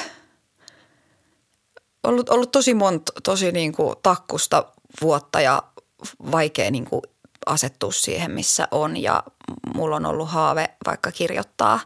Ollut, 2.04 2.30
ollut 2.30 2.52
tosi 2.52 2.74
monta 2.74 3.14
tosi 3.24 3.52
niin 3.52 3.72
kuin 3.72 3.96
takkusta 4.04 4.66
vuotta 5.02 5.42
ja 5.42 5.64
vaikea 6.32 6.72
niin 6.72 6.86
kuin 6.86 7.02
asettua 7.46 7.92
siihen, 7.92 8.32
missä 8.32 8.68
on. 8.72 8.98
Ja 8.98 9.24
mulla 9.76 9.96
on 9.96 10.06
ollut 10.06 10.30
haave 10.30 10.70
vaikka 10.86 11.12
kirjoittaa 11.12 11.80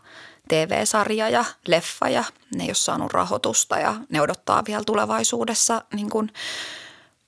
TV-sarja 0.47 1.29
ja 1.29 1.45
leffa 1.67 2.09
ja 2.09 2.23
ne 2.55 2.63
ei 2.63 2.69
ole 2.69 2.75
saanut 2.75 3.13
rahoitusta 3.13 3.79
ja 3.79 3.95
ne 4.09 4.21
odottaa 4.21 4.63
vielä 4.67 4.83
tulevaisuudessa 4.85 5.81
niin 5.93 6.09
kuin 6.09 6.33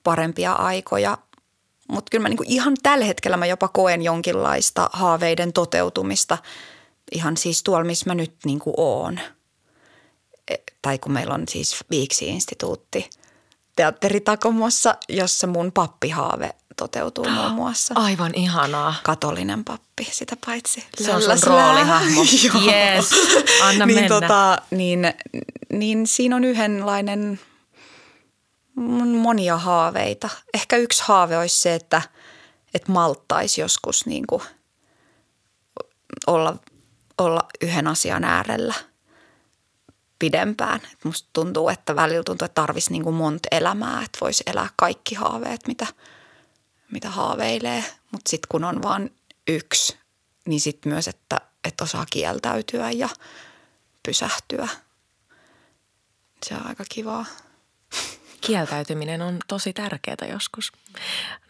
parempia 0.04 0.52
aikoja. 0.52 1.18
Mutta 1.88 2.10
kyllä 2.10 2.22
mä 2.22 2.28
niin 2.28 2.36
kuin 2.36 2.50
ihan 2.50 2.74
tällä 2.82 3.04
hetkellä 3.04 3.36
mä 3.36 3.46
jopa 3.46 3.68
koen 3.68 4.02
jonkinlaista 4.02 4.90
haaveiden 4.92 5.52
toteutumista 5.52 6.38
ihan 7.12 7.36
siis 7.36 7.62
tuolla, 7.62 7.84
missä 7.84 8.10
mä 8.10 8.14
nyt 8.14 8.34
niin 8.44 8.58
kuin 8.58 8.74
oon. 8.76 9.20
Tai 10.82 10.98
kun 10.98 11.12
meillä 11.12 11.34
on 11.34 11.44
siis 11.48 11.76
Viiksi-instituutti 11.90 13.10
teatteritakomossa, 13.76 14.96
jossa 15.08 15.46
mun 15.46 15.72
pappihaave 15.72 16.50
toteutuu 16.76 17.28
muun 17.28 17.52
muassa. 17.62 17.94
Aivan 17.96 18.34
ihanaa. 18.34 18.94
Katolinen 19.02 19.64
pappi 19.64 20.08
sitä 20.10 20.36
paitsi. 20.46 20.84
Se 21.00 21.14
on 21.14 21.22
sun 21.22 21.32
roolihahmo. 21.46 22.20
yes, 22.66 23.10
anna 23.62 23.86
niin, 23.86 23.98
mennä. 23.98 24.20
Tota, 24.20 24.62
niin, 24.70 25.14
niin 25.72 26.06
siinä 26.06 26.36
on 26.36 26.44
yhdenlainen 26.44 27.40
monia 29.22 29.56
haaveita. 29.56 30.28
Ehkä 30.54 30.76
yksi 30.76 31.02
haave 31.06 31.38
olisi 31.38 31.60
se, 31.60 31.74
että, 31.74 32.02
että 32.74 32.92
malttaisi 32.92 33.60
joskus 33.60 34.06
niin 34.06 34.26
kuin 34.26 34.42
olla, 36.26 36.56
olla 37.18 37.40
yhden 37.60 37.86
asian 37.86 38.24
äärellä 38.24 38.74
pidempään. 40.18 40.80
Et 40.92 41.04
musta 41.04 41.28
tuntuu, 41.32 41.68
että 41.68 41.96
välillä 41.96 42.22
tuntuu, 42.22 42.44
että 42.44 42.60
tarvitsisi 42.62 42.92
niin 42.92 43.14
monta 43.14 43.48
elämää, 43.50 44.02
että 44.02 44.18
voisi 44.20 44.42
elää 44.46 44.68
kaikki 44.76 45.14
haaveet, 45.14 45.66
mitä, 45.66 45.86
mitä 46.92 47.10
haaveilee. 47.10 47.84
Mutta 48.12 48.30
sitten 48.30 48.48
kun 48.48 48.64
on 48.64 48.82
vain 48.82 49.16
yksi, 49.48 49.98
niin 50.46 50.60
sitten 50.60 50.92
myös, 50.92 51.08
että, 51.08 51.40
että 51.64 51.84
osaa 51.84 52.06
kieltäytyä 52.10 52.90
ja 52.90 53.08
pysähtyä. 54.02 54.68
Se 56.46 56.54
on 56.54 56.66
aika 56.66 56.84
kivaa. 56.88 57.24
Kieltäytyminen 58.40 59.22
on 59.22 59.38
tosi 59.48 59.72
tärkeää 59.72 60.28
joskus. 60.30 60.72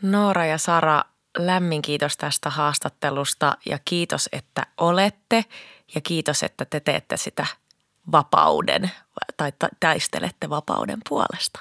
Noora 0.02 0.46
ja 0.46 0.58
Sara, 0.58 1.04
lämmin 1.38 1.82
kiitos 1.82 2.16
tästä 2.16 2.50
haastattelusta 2.50 3.56
ja 3.66 3.78
kiitos, 3.84 4.28
että 4.32 4.66
olette 4.78 5.44
ja 5.94 6.00
kiitos, 6.00 6.42
että 6.42 6.64
te 6.64 6.80
teette 6.80 7.16
sitä 7.16 7.46
vapauden 8.12 8.90
tai 9.36 9.52
taistelette 9.80 10.50
vapauden 10.50 10.98
puolesta 11.08 11.60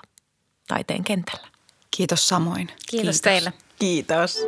taiteen 0.68 1.04
kentällä. 1.04 1.48
Kiitos 1.92 2.28
samoin. 2.28 2.68
Kiitos, 2.68 2.90
Kiitos. 2.90 3.22
teille. 3.22 3.54
Kiitos. 3.80 4.40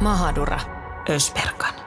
Mahadura 0.00 0.60
Ösperkan. 1.10 1.85